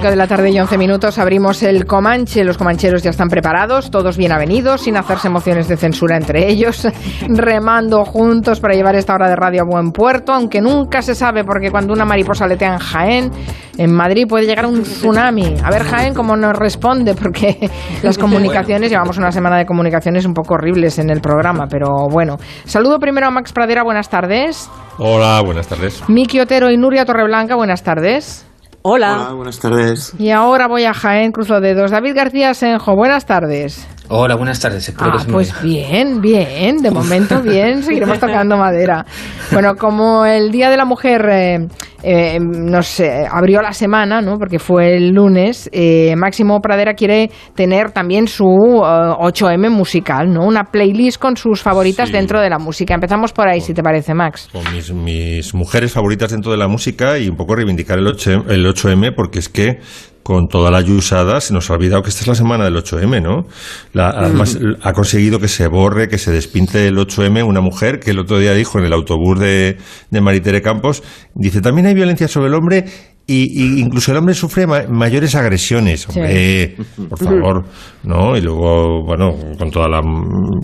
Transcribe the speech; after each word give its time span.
5 0.00 0.12
de 0.12 0.16
la 0.16 0.26
tarde 0.26 0.48
y 0.48 0.58
11 0.58 0.78
minutos 0.78 1.18
abrimos 1.18 1.62
el 1.62 1.84
Comanche. 1.84 2.42
Los 2.42 2.56
comancheros 2.56 3.02
ya 3.02 3.10
están 3.10 3.28
preparados, 3.28 3.90
todos 3.90 4.16
bien 4.16 4.32
avenidos, 4.32 4.80
sin 4.80 4.96
hacerse 4.96 5.28
emociones 5.28 5.68
de 5.68 5.76
censura 5.76 6.16
entre 6.16 6.48
ellos, 6.48 6.88
remando 7.28 8.06
juntos 8.06 8.60
para 8.60 8.72
llevar 8.72 8.94
esta 8.94 9.12
hora 9.12 9.28
de 9.28 9.36
radio 9.36 9.60
a 9.60 9.64
buen 9.66 9.90
puerto, 9.90 10.32
aunque 10.32 10.62
nunca 10.62 11.02
se 11.02 11.14
sabe 11.14 11.44
porque 11.44 11.70
cuando 11.70 11.92
una 11.92 12.06
mariposa 12.06 12.46
letea 12.46 12.72
en 12.72 12.78
Jaén, 12.78 13.30
en 13.76 13.92
Madrid 13.92 14.24
puede 14.26 14.46
llegar 14.46 14.64
un 14.64 14.84
tsunami. 14.84 15.56
A 15.62 15.70
ver 15.70 15.82
Jaén 15.82 16.14
cómo 16.14 16.34
nos 16.34 16.56
responde, 16.56 17.14
porque 17.14 17.70
las 18.02 18.16
comunicaciones, 18.16 18.90
llevamos 18.90 19.18
una 19.18 19.30
semana 19.30 19.58
de 19.58 19.66
comunicaciones 19.66 20.24
un 20.24 20.32
poco 20.32 20.54
horribles 20.54 20.98
en 20.98 21.10
el 21.10 21.20
programa, 21.20 21.66
pero 21.68 22.08
bueno. 22.10 22.38
Saludo 22.64 22.98
primero 23.00 23.26
a 23.26 23.30
Max 23.30 23.52
Pradera, 23.52 23.82
buenas 23.82 24.08
tardes. 24.08 24.70
Hola, 24.96 25.42
buenas 25.44 25.68
tardes. 25.68 26.02
Miki 26.08 26.40
Otero 26.40 26.70
y 26.70 26.78
Nuria 26.78 27.04
Torreblanca, 27.04 27.54
buenas 27.54 27.82
tardes. 27.82 28.49
Hola. 28.82 29.20
Hola, 29.20 29.32
buenas 29.34 29.58
tardes. 29.58 30.14
Y 30.18 30.30
ahora 30.30 30.66
voy 30.66 30.84
a 30.84 30.94
Jaén, 30.94 31.32
cruzo 31.32 31.60
dedos. 31.60 31.90
David 31.90 32.14
García 32.14 32.54
Senjo, 32.54 32.96
buenas 32.96 33.26
tardes. 33.26 33.86
Hola, 34.12 34.34
buenas 34.34 34.58
tardes. 34.58 34.88
Espero 34.88 35.10
Ah, 35.10 35.12
que 35.12 35.18
se 35.20 35.26
me 35.28 35.32
pues 35.34 35.62
bien, 35.62 36.20
bien, 36.20 36.78
de 36.78 36.90
momento 36.90 37.40
bien, 37.42 37.82
seguiremos 37.84 38.18
tocando 38.18 38.56
madera. 38.56 39.06
Bueno, 39.52 39.76
como 39.76 40.26
el 40.26 40.50
Día 40.50 40.68
de 40.68 40.76
la 40.76 40.84
Mujer 40.84 41.28
eh, 41.30 41.58
eh, 42.02 42.38
nos 42.40 42.98
eh, 42.98 43.24
abrió 43.30 43.62
la 43.62 43.72
semana, 43.72 44.20
¿no? 44.20 44.36
porque 44.36 44.58
fue 44.58 44.96
el 44.96 45.10
lunes, 45.10 45.70
eh, 45.72 46.14
Máximo 46.16 46.58
Pradera 46.60 46.94
quiere 46.94 47.30
tener 47.54 47.92
también 47.92 48.26
su 48.26 48.46
eh, 48.46 49.14
8M 49.20 49.70
musical, 49.70 50.32
¿no? 50.32 50.44
una 50.44 50.64
playlist 50.64 51.20
con 51.20 51.36
sus 51.36 51.62
favoritas 51.62 52.08
Sí. 52.08 52.12
dentro 52.12 52.40
de 52.40 52.50
la 52.50 52.58
música. 52.58 52.94
Empezamos 52.94 53.32
por 53.32 53.46
ahí, 53.46 53.60
si 53.60 53.74
te 53.74 53.82
parece, 53.84 54.12
Max. 54.14 54.48
Con 54.50 54.64
mis, 54.74 54.92
mis 54.92 55.54
mujeres 55.54 55.92
favoritas 55.92 56.32
dentro 56.32 56.50
de 56.50 56.58
la 56.58 56.66
música 56.66 57.16
y 57.16 57.28
un 57.28 57.36
poco 57.36 57.54
reivindicar 57.54 57.96
el, 58.00 58.08
8, 58.08 58.30
el 58.48 58.66
8M 58.66 59.12
porque 59.14 59.38
es 59.38 59.48
que 59.48 59.78
con 60.22 60.48
toda 60.48 60.70
la 60.70 60.80
yusada 60.80 61.40
se 61.40 61.52
nos 61.54 61.70
ha 61.70 61.74
olvidado 61.74 62.02
que 62.02 62.10
esta 62.10 62.22
es 62.22 62.26
la 62.28 62.34
semana 62.34 62.64
del 62.64 62.76
8M, 62.76 63.22
¿no? 63.22 63.46
La- 63.92 64.10
además 64.10 64.58
ha 64.82 64.92
conseguido 64.92 65.38
que 65.40 65.48
se 65.48 65.66
borre, 65.66 66.08
que 66.08 66.18
se 66.18 66.30
despinte 66.30 66.86
el 66.86 66.96
8M 66.98 67.42
una 67.44 67.60
mujer 67.60 67.98
que 68.00 68.10
el 68.10 68.18
otro 68.18 68.38
día 68.38 68.52
dijo 68.54 68.78
en 68.78 68.84
el 68.84 68.92
autobús 68.92 69.38
de, 69.40 69.78
de 70.10 70.20
Maritere 70.20 70.62
Campos, 70.62 71.02
dice, 71.34 71.60
también 71.60 71.86
hay 71.86 71.94
violencia 71.94 72.28
sobre 72.28 72.48
el 72.48 72.54
hombre 72.54 72.84
y, 73.32 73.62
y 73.78 73.80
incluso 73.80 74.10
el 74.12 74.18
hombre 74.18 74.34
sufre 74.34 74.66
ma- 74.66 74.82
mayores 74.88 75.34
agresiones. 75.34 76.08
Hombre, 76.08 76.76
por 77.08 77.18
favor, 77.24 77.64
¿no? 78.02 78.36
Y 78.36 78.40
luego, 78.40 79.04
bueno, 79.04 79.34
con 79.58 79.70
toda 79.70 79.88
la 79.88 80.00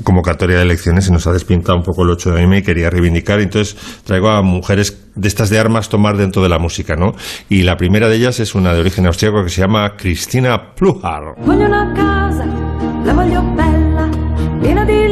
convocatoria 0.03 0.56
de 0.56 0.62
elecciones 0.62 1.05
se 1.05 1.12
nos 1.12 1.27
ha 1.27 1.33
despintado 1.33 1.77
un 1.78 1.84
poco 1.84 2.03
el 2.03 2.11
8M 2.11 2.59
y 2.59 2.62
quería 2.62 2.91
reivindicar. 2.91 3.41
Entonces 3.41 3.77
traigo 4.05 4.28
a 4.31 4.42
mujeres 4.42 5.06
de 5.14 5.28
estas 5.28 5.48
de 5.50 5.59
armas 5.59 5.89
tomar 5.89 6.17
dentro 6.17 6.42
de 6.42 6.48
la 6.48 6.59
música, 6.59 6.97
¿no? 6.97 7.12
Y 7.48 7.62
la 7.62 7.77
primera 7.77 8.09
de 8.09 8.17
ellas 8.17 8.41
es 8.41 8.55
una 8.55 8.75
de 8.75 8.81
origen 8.81 9.06
austriaco 9.06 9.42
que 9.44 9.50
se 9.50 9.61
llama 9.61 9.94
Cristina 9.97 10.75
Pluhar. 10.75 11.37
Voglio 11.44 11.67
una 11.67 11.94
casa, 11.94 12.44
la 13.05 13.12
voglio 13.14 13.42
bella, 13.55 14.11
piena 14.61 14.84
di 14.84 15.05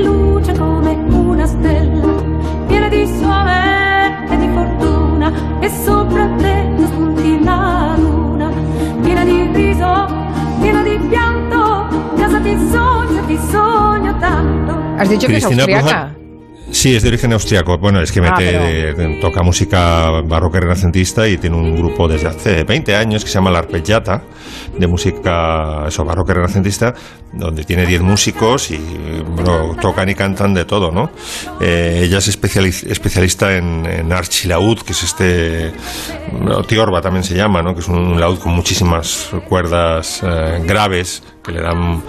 Has 15.04 15.10
dicho 15.10 15.26
que 15.28 15.36
es 15.36 15.44
Cristina 15.46 15.62
austriaca. 15.62 15.82
Pluhar. 15.84 16.24
Sí, 16.70 16.96
es 16.96 17.02
de 17.02 17.10
origen 17.10 17.32
austriaco. 17.32 17.78
Bueno, 17.78 18.00
es 18.00 18.10
que 18.10 18.20
Ah, 18.20 18.34
mete, 18.36 18.94
pero- 18.96 19.20
toca 19.20 19.42
música 19.42 20.08
barroca 20.24 20.58
y 20.58 20.62
renacentista 20.62 21.28
y 21.28 21.36
tiene 21.36 21.56
un 21.56 21.76
grupo 21.76 22.08
desde 22.08 22.28
hace 22.28 22.64
20 22.64 22.96
años 22.96 23.22
que 23.22 23.28
se 23.30 23.34
llama 23.34 23.50
La 23.50 23.58
Arpeggiata, 23.60 24.22
de 24.76 24.86
música 24.86 25.84
eso, 25.86 26.04
barroca 26.04 26.32
y 26.32 26.36
renacentista, 26.36 26.94
donde 27.32 27.64
tiene 27.64 27.84
10 27.86 28.00
músicos 28.00 28.70
y 28.70 28.78
bueno, 28.78 29.76
tocan 29.80 30.08
y 30.08 30.14
cantan 30.14 30.54
de 30.54 30.64
todo, 30.64 30.90
¿no? 30.90 31.10
Eh, 31.60 32.00
ella 32.04 32.18
es 32.18 32.28
especiali- 32.28 32.90
especialista 32.90 33.54
en, 33.56 33.84
en 33.86 34.10
archilaúd, 34.12 34.78
que 34.80 34.92
es 34.92 35.02
este, 35.04 35.70
no, 36.40 36.62
tiorba 36.64 37.00
también 37.02 37.24
se 37.24 37.34
llama, 37.34 37.62
¿no? 37.62 37.74
Que 37.74 37.80
es 37.80 37.88
un 37.88 38.18
laúd 38.18 38.38
con 38.38 38.52
muchísimas 38.52 39.28
cuerdas 39.48 40.22
eh, 40.24 40.62
graves 40.66 41.22
que 41.44 41.52
le 41.52 41.60
dan 41.60 42.02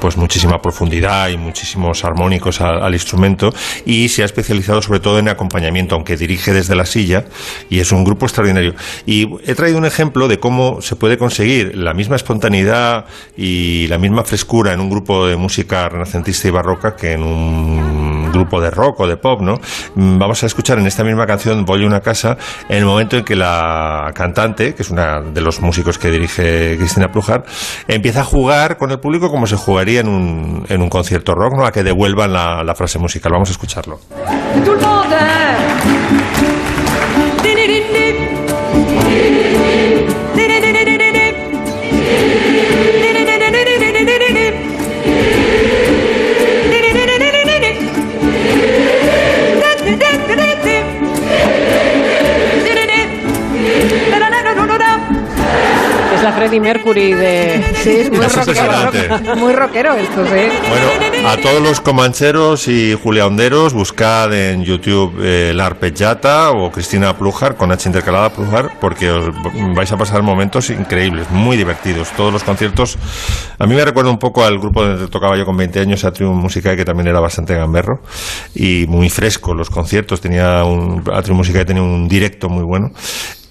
pues 0.00 0.16
muchísima 0.16 0.60
profundidad 0.60 1.28
y 1.28 1.36
muchísimos 1.36 2.04
armónicos 2.04 2.60
al, 2.60 2.82
al 2.82 2.92
instrumento 2.94 3.52
y 3.84 4.08
se 4.08 4.22
ha 4.22 4.24
especializado 4.24 4.82
sobre 4.82 5.00
todo 5.00 5.18
en 5.18 5.28
acompañamiento, 5.28 5.94
aunque 5.94 6.16
dirige 6.16 6.52
desde 6.52 6.74
la 6.74 6.86
silla 6.86 7.24
y 7.70 7.80
es 7.80 7.92
un 7.92 8.04
grupo 8.04 8.26
extraordinario. 8.26 8.74
Y 9.06 9.28
he 9.44 9.54
traído 9.54 9.78
un 9.78 9.86
ejemplo 9.86 10.28
de 10.28 10.38
cómo 10.38 10.80
se 10.80 10.96
puede 10.96 11.18
conseguir 11.18 11.76
la 11.76 11.94
misma 11.94 12.16
espontaneidad 12.16 13.06
y 13.36 13.86
la 13.88 13.98
misma 13.98 14.24
frescura 14.24 14.72
en 14.72 14.80
un 14.80 14.90
grupo 14.90 15.26
de 15.26 15.36
música 15.36 15.88
renacentista 15.88 16.48
y 16.48 16.50
barroca 16.50 16.96
que 16.96 17.12
en 17.12 17.22
un 17.22 18.01
grupo 18.32 18.60
de 18.60 18.70
rock 18.70 19.00
o 19.00 19.06
de 19.06 19.16
pop, 19.16 19.40
¿no? 19.40 19.54
Mm, 19.94 20.18
Vamos 20.18 20.42
a 20.42 20.46
escuchar 20.46 20.78
en 20.78 20.86
esta 20.86 21.04
misma 21.04 21.26
canción 21.26 21.64
Voy 21.64 21.84
a 21.84 21.86
una 21.86 22.00
casa 22.00 22.36
en 22.68 22.78
el 22.78 22.84
momento 22.84 23.16
en 23.16 23.24
que 23.24 23.36
la 23.36 24.10
cantante, 24.14 24.74
que 24.74 24.82
es 24.82 24.90
una 24.90 25.20
de 25.20 25.40
los 25.40 25.60
músicos 25.60 25.98
que 25.98 26.10
dirige 26.10 26.76
Cristina 26.78 27.08
Plujar, 27.08 27.44
empieza 27.88 28.20
a 28.20 28.24
jugar 28.24 28.76
con 28.76 28.90
el 28.90 28.98
público 28.98 29.30
como 29.30 29.46
se 29.46 29.56
jugaría 29.56 30.00
en 30.00 30.08
un, 30.08 30.64
en 30.68 30.82
un 30.82 30.88
concierto 30.88 31.34
rock, 31.34 31.54
¿no? 31.56 31.66
A 31.66 31.72
que 31.72 31.82
devuelvan 31.82 32.32
la, 32.32 32.62
la 32.64 32.74
frase 32.74 32.98
musical. 32.98 33.32
Vamos 33.32 33.48
a 33.48 33.52
escucharlo. 33.52 33.98
Freddie 56.52 56.68
Mercury 56.68 57.14
de... 57.14 57.64
Sí, 57.82 57.90
es 57.90 58.10
muy 58.10 58.26
Es 58.26 58.36
rockero, 58.36 59.36
muy 59.36 59.52
rockero 59.54 59.94
esto, 59.94 60.22
sí. 60.26 60.32
Bueno, 60.68 61.28
a 61.30 61.38
todos 61.38 61.62
los 61.62 61.80
comancheros 61.80 62.68
y 62.68 62.92
juliaonderos, 62.92 63.72
buscad 63.72 64.34
en 64.34 64.62
YouTube 64.62 65.14
eh, 65.22 65.52
La 65.54 65.64
Arpeggiata 65.64 66.50
o 66.50 66.70
Cristina 66.70 67.16
Plujar, 67.16 67.56
con 67.56 67.72
H 67.72 67.88
intercalada 67.88 68.28
Plujar, 68.34 68.78
porque 68.82 69.08
os 69.08 69.30
vais 69.74 69.90
a 69.90 69.96
pasar 69.96 70.22
momentos 70.22 70.68
increíbles, 70.68 71.30
muy 71.30 71.56
divertidos. 71.56 72.10
Todos 72.10 72.30
los 72.30 72.44
conciertos, 72.44 72.98
a 73.58 73.66
mí 73.66 73.74
me 73.74 73.82
recuerda 73.82 74.10
un 74.10 74.18
poco 74.18 74.44
al 74.44 74.58
grupo 74.58 74.82
donde 74.82 75.08
tocaba 75.08 75.38
yo 75.38 75.46
con 75.46 75.56
20 75.56 75.80
años, 75.80 76.04
Atrium 76.04 76.36
Musicae, 76.36 76.76
que 76.76 76.84
también 76.84 77.08
era 77.08 77.20
bastante 77.20 77.54
gamberro 77.54 78.02
y 78.54 78.84
muy 78.88 79.08
fresco 79.08 79.54
los 79.54 79.70
conciertos. 79.70 80.20
Tenía 80.20 80.64
un, 80.64 81.02
Atrium 81.14 81.38
Musicae 81.38 81.64
tenía 81.64 81.82
un 81.82 82.08
directo 82.08 82.50
muy 82.50 82.64
bueno. 82.64 82.90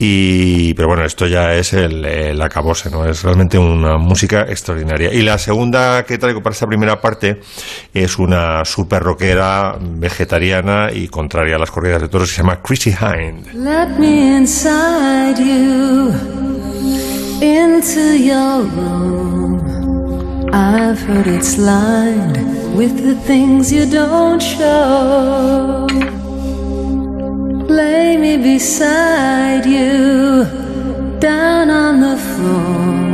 Y, 0.03 0.73
pero 0.73 0.87
bueno, 0.87 1.05
esto 1.05 1.27
ya 1.27 1.53
es 1.53 1.73
el, 1.73 2.03
el 2.03 2.41
acabose, 2.41 2.89
¿no? 2.89 3.05
Es 3.05 3.21
realmente 3.21 3.59
una 3.59 3.99
música 3.99 4.41
extraordinaria. 4.49 5.13
Y 5.13 5.21
la 5.21 5.37
segunda 5.37 6.03
que 6.05 6.17
traigo 6.17 6.41
para 6.41 6.53
esta 6.53 6.65
primera 6.65 6.99
parte 6.99 7.39
es 7.93 8.17
una 8.17 8.65
super 8.65 9.03
rockera 9.03 9.77
vegetariana 9.79 10.89
y 10.91 11.07
contraria 11.07 11.57
a 11.57 11.59
las 11.59 11.69
corridas 11.69 12.01
de 12.01 12.07
toros 12.09 12.31
se 12.31 12.37
llama 12.37 12.63
Chrissy 12.63 12.95
Hind. 12.99 13.53
Let 13.53 13.99
me 13.99 14.37
inside 14.37 15.37
you, 15.37 16.11
into 17.39 18.17
your 18.17 18.63
room. 18.75 19.61
I've 20.51 20.99
heard 20.99 21.27
it's 21.27 21.59
lined 21.59 22.75
with 22.75 23.03
the 23.03 23.13
things 23.27 23.71
you 23.71 23.85
don't 23.85 24.41
show. 24.41 26.20
Beside 28.37 29.65
you, 29.65 30.45
down 31.19 31.69
on 31.69 31.99
the 31.99 32.15
floor. 32.15 33.11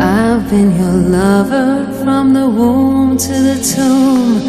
I've 0.00 0.48
been 0.48 0.74
your 0.76 0.92
lover 0.92 1.84
from 2.02 2.32
the 2.32 2.48
womb 2.48 3.18
to 3.18 3.32
the 3.32 3.56
tomb. 3.74 4.40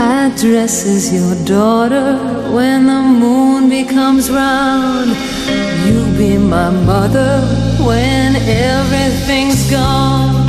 I 0.00 0.32
dress 0.36 0.84
as 0.84 1.14
your 1.14 1.36
daughter 1.44 2.18
when 2.52 2.86
the 2.86 3.02
moon 3.02 3.70
becomes 3.70 4.28
round. 4.30 5.10
You 5.86 6.04
be 6.18 6.36
my 6.36 6.70
mother 6.70 7.40
when 7.86 8.34
everything's 8.36 9.70
gone. 9.70 10.48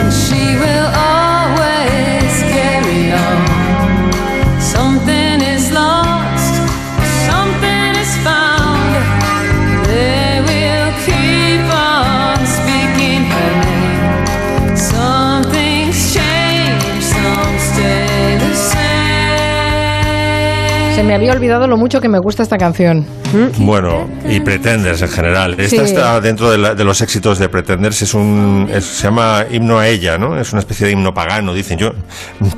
And 0.00 0.12
she 0.12 0.56
will 0.56 0.88
always 0.96 1.29
Se 21.00 21.06
me 21.06 21.14
había 21.14 21.32
olvidado 21.32 21.66
lo 21.66 21.78
mucho 21.78 21.98
que 22.02 22.10
me 22.10 22.18
gusta 22.18 22.42
esta 22.42 22.58
canción. 22.58 23.06
Bueno, 23.56 24.06
y 24.28 24.38
Pretenders 24.40 25.00
en 25.00 25.08
general. 25.08 25.52
Esta 25.58 25.76
Sí. 25.76 25.76
está 25.82 26.20
dentro 26.20 26.50
de, 26.50 26.58
la- 26.58 26.74
de 26.74 26.84
los 26.84 27.00
éxitos 27.00 27.38
de 27.38 27.48
Pretenders, 27.48 28.02
es 28.02 28.12
un, 28.12 28.68
es- 28.70 28.84
se 28.84 29.04
llama 29.04 29.46
himno 29.50 29.78
a 29.78 29.88
ella, 29.88 30.18
¿no? 30.18 30.38
Es 30.38 30.52
una 30.52 30.58
especie 30.60 30.84
de 30.86 30.92
himno 30.92 31.14
pagano, 31.14 31.54
dicen. 31.54 31.78
Yo, 31.78 31.92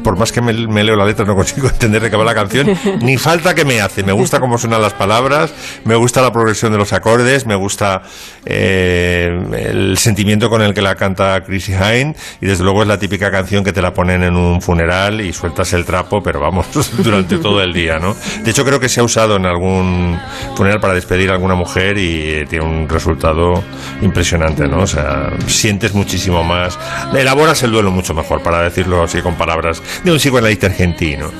por 0.02 0.18
más 0.18 0.32
que 0.32 0.40
me, 0.40 0.52
me 0.66 0.82
leo 0.82 0.96
la 0.96 1.04
letra, 1.04 1.24
no 1.24 1.36
consigo 1.36 1.68
entender 1.72 2.02
de 2.02 2.10
qué 2.10 2.16
va 2.16 2.24
la 2.24 2.34
canción, 2.34 2.66
ni 3.00 3.16
falta 3.16 3.54
que 3.54 3.64
me 3.64 3.80
hace. 3.80 4.02
Me 4.02 4.12
gusta 4.12 4.40
cómo 4.40 4.58
suenan 4.58 4.82
las 4.82 4.94
palabras, 4.94 5.52
me 5.84 5.94
gusta 5.94 6.20
la 6.20 6.32
progresión 6.32 6.72
de 6.72 6.78
los 6.78 6.92
acordes, 6.92 7.46
me 7.46 7.54
gusta 7.54 8.02
eh, 8.44 9.30
el 9.70 9.98
sentimiento 9.98 10.50
con 10.50 10.62
el 10.62 10.74
que 10.74 10.82
la 10.82 10.96
canta 10.96 11.44
Chrissy 11.44 11.74
Hine, 11.74 12.16
y 12.40 12.46
desde 12.46 12.64
luego 12.64 12.82
es 12.82 12.88
la 12.88 12.98
típica 12.98 13.30
canción 13.30 13.62
que 13.62 13.72
te 13.72 13.80
la 13.82 13.94
ponen 13.94 14.24
en 14.24 14.34
un 14.34 14.60
funeral 14.60 15.20
y 15.20 15.32
sueltas 15.32 15.72
el 15.74 15.84
trapo, 15.84 16.20
pero 16.24 16.40
vamos, 16.40 16.66
durante 17.04 17.38
todo 17.38 17.62
el 17.62 17.72
día, 17.72 18.00
¿no? 18.00 18.16
De 18.44 18.50
hecho, 18.50 18.64
creo 18.64 18.80
que 18.80 18.88
se 18.88 19.00
ha 19.00 19.04
usado 19.04 19.36
en 19.36 19.46
algún 19.46 20.18
funeral 20.56 20.80
para 20.80 20.94
despedir 20.94 21.30
a 21.30 21.34
alguna 21.34 21.54
mujer 21.54 21.98
y 21.98 22.46
tiene 22.46 22.64
un 22.64 22.88
resultado 22.88 23.62
impresionante, 24.00 24.66
¿no? 24.68 24.80
O 24.82 24.86
sea, 24.86 25.32
sientes 25.46 25.94
muchísimo 25.94 26.42
más, 26.42 26.78
elaboras 27.14 27.62
el 27.62 27.72
duelo 27.72 27.90
mucho 27.90 28.14
mejor, 28.14 28.42
para 28.42 28.62
decirlo 28.62 29.02
así 29.02 29.20
con 29.22 29.34
palabras 29.36 29.82
de 30.04 30.10
un 30.12 30.18
psicoanalista 30.18 30.66
argentino. 30.66 31.30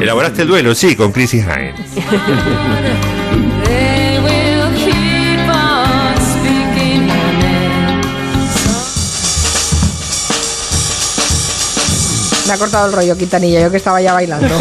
¿Elaboraste 0.00 0.42
el 0.42 0.48
duelo? 0.48 0.74
Sí, 0.74 0.96
con 0.96 1.12
Chrissy 1.12 1.38
Hine. 1.38 1.74
ha 12.52 12.58
cortado 12.58 12.86
el 12.86 12.92
rollo, 12.92 13.16
Quintanilla, 13.16 13.60
yo 13.60 13.70
que 13.70 13.76
estaba 13.78 14.00
ya 14.00 14.12
bailando. 14.12 14.48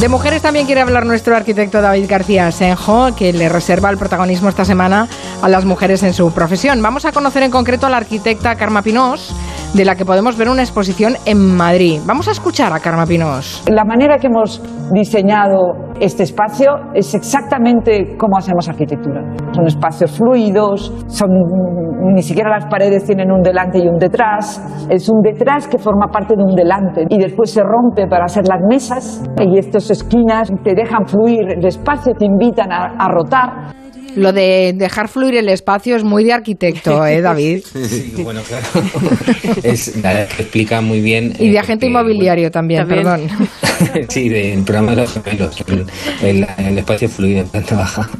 De 0.00 0.08
mujeres 0.08 0.42
también 0.42 0.66
quiere 0.66 0.80
hablar 0.80 1.06
nuestro 1.06 1.36
arquitecto 1.36 1.80
David 1.80 2.06
García 2.08 2.50
Senjo, 2.50 3.14
que 3.14 3.32
le 3.32 3.48
reserva 3.48 3.88
el 3.88 3.98
protagonismo 3.98 4.48
esta 4.48 4.64
semana 4.64 5.06
a 5.40 5.48
las 5.48 5.64
mujeres 5.64 6.02
en 6.02 6.12
su 6.12 6.32
profesión. 6.32 6.82
Vamos 6.82 7.04
a 7.04 7.12
conocer 7.12 7.44
en 7.44 7.52
concreto 7.52 7.86
a 7.86 7.90
la 7.90 7.98
arquitecta 7.98 8.56
Karma 8.56 8.82
Pinós, 8.82 9.32
de 9.74 9.84
la 9.86 9.96
que 9.96 10.04
podemos 10.04 10.36
ver 10.36 10.48
una 10.48 10.62
exposición 10.62 11.14
en 11.24 11.56
Madrid. 11.56 12.00
Vamos 12.06 12.28
a 12.28 12.32
escuchar 12.32 12.72
a 12.72 12.80
Karma 12.80 13.06
Pinós. 13.06 13.64
La 13.70 13.84
manera 13.84 14.18
que 14.18 14.26
hemos 14.26 14.62
diseñado 14.92 15.92
este 15.98 16.24
espacio 16.24 16.72
es 16.94 17.14
exactamente 17.14 18.16
como 18.18 18.36
hacemos 18.36 18.68
arquitectura. 18.68 19.22
Son 19.52 19.66
espacios 19.66 20.10
fluidos, 20.10 20.92
son, 21.06 21.30
ni 22.14 22.22
siquiera 22.22 22.50
las 22.50 22.66
paredes 22.66 23.04
tienen 23.04 23.32
un 23.32 23.40
delante 23.40 23.78
y 23.78 23.88
un 23.88 23.96
detrás. 23.96 24.60
Es 24.90 25.08
un 25.08 25.22
detrás 25.22 25.66
que 25.66 25.78
forma 25.78 26.08
parte 26.08 26.34
de 26.36 26.42
un 26.42 26.54
delante 26.54 27.06
y 27.08 27.18
después 27.18 27.50
se 27.50 27.62
rompe 27.62 28.06
para 28.06 28.26
hacer 28.26 28.44
las 28.46 28.60
mesas 28.68 29.22
y 29.40 29.58
estas 29.58 29.90
esquinas 29.90 30.50
te 30.62 30.74
dejan 30.74 31.06
fluir 31.06 31.52
el 31.56 31.64
espacio, 31.64 32.12
te 32.18 32.26
invitan 32.26 32.70
a 32.72 33.08
rotar. 33.08 33.72
Lo 34.16 34.32
de 34.32 34.72
dejar 34.76 35.08
fluir 35.08 35.36
el 35.36 35.48
espacio 35.48 35.96
es 35.96 36.04
muy 36.04 36.24
de 36.24 36.32
arquitecto, 36.32 37.06
¿eh, 37.06 37.20
David? 37.22 37.62
Sí, 37.64 38.12
bueno, 38.22 38.40
claro. 38.42 38.66
Es, 39.62 39.96
la- 39.96 40.22
explica 40.24 40.80
muy 40.80 41.00
bien. 41.00 41.32
Y 41.38 41.48
de 41.48 41.54
eh, 41.54 41.58
agente 41.58 41.86
porque, 41.86 42.00
inmobiliario 42.00 42.50
también, 42.50 42.86
También. 42.86 43.28
perdón. 43.28 44.06
sí, 44.08 44.28
del 44.28 44.62
programa 44.64 44.90
de 44.92 44.96
los 45.02 45.12
gemelos, 45.14 45.56
el, 45.68 45.86
el- 46.22 46.46
el 46.58 46.78
espacio 46.78 47.08
fluido 47.08 47.40
en 47.40 47.48
planta 47.48 47.76
baja. 47.76 48.10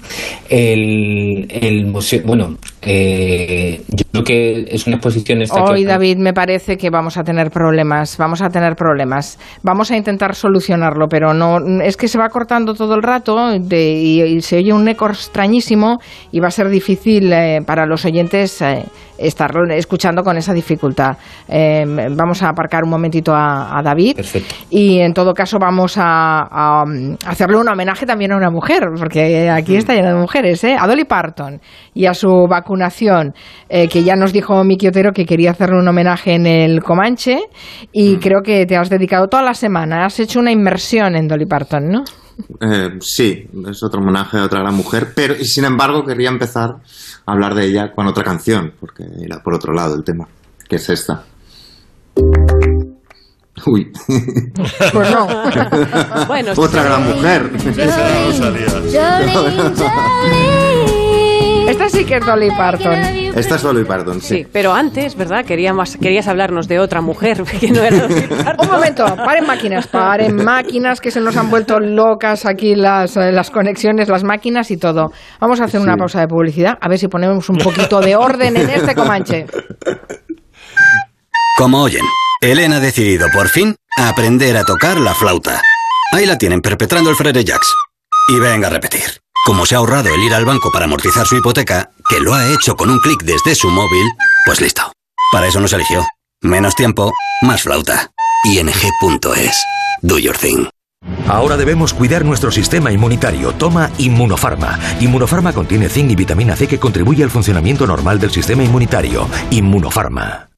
El, 0.49 1.47
el 1.51 1.87
museo, 1.87 2.23
bueno, 2.25 2.57
eh, 2.85 3.81
yo 3.89 4.05
creo 4.11 4.25
que 4.25 4.67
es 4.71 4.87
una 4.87 4.97
exposición 4.97 5.41
esta 5.43 5.63
Hoy, 5.63 5.85
David, 5.85 6.17
me 6.19 6.33
parece 6.35 6.77
que 6.77 6.91
vamos 6.91 7.17
a 7.17 7.25
tener 7.25 7.51
problemas. 7.51 8.17
Vamos 8.19 8.43
a 8.43 8.51
tener 8.51 8.75
problemas. 8.77 9.39
Vamos 9.63 9.91
a 9.91 9.97
intentar 9.97 10.35
solucionarlo, 10.35 11.09
pero 11.09 11.33
no 11.33 11.59
es 11.83 11.97
que 11.97 12.09
se 12.09 12.19
va 12.19 12.29
cortando 12.29 12.75
todo 12.75 12.95
el 12.95 13.03
rato 13.03 13.59
de- 13.59 13.93
y, 13.93 14.23
y 14.23 14.41
se 14.43 14.57
oye 14.57 14.73
un 14.73 14.87
eco 14.89 15.07
extrañísimo 15.09 16.01
y 16.33 16.41
va 16.41 16.49
a 16.49 16.51
ser 16.51 16.69
difícil 16.69 17.33
eh, 17.33 17.63
para 17.65 17.87
los 17.87 18.05
oyentes 18.05 18.61
eh, 18.63 18.85
estar 19.27 19.51
escuchando 19.71 20.23
con 20.23 20.37
esa 20.37 20.53
dificultad. 20.53 21.17
Eh, 21.49 21.85
vamos 22.17 22.43
a 22.43 22.49
aparcar 22.49 22.85
un 22.85 22.91
momentito 22.91 23.33
a, 23.35 23.79
a 23.79 23.83
David 23.83 24.17
Perfecto. 24.17 24.55
y 24.71 24.99
en 24.99 25.13
todo 25.13 25.33
caso 25.33 25.59
vamos 25.59 25.97
a, 25.97 26.41
a, 26.43 26.85
um, 26.85 27.17
hacerle 27.27 27.57
un 27.59 27.69
homenaje 27.69 28.07
también 28.07 28.33
a 28.33 28.37
una 28.37 28.51
mujer, 28.51 28.89
porque 28.99 29.49
aquí 29.51 29.77
está 29.77 29.95
lleno 29.95 30.09
de 30.09 30.21
mujeres, 30.21 30.63
¿eh? 30.65 30.77
a 30.79 30.87
Dolly 30.87 31.05
Parton 31.05 31.61
y 31.95 32.07
a 32.07 32.15
su 32.15 32.47
vacunación, 32.49 33.35
eh, 33.69 33.89
que 33.89 34.03
ya 34.03 34.17
nos 34.17 34.33
dijo 34.33 34.63
Miki 34.65 34.89
Otero 34.89 35.13
que 35.13 35.25
quería 35.25 35.53
hacerle 35.53 35.79
un 35.79 35.89
homenaje 35.89 36.35
en 36.35 36.47
el 36.47 36.83
Comanche 36.83 37.39
y 37.93 38.17
creo 38.17 38.43
que 38.43 38.67
te 38.67 38.77
has 38.77 38.91
dedicado 38.91 39.29
toda 39.29 39.43
la 39.43 39.55
semana, 39.55 40.05
has 40.05 40.19
hecho 40.21 40.41
una 40.41 40.51
inmersión 40.53 41.15
en 41.17 41.29
Dolly 41.29 41.47
Parton, 41.47 41.89
¿no? 41.89 42.05
Eh, 42.61 42.99
sí, 43.01 43.45
es 43.69 43.83
otro 43.83 44.01
homenaje 44.01 44.39
a 44.39 44.45
otra 44.45 44.61
gran 44.61 44.75
mujer, 44.75 45.09
pero 45.15 45.35
y 45.35 45.45
sin 45.45 45.65
embargo 45.65 46.03
querría 46.05 46.31
empezar 46.31 46.77
hablar 47.27 47.55
de 47.55 47.67
ella 47.67 47.93
con 47.93 48.07
otra 48.07 48.25
canción, 48.25 48.73
porque 48.79 49.05
era 49.21 49.43
por 49.43 49.55
otro 49.55 49.73
lado 49.73 49.95
el 49.95 50.05
tema, 50.05 50.29
que 50.69 50.77
es 50.77 50.89
esta. 50.89 51.25
Uy, 53.67 53.93
Pues 54.93 55.11
no. 55.11 55.29
Bueno, 56.27 56.53
otra 56.57 56.83
gran 56.83 57.05
mujer. 57.05 57.51
Esta 57.77 59.43
sí 61.93 62.05
que 62.05 62.17
es 62.17 62.27
Dolly 62.27 62.51
Parton. 62.51 62.93
Esta 63.35 63.57
es 63.57 63.63
Dolly 63.63 63.85
Parton, 63.85 64.21
sí, 64.21 64.39
sí. 64.39 64.47
pero 64.51 64.73
antes, 64.73 65.15
¿verdad? 65.17 65.45
Queríamos, 65.45 65.97
querías 65.97 66.27
hablarnos 66.27 66.67
de 66.69 66.79
otra 66.79 67.01
mujer 67.01 67.43
que 67.61 67.71
no 67.71 67.83
era 67.83 68.09
Dolly 68.09 68.23
Parton. 68.45 68.67
Un 68.67 68.73
momento, 68.73 69.05
paren 69.17 69.47
máquinas, 69.47 69.87
paren 69.87 70.37
máquinas 70.37 71.01
que 71.01 71.11
se 71.11 71.21
nos 71.21 71.37
han 71.37 71.51
vuelto 71.51 71.79
locas 71.79 72.47
aquí 72.47 72.75
las, 72.75 73.17
eh, 73.17 73.33
las 73.33 73.51
conexiones, 73.51 74.09
las 74.09 74.25
máquinas 74.25 74.71
y 74.71 74.77
todo. 74.77 75.13
Vamos 75.41 75.61
a 75.61 75.65
hacer 75.65 75.81
una 75.81 75.97
pausa 75.97 76.21
de 76.21 76.29
publicidad, 76.29 76.79
a 76.81 76.89
ver 76.89 76.99
si 76.99 77.09
ponemos 77.09 77.49
un 77.49 77.59
poquito 77.59 78.01
de 78.01 78.17
orden 78.17 78.57
en 78.57 78.71
este 78.71 78.95
Comanche. 78.95 79.47
Como 81.59 81.83
oyen, 81.83 82.05
Elena 82.41 82.77
ha 82.77 82.81
decidido 82.81 83.29
por 83.33 83.49
fin 83.49 83.77
aprender 83.97 84.57
a 84.57 84.65
tocar 84.65 84.99
la 84.99 85.15
flauta. 85.15 85.61
Ahí 86.13 86.27
la 86.27 86.39
tienen 86.39 86.61
perpetrando 86.61 87.11
el 87.11 87.17
Frere 87.17 87.45
Jacks. 87.45 87.75
Y 88.29 88.39
venga 88.39 88.69
a 88.69 88.71
repetir. 88.71 89.22
Como 89.45 89.67
se 89.67 89.75
ha 89.75 89.79
ahorrado 89.79 90.09
el 90.15 90.23
ir 90.23 90.35
al 90.35 90.45
banco 90.45 90.71
para 90.71 90.85
amortizar 90.85 91.27
su 91.27 91.37
hipoteca, 91.37 91.91
que 92.09 92.21
lo 92.21 92.33
ha 92.33 92.47
hecho 92.53 92.77
con 92.77 92.91
un 92.91 93.01
clic 93.01 93.25
desde 93.25 93.57
su 93.57 93.69
móvil, 93.71 94.07
pues 94.47 94.61
listo. 94.61 94.93
Para 95.33 95.49
eso 95.49 95.59
nos 95.59 95.73
eligió. 95.73 96.07
Menos 96.43 96.77
tiempo, 96.77 97.13
más 97.43 97.63
flauta. 97.63 98.13
ing.es. 98.45 99.65
Do 100.01 100.19
your 100.21 100.39
thing. 100.39 100.67
Ahora 101.27 101.57
debemos 101.57 101.93
cuidar 101.93 102.25
nuestro 102.25 102.53
sistema 102.53 102.93
inmunitario. 102.93 103.53
Toma 103.53 103.91
Inmunofarma. 103.99 104.79
Inmunofarma 105.01 105.53
contiene 105.53 105.89
zinc 105.89 106.13
y 106.13 106.15
vitamina 106.15 106.55
C 106.55 106.69
que 106.69 106.79
contribuye 106.79 107.25
al 107.25 107.31
funcionamiento 107.31 107.85
normal 107.85 108.21
del 108.21 108.31
sistema 108.31 108.63
inmunitario. 108.63 109.29
Inmunofarma. 109.51 110.52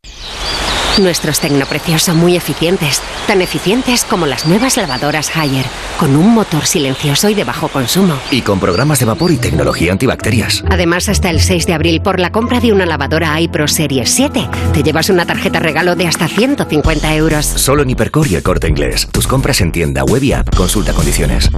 Nuestros 0.99 1.41
tecnopreciosos 1.41 2.03
son 2.05 2.19
muy 2.19 2.37
eficientes, 2.37 3.03
tan 3.27 3.43
eficientes 3.43 4.05
como 4.05 4.27
las 4.27 4.47
nuevas 4.47 4.77
lavadoras 4.77 5.37
Haier, 5.37 5.67
con 5.99 6.15
un 6.15 6.33
motor 6.33 6.67
silencioso 6.67 7.29
y 7.29 7.35
de 7.35 7.43
bajo 7.43 7.67
consumo. 7.67 8.17
Y 8.31 8.43
con 8.43 8.61
programas 8.61 9.01
de 9.01 9.07
vapor 9.07 9.33
y 9.33 9.39
tecnología 9.39 9.91
antibacterias. 9.91 10.63
Además, 10.71 11.09
hasta 11.09 11.31
el 11.31 11.41
6 11.41 11.67
de 11.67 11.75
abril, 11.75 12.01
por 12.01 12.21
la 12.21 12.31
compra 12.31 12.61
de 12.61 12.73
una 12.73 12.87
lavadora 12.87 13.41
iPro 13.41 13.67
Series 13.67 14.09
7, 14.09 14.49
te 14.73 14.83
llevas 14.85 15.11
una 15.11 15.27
tarjeta 15.27 15.59
regalo 15.59 15.97
de 15.97 16.07
hasta 16.07 16.29
150 16.29 17.15
euros. 17.17 17.45
Solo 17.45 17.83
en 17.83 17.91
Hipercor 17.91 18.29
y 18.29 18.37
el 18.37 18.45
corte 18.45 18.69
inglés. 18.69 19.09
Tus 19.11 19.27
compras 19.27 19.61
en 19.63 19.73
tienda 19.73 20.05
web 20.05 20.23
y 20.23 20.33
app. 20.33 20.55
Consulta 20.55 20.93
condiciones. 20.93 21.51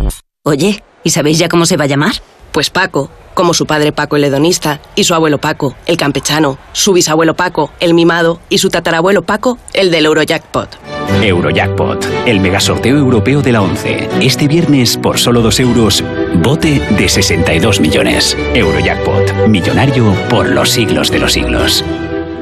Oye, 0.45 0.83
¿y 1.05 1.11
sabéis 1.11 1.39
ya 1.39 1.51
cómo 1.51 1.67
se 1.67 1.77
va 1.77 1.85
a 1.85 1.89
llamar? 1.89 2.15
Pues 2.53 2.71
Paco, 2.71 3.11
como 3.37 3.53
su 3.53 3.67
padre 3.67 3.93
Paco 3.93 4.17
el 4.17 4.25
hedonista, 4.25 4.81
y 4.97 5.05
su 5.05 5.15
abuelo 5.15 5.39
Paco, 5.39 5.77
el 5.85 5.99
campechano, 5.99 6.59
su 6.73 6.95
bisabuelo 6.95 7.37
Paco, 7.37 7.71
el 7.81 7.93
mimado, 7.93 8.41
y 8.49 8.59
su 8.59 8.71
tatarabuelo 8.71 9.23
Paco, 9.23 9.59
el 9.75 9.91
del 9.91 10.07
Eurojackpot. 10.07 10.79
Eurojackpot, 11.23 12.05
el 12.25 12.41
megasorteo 12.41 12.97
europeo 12.97 13.43
de 13.43 13.53
la 13.53 13.61
11. 13.61 14.09
Este 14.23 14.49
viernes, 14.49 14.97
por 14.97 15.19
solo 15.19 15.43
2 15.43 15.61
euros, 15.61 16.03
bote 16.43 16.81
de 16.81 17.09
62 17.09 17.79
millones. 17.81 18.37
Eurojackpot, 18.55 19.47
millonario 19.49 20.15
por 20.31 20.49
los 20.49 20.71
siglos 20.71 21.11
de 21.11 21.19
los 21.19 21.35
siglos. 21.35 21.85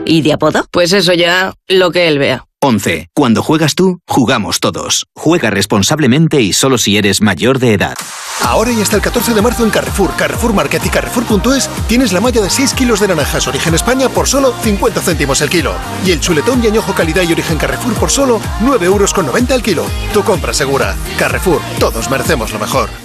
¿Y 0.06 0.22
de 0.22 0.34
apodo? 0.34 0.64
Pues 0.70 0.92
eso 0.92 1.12
ya, 1.12 1.54
lo 1.66 1.90
que 1.90 2.06
él 2.06 2.20
vea. 2.20 2.46
11. 2.60 3.08
Cuando 3.14 3.42
juegas 3.42 3.74
tú, 3.74 3.98
jugamos 4.06 4.60
todos. 4.60 5.06
Juega 5.14 5.50
responsablemente 5.50 6.40
y 6.40 6.52
solo 6.52 6.78
si 6.78 6.96
eres 6.96 7.20
mayor 7.20 7.58
de 7.58 7.74
edad. 7.74 7.94
Ahora 8.42 8.72
y 8.72 8.80
hasta 8.80 8.96
el 8.96 9.02
14 9.02 9.32
de 9.32 9.42
marzo 9.42 9.64
en 9.64 9.70
Carrefour, 9.70 10.14
Carrefour 10.16 10.52
Market 10.52 10.84
y 10.84 10.88
Carrefour.es 10.88 11.68
tienes 11.88 12.12
la 12.12 12.20
malla 12.20 12.40
de 12.40 12.50
6 12.50 12.74
kilos 12.74 13.00
de 13.00 13.08
naranjas 13.08 13.46
origen 13.46 13.74
España 13.74 14.08
por 14.08 14.28
solo 14.28 14.54
50 14.62 15.00
céntimos 15.00 15.40
el 15.40 15.48
kilo. 15.48 15.74
Y 16.04 16.10
el 16.12 16.20
chuletón 16.20 16.62
y 16.62 16.66
añojo 16.66 16.94
calidad 16.94 17.22
y 17.22 17.32
origen 17.32 17.58
Carrefour 17.58 17.94
por 17.94 18.10
solo 18.10 18.40
9 18.60 18.86
euros 18.86 19.14
con 19.14 19.26
90 19.26 19.54
el 19.54 19.62
kilo. 19.62 19.84
Tu 20.12 20.22
compra 20.22 20.52
segura. 20.52 20.94
Carrefour, 21.18 21.60
todos 21.78 22.10
merecemos 22.10 22.52
lo 22.52 22.58
mejor. 22.58 23.03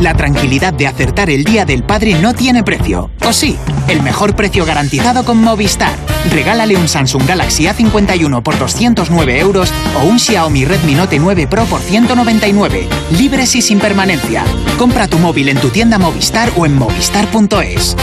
La 0.00 0.14
tranquilidad 0.14 0.72
de 0.72 0.86
acertar 0.86 1.28
el 1.28 1.44
día 1.44 1.64
del 1.64 1.82
padre 1.82 2.14
no 2.14 2.32
tiene 2.32 2.64
precio. 2.64 3.10
¿O 3.26 3.32
sí? 3.32 3.58
El 3.86 4.02
mejor 4.02 4.34
precio 4.34 4.64
garantizado 4.64 5.24
con 5.24 5.42
Movistar. 5.42 5.92
Regálale 6.30 6.76
un 6.76 6.88
Samsung 6.88 7.26
Galaxy 7.26 7.64
A51 7.64 8.42
por 8.42 8.58
209 8.58 9.38
euros 9.38 9.72
o 10.00 10.04
un 10.04 10.18
Xiaomi 10.18 10.64
Redmi 10.64 10.94
Note 10.94 11.18
9 11.18 11.46
Pro 11.46 11.64
por 11.64 11.80
199. 11.80 12.88
Libres 13.18 13.54
y 13.56 13.62
sin 13.62 13.78
permanencia. 13.78 14.44
Compra 14.78 15.06
tu 15.06 15.18
móvil 15.18 15.48
en 15.50 15.58
tu 15.58 15.68
tienda 15.68 15.98
Movistar 15.98 16.50
o 16.56 16.64
en 16.64 16.76
movistar.es. 16.76 17.96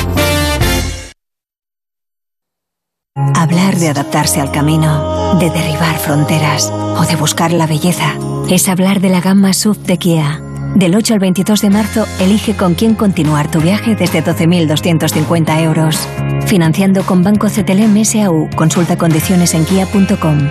Hablar 3.34 3.78
de 3.78 3.90
adaptarse 3.90 4.40
al 4.40 4.52
camino, 4.52 5.38
de 5.40 5.50
derribar 5.50 5.98
fronteras 5.98 6.72
o 6.72 7.04
de 7.06 7.16
buscar 7.16 7.52
la 7.52 7.66
belleza 7.66 8.14
es 8.50 8.70
hablar 8.70 9.02
de 9.02 9.10
la 9.10 9.22
gama 9.22 9.54
SUV 9.54 9.78
de 9.78 9.98
Kia. 9.98 10.47
Del 10.76 10.96
8 10.96 11.14
al 11.14 11.20
22 11.20 11.62
de 11.62 11.70
marzo, 11.70 12.06
elige 12.20 12.56
con 12.56 12.76
quién 12.76 12.96
continuar 12.96 13.50
tu 13.50 13.60
viaje 13.60 13.96
desde 13.96 14.24
12.250 14.24 15.64
euros. 15.64 16.08
Financiando 16.46 17.04
con 17.04 17.24
Banco 17.24 17.48
CTLM 17.48 18.04
SAU. 18.06 18.50
Consulta 18.56 18.98
condiciones 18.98 19.54
en 19.54 19.66
kia.com. 19.66 20.50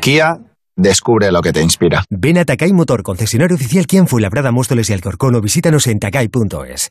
Kia, 0.00 0.38
descubre 0.76 1.30
lo 1.30 1.40
que 1.42 1.52
te 1.52 1.62
inspira. 1.62 2.04
Ven 2.10 2.38
a 2.38 2.44
Takai 2.44 2.72
Motor, 2.72 3.02
concesionario 3.02 3.56
oficial 3.56 3.86
Kia 3.86 4.00
en 4.00 4.08
Fuenlabrada, 4.08 4.50
Móstoles 4.52 4.90
y 4.90 4.92
Alcorcón 4.92 5.34
o 5.34 5.40
visítanos 5.40 5.86
en 5.86 5.98
takai.es. 5.98 6.90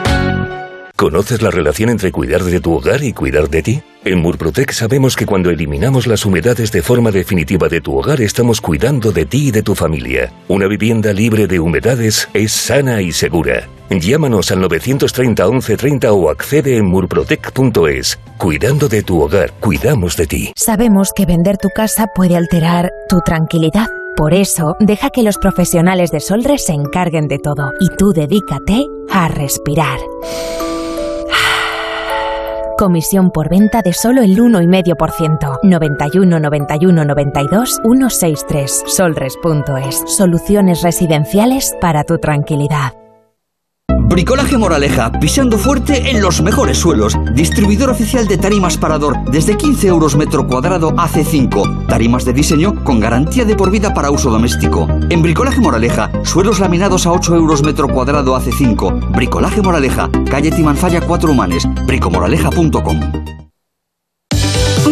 ¿Conoces 1.01 1.41
la 1.41 1.49
relación 1.49 1.89
entre 1.89 2.11
cuidar 2.11 2.43
de 2.43 2.59
tu 2.59 2.75
hogar 2.75 3.03
y 3.03 3.11
cuidar 3.11 3.49
de 3.49 3.63
ti? 3.63 3.81
En 4.05 4.19
Murprotec 4.19 4.71
sabemos 4.71 5.15
que 5.15 5.25
cuando 5.25 5.49
eliminamos 5.49 6.05
las 6.05 6.27
humedades 6.27 6.71
de 6.71 6.83
forma 6.83 7.09
definitiva 7.09 7.67
de 7.69 7.81
tu 7.81 7.97
hogar 7.97 8.21
estamos 8.21 8.61
cuidando 8.61 9.11
de 9.11 9.25
ti 9.25 9.47
y 9.47 9.51
de 9.51 9.63
tu 9.63 9.73
familia. 9.73 10.31
Una 10.47 10.67
vivienda 10.67 11.11
libre 11.11 11.47
de 11.47 11.59
humedades 11.59 12.29
es 12.35 12.51
sana 12.51 13.01
y 13.01 13.13
segura. 13.13 13.67
Llámanos 13.89 14.51
al 14.51 14.61
930 14.61 15.43
1130 15.43 16.13
o 16.13 16.29
accede 16.29 16.77
en 16.77 16.85
murprotec.es. 16.85 18.19
Cuidando 18.37 18.87
de 18.87 19.01
tu 19.01 19.23
hogar, 19.23 19.53
cuidamos 19.53 20.15
de 20.15 20.27
ti. 20.27 20.53
Sabemos 20.55 21.13
que 21.15 21.25
vender 21.25 21.57
tu 21.57 21.69
casa 21.69 22.05
puede 22.13 22.37
alterar 22.37 22.91
tu 23.09 23.21
tranquilidad. 23.21 23.87
Por 24.15 24.35
eso, 24.35 24.75
deja 24.79 25.09
que 25.09 25.23
los 25.23 25.39
profesionales 25.39 26.11
de 26.11 26.19
Solres 26.19 26.63
se 26.63 26.73
encarguen 26.73 27.27
de 27.27 27.39
todo 27.39 27.71
y 27.79 27.87
tú 27.97 28.11
dedícate 28.13 28.85
a 29.11 29.29
respirar. 29.29 29.97
Comisión 32.81 33.29
por 33.29 33.47
venta 33.47 33.83
de 33.83 33.93
solo 33.93 34.23
el 34.23 34.35
1,5%. 34.39 35.59
91 35.61 36.39
91 36.39 37.05
92 37.05 37.79
163. 37.83 38.83
Solres.es. 38.87 40.03
Soluciones 40.07 40.81
residenciales 40.81 41.75
para 41.79 42.03
tu 42.03 42.17
tranquilidad. 42.17 42.93
Bricolaje 44.11 44.57
Moraleja, 44.57 45.09
pisando 45.09 45.57
fuerte 45.57 46.11
en 46.11 46.21
los 46.21 46.41
mejores 46.41 46.77
suelos. 46.77 47.17
Distribuidor 47.33 47.89
oficial 47.89 48.27
de 48.27 48.37
tarimas 48.37 48.77
Parador, 48.77 49.15
desde 49.31 49.55
15 49.55 49.87
euros 49.87 50.17
metro 50.17 50.45
cuadrado 50.47 50.91
AC5. 50.91 51.87
Tarimas 51.87 52.25
de 52.25 52.33
diseño 52.33 52.83
con 52.83 52.99
garantía 52.99 53.45
de 53.45 53.55
por 53.55 53.71
vida 53.71 53.93
para 53.93 54.11
uso 54.11 54.29
doméstico. 54.29 54.85
En 55.09 55.21
Bricolaje 55.21 55.61
Moraleja, 55.61 56.11
suelos 56.25 56.59
laminados 56.59 57.05
a 57.05 57.13
8 57.13 57.37
euros 57.37 57.63
metro 57.63 57.87
cuadrado 57.87 58.35
AC5. 58.35 59.15
Bricolaje 59.15 59.61
Moraleja, 59.61 60.09
calle 60.29 60.51
Timanfaya 60.51 60.99
4 60.99 61.31
Humanes, 61.31 61.65
bricomoraleja.com. 61.87 62.99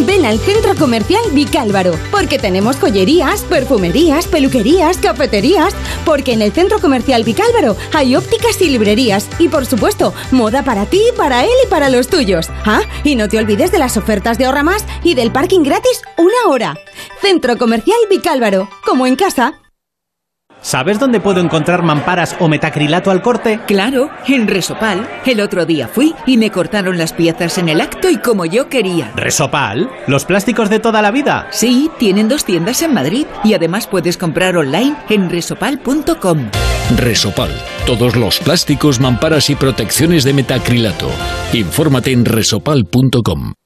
Ven 0.06 0.26
al 0.26 0.40
Centro 0.40 0.76
Comercial 0.76 1.22
Vicálvaro, 1.32 1.94
porque 2.12 2.40
tenemos 2.40 2.78
joyerías, 2.78 3.42
perfumerías, 3.44 4.28
peluquerías, 4.28 4.98
cafeterías, 4.98 5.74
porque 6.06 6.34
en 6.34 6.42
el 6.42 6.52
Centro 6.52 6.80
Comercial 6.80 7.24
Vicálvaro 7.24 7.76
hay 7.94 8.16
ópticas 8.16 8.62
y 8.62 8.70
librerías, 8.70 9.28
y 9.40 9.48
por 9.48 9.66
supuesto, 9.66 10.14
moda 10.32 10.64
para 10.64 10.86
ti, 10.86 11.02
para 11.18 11.44
él 11.44 11.52
y 11.66 11.68
para 11.68 11.90
los 11.90 12.08
tuyos. 12.08 12.50
Ah, 12.66 12.82
y 13.04 13.16
no 13.16 13.28
te 13.28 13.38
olvides 13.38 13.72
de 13.72 13.80
las 13.80 13.98
ofertas 13.98 14.38
de 14.38 14.46
Ahorra 14.46 14.64
Más 14.64 14.86
y 15.04 15.16
del 15.16 15.32
parking 15.32 15.62
gratis 15.62 16.02
una 16.18 16.52
hora. 16.52 16.78
Centro 17.22 17.58
Comercial 17.58 18.00
Vicálvaro, 18.10 18.70
como 18.86 19.08
en 19.08 19.16
casa. 19.16 19.60
¿Sabes 20.62 21.00
dónde 21.00 21.20
puedo 21.20 21.40
encontrar 21.40 21.84
mamparas 21.84 22.36
o 22.40 22.48
metacrilato 22.48 23.12
al 23.12 23.22
corte? 23.22 23.60
Claro, 23.68 24.10
en 24.28 24.48
Resopal. 24.48 25.08
El 25.26 25.42
otro 25.42 25.66
día 25.66 25.88
fui 25.88 26.16
y 26.26 26.38
me 26.38 26.52
cortaron 26.52 26.98
las 26.98 27.14
piezas 27.14 27.58
en 27.58 27.70
el 27.70 27.82
acto 27.82 28.10
y 28.10 28.18
como 28.18 28.46
yo 28.46 28.70
quería. 28.70 29.12
¿Resopal? 29.16 29.90
¿Los 30.08 30.26
plásticos 30.26 30.70
de 30.70 30.80
toda 30.80 31.02
la 31.02 31.12
vida? 31.12 31.48
Sí, 31.52 31.90
tienen 31.98 32.28
dos 32.28 32.46
tiendas 32.46 32.82
en 32.82 32.94
Madrid 32.94 33.26
y 33.44 33.54
además 33.54 33.88
puedes 33.88 34.18
comprar 34.18 34.58
online 34.58 34.96
en 35.10 35.30
resopal.com. 35.30 36.50
Resopal. 36.98 37.52
Todos 37.86 38.16
los 38.16 38.40
plásticos, 38.40 39.00
mamparas 39.00 39.50
y 39.50 39.56
protecciones 39.56 40.24
de 40.24 40.34
metacrilato. 40.34 41.10
Infórmate 41.54 42.12
en 42.12 42.26
resopal.com. 42.26 43.59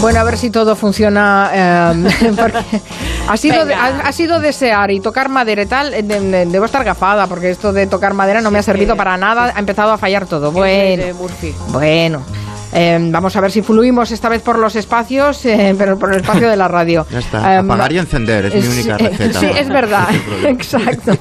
Bueno, 0.00 0.20
a 0.20 0.24
ver 0.24 0.38
si 0.38 0.50
todo 0.50 0.76
funciona. 0.76 1.50
eh, 1.52 2.32
porque 2.38 2.80
ha 3.28 3.36
sido, 3.36 3.62
ha, 3.62 3.86
ha 4.08 4.12
sido 4.12 4.40
desear 4.40 4.90
y 4.90 5.00
tocar 5.00 5.28
madera 5.28 5.62
y 5.62 5.66
tal. 5.66 5.92
eh, 5.92 6.02
de- 6.02 6.20
de- 6.20 6.46
debo 6.46 6.64
estar 6.64 6.84
gafada 6.84 7.26
porque 7.26 7.50
esto 7.50 7.72
de 7.72 7.86
tocar 7.86 8.14
madera 8.14 8.40
no 8.40 8.50
me 8.50 8.58
ha 8.58 8.62
servido 8.62 8.96
para 8.96 9.16
nada. 9.16 9.52
Ha 9.54 9.58
empezado 9.58 9.92
a 9.92 9.98
fallar 9.98 10.26
todo. 10.26 10.52
Bueno, 10.52 11.02
bueno. 11.68 12.22
Eh, 12.72 12.98
vamos 13.10 13.34
a 13.36 13.40
ver 13.40 13.50
si 13.50 13.62
fluimos 13.62 14.10
esta 14.10 14.28
vez 14.28 14.42
por 14.42 14.58
los 14.58 14.76
espacios, 14.76 15.44
eh, 15.46 15.74
pero 15.76 15.98
por 15.98 16.12
el 16.12 16.20
espacio 16.20 16.48
de 16.48 16.56
la 16.56 16.68
radio. 16.68 17.06
Ya 17.10 17.18
está, 17.18 17.54
Eh, 17.54 17.58
apagar 17.58 17.92
y 17.92 17.98
encender 17.98 18.46
es 18.46 18.54
mi 18.54 18.74
única 18.74 18.96
sí, 18.98 19.04
receta. 19.04 19.40
Sí, 19.40 19.46
es 19.56 19.68
verdad. 19.68 20.08
Exacto. 20.44 21.12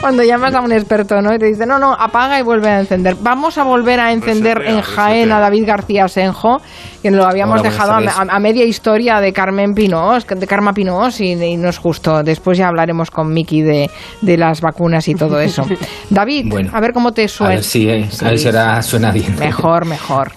Cuando 0.00 0.22
llamas 0.22 0.54
a 0.54 0.60
un 0.60 0.72
experto, 0.72 1.20
¿no? 1.20 1.34
Y 1.34 1.38
te 1.38 1.46
dice, 1.46 1.66
no, 1.66 1.78
no, 1.78 1.92
apaga 1.92 2.38
y 2.38 2.42
vuelve 2.42 2.68
a 2.68 2.80
encender. 2.80 3.16
Vamos 3.20 3.58
a 3.58 3.64
volver 3.64 4.00
a 4.00 4.12
encender 4.12 4.62
en 4.66 4.80
Jaén 4.80 5.32
a 5.32 5.40
David 5.40 5.64
García 5.66 6.08
Senjo, 6.08 6.60
que 7.02 7.10
lo 7.10 7.24
habíamos 7.26 7.60
Hola, 7.60 7.70
dejado 7.70 7.92
a, 7.92 8.38
media 8.40 8.64
historia 8.64 9.20
de 9.20 9.32
Carmen 9.32 9.74
Pinós, 9.74 10.26
de 10.26 10.46
Karma 10.46 10.72
Pinós, 10.72 11.20
y, 11.20 11.32
y 11.32 11.56
no 11.56 11.68
es 11.68 11.78
justo. 11.78 12.22
Después 12.22 12.56
ya 12.58 12.68
hablaremos 12.68 13.10
con 13.10 13.32
Miki 13.32 13.62
de, 13.62 13.90
de 14.22 14.36
las 14.36 14.60
vacunas 14.60 15.06
y 15.08 15.14
todo 15.14 15.40
eso. 15.40 15.64
David, 16.10 16.46
Bueno, 16.48 16.70
a 16.72 16.80
ver 16.80 16.92
cómo 16.92 17.12
te 17.12 17.24
A 17.24 17.28
suena. 17.28 17.54
ver 17.54 17.64
si, 17.64 17.88
eh, 17.88 18.08
a 18.22 18.24
ver 18.30 18.38
si 18.38 18.46
ahora 18.46 18.82
suena 18.82 19.10
bien. 19.10 19.36
Mejor, 19.38 19.84
mejor. 19.86 20.32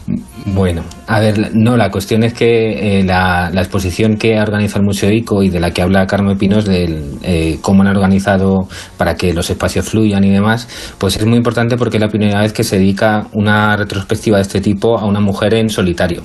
Bueno, 0.49 0.85
a 1.07 1.19
ver, 1.19 1.51
no, 1.55 1.75
la 1.75 1.91
cuestión 1.91 2.23
es 2.23 2.33
que 2.33 2.99
eh, 2.99 3.03
la, 3.03 3.49
la 3.51 3.59
exposición 3.59 4.15
que 4.15 4.37
ha 4.37 4.43
organizado 4.43 4.79
el 4.79 4.85
Museo 4.85 5.11
ICO 5.11 5.43
y 5.43 5.49
de 5.49 5.59
la 5.59 5.71
que 5.71 5.81
habla 5.81 6.07
Carmen 6.07 6.37
Pinos, 6.37 6.63
de 6.63 7.59
cómo 7.61 7.81
han 7.81 7.89
organizado 7.89 8.69
para 8.95 9.15
que 9.15 9.33
los 9.33 9.49
espacios 9.49 9.89
fluyan 9.89 10.23
y 10.23 10.29
demás, 10.29 10.69
pues 10.99 11.17
es 11.17 11.25
muy 11.25 11.35
importante 11.35 11.75
porque 11.75 11.97
es 11.97 12.01
la 12.01 12.07
primera 12.07 12.39
vez 12.39 12.53
que 12.53 12.63
se 12.63 12.77
dedica 12.79 13.27
una 13.33 13.75
retrospectiva 13.75 14.37
de 14.37 14.43
este 14.43 14.61
tipo 14.61 14.97
a 14.97 15.05
una 15.05 15.19
mujer 15.19 15.53
en 15.53 15.69
solitario, 15.69 16.23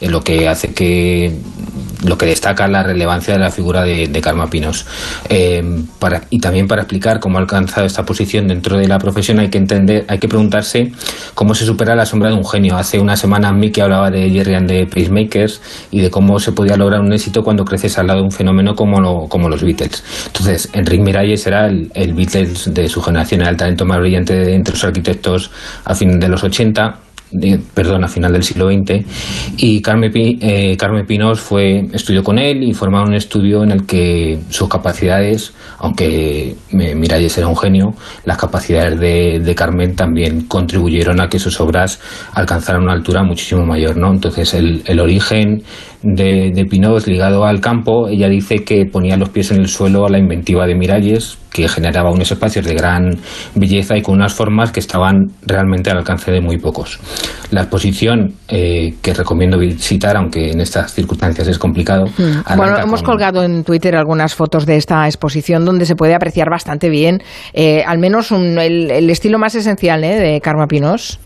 lo 0.00 0.22
que 0.22 0.48
hace 0.48 0.72
que 0.74 1.32
lo 2.04 2.18
que 2.18 2.26
destaca 2.26 2.68
la 2.68 2.82
relevancia 2.82 3.32
de 3.32 3.40
la 3.40 3.50
figura 3.50 3.82
de, 3.82 4.08
de 4.08 4.20
Karma 4.20 4.50
Pinos. 4.50 4.84
Eh, 5.30 5.64
y 6.28 6.38
también 6.38 6.68
para 6.68 6.82
explicar 6.82 7.18
cómo 7.18 7.38
ha 7.38 7.40
alcanzado 7.40 7.86
esta 7.86 8.04
posición 8.04 8.46
dentro 8.48 8.76
de 8.76 8.86
la 8.86 8.98
profesión 8.98 9.38
hay 9.38 9.48
que 9.48 9.56
entender, 9.56 10.04
hay 10.08 10.18
que 10.18 10.28
preguntarse 10.28 10.92
cómo 11.34 11.54
se 11.54 11.64
supera 11.64 11.96
la 11.96 12.04
sombra 12.04 12.28
de 12.28 12.34
un 12.36 12.44
genio. 12.44 12.76
Hace 12.76 12.98
una 12.98 13.16
semana 13.16 13.52
Mickey 13.52 13.82
hablaba 13.82 14.10
de 14.10 14.28
Jerry 14.30 14.54
and 14.54 14.68
the 14.68 14.86
Pacemakers 14.86 15.62
y 15.90 16.00
de 16.00 16.10
cómo 16.10 16.38
se 16.38 16.52
podía 16.52 16.76
lograr 16.76 17.00
un 17.00 17.12
éxito 17.12 17.42
cuando 17.42 17.64
creces 17.64 17.96
al 17.96 18.06
lado 18.08 18.18
de 18.20 18.26
un 18.26 18.32
fenómeno 18.32 18.74
como, 18.74 19.00
lo- 19.00 19.26
como 19.28 19.48
los 19.48 19.62
Beatles. 19.62 20.04
Entonces, 20.26 20.68
Enrique 20.74 21.02
Miralles 21.02 21.46
era 21.46 21.68
el, 21.68 21.90
Beatles 22.14 22.74
de 22.74 22.86
su 22.88 23.00
generación, 23.00 23.40
era 23.40 23.50
el 23.50 23.56
talento 23.56 23.86
más 23.86 23.98
brillante 23.98 24.34
de 24.34 24.54
entre 24.54 24.74
los 24.74 24.84
arquitectos 24.84 25.50
a 25.86 25.94
fin 25.94 26.20
de 26.20 26.28
los 26.28 26.44
80 26.44 26.98
perdón, 27.74 28.04
a 28.04 28.08
final 28.08 28.32
del 28.32 28.42
siglo 28.42 28.68
XX. 28.68 29.04
Y 29.56 29.80
Carmen, 29.82 30.12
eh, 30.14 30.76
Carmen 30.76 31.06
Pinos 31.06 31.40
fue, 31.40 31.86
estudió 31.92 32.22
con 32.22 32.38
él 32.38 32.62
y 32.62 32.74
formaron 32.74 33.08
un 33.08 33.14
estudio 33.14 33.62
en 33.62 33.70
el 33.70 33.86
que 33.86 34.38
sus 34.50 34.68
capacidades, 34.68 35.52
aunque 35.78 36.54
Miralles 36.70 37.36
era 37.38 37.48
un 37.48 37.56
genio, 37.56 37.94
las 38.24 38.36
capacidades 38.36 38.98
de, 39.00 39.54
Carmen 39.54 39.94
también 39.94 40.48
contribuyeron 40.48 41.20
a 41.20 41.28
que 41.28 41.38
sus 41.38 41.60
obras 41.60 42.00
alcanzaran 42.32 42.82
una 42.82 42.92
altura 42.92 43.22
muchísimo 43.22 43.64
mayor. 43.64 43.96
¿no? 43.96 44.10
Entonces, 44.12 44.52
el, 44.54 44.82
el 44.84 44.98
origen 44.98 45.62
de, 46.02 46.50
de 46.52 46.64
Pinós 46.66 47.06
ligado 47.06 47.44
al 47.44 47.60
campo, 47.60 48.08
ella 48.08 48.28
dice 48.28 48.64
que 48.64 48.84
ponía 48.84 49.16
los 49.16 49.28
pies 49.28 49.52
en 49.52 49.60
el 49.60 49.68
suelo 49.68 50.06
a 50.06 50.10
la 50.10 50.18
inventiva 50.18 50.66
de 50.66 50.74
Miralles, 50.74 51.38
que 51.54 51.68
generaba 51.68 52.10
unos 52.10 52.32
espacios 52.32 52.66
de 52.66 52.74
gran 52.74 53.10
belleza 53.54 53.96
y 53.96 54.02
con 54.02 54.16
unas 54.16 54.34
formas 54.34 54.72
que 54.72 54.80
estaban 54.80 55.28
realmente 55.46 55.88
al 55.88 55.98
alcance 55.98 56.32
de 56.32 56.40
muy 56.40 56.58
pocos. 56.58 56.98
La 57.52 57.60
exposición 57.60 58.34
eh, 58.48 58.94
que 59.00 59.14
recomiendo 59.14 59.56
visitar, 59.56 60.16
aunque 60.16 60.50
en 60.50 60.60
estas 60.60 60.92
circunstancias 60.92 61.46
es 61.46 61.56
complicado. 61.56 62.06
Hmm. 62.18 62.56
Bueno, 62.56 62.76
hemos 62.78 63.04
colgado 63.04 63.44
en 63.44 63.62
Twitter 63.62 63.94
algunas 63.94 64.34
fotos 64.34 64.66
de 64.66 64.76
esta 64.76 65.06
exposición 65.06 65.64
donde 65.64 65.86
se 65.86 65.94
puede 65.94 66.16
apreciar 66.16 66.50
bastante 66.50 66.90
bien, 66.90 67.22
eh, 67.52 67.84
al 67.86 67.98
menos 67.98 68.32
el, 68.32 69.08
estilo 69.08 69.38
más 69.38 69.54
esencial 69.54 70.02
¿eh? 70.02 70.16
de 70.16 70.40
Karma 70.40 70.66
Pinós. 70.66 71.20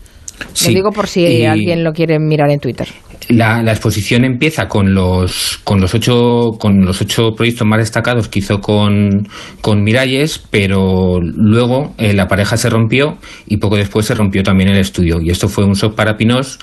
Lo 0.63 0.69
digo 0.69 0.91
por 0.91 1.07
si 1.07 1.43
alguien 1.43 1.83
lo 1.83 1.91
quiere 1.91 2.19
mirar 2.19 2.51
en 2.51 2.59
Twitter. 2.59 2.87
La, 3.29 3.61
exposición 3.61 4.25
empieza 4.25 4.67
con 4.67 4.95
los, 4.95 5.59
con 5.63 5.79
los 5.79 5.93
ocho, 5.93 6.53
con 6.59 6.83
los 6.83 6.99
ocho 6.99 7.35
proyectos 7.37 7.67
más 7.67 7.77
destacados 7.77 8.27
que 8.27 8.39
hizo 8.39 8.59
con, 8.59 9.27
con 9.61 9.83
Miralles, 9.83 10.39
pero 10.49 11.19
luego 11.21 11.93
eh, 11.99 12.13
la 12.13 12.27
pareja 12.27 12.57
se 12.57 12.71
rompió 12.71 13.19
y 13.45 13.57
poco 13.57 13.77
después 13.77 14.07
se 14.07 14.15
rompió 14.15 14.41
también 14.41 14.71
el 14.71 14.79
estudio. 14.79 15.21
Y 15.21 15.29
esto 15.29 15.47
fue 15.47 15.63
un 15.63 15.73
shock 15.73 15.93
para 15.93 16.17
Pinós, 16.17 16.57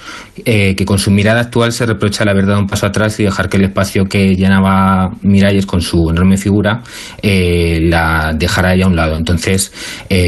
eh, 0.45 0.75
que 0.75 0.85
con 0.85 0.99
su 0.99 1.13
mirada 1.13 1.43
actual 1.43 1.71
se 1.71 1.87
reprocha 1.87 2.25
la 2.25 2.35
verdad 2.35 2.59
un 2.59 2.67
paso 2.67 2.87
atrás 2.87 3.21
y 3.21 3.23
dejar 3.23 3.49
que 3.49 3.59
el 3.59 3.65
espacio 3.65 4.07
que 4.07 4.35
llenaba 4.35 5.13
Miralles 5.23 5.67
con 5.67 5.81
su 5.81 6.11
enorme 6.11 6.37
figura 6.37 6.83
eh, 7.23 7.79
la 7.81 8.35
dejara 8.37 8.75
ya 8.75 8.87
a 8.87 8.89
un 8.89 8.97
lado. 8.97 9.17
Entonces, 9.17 9.73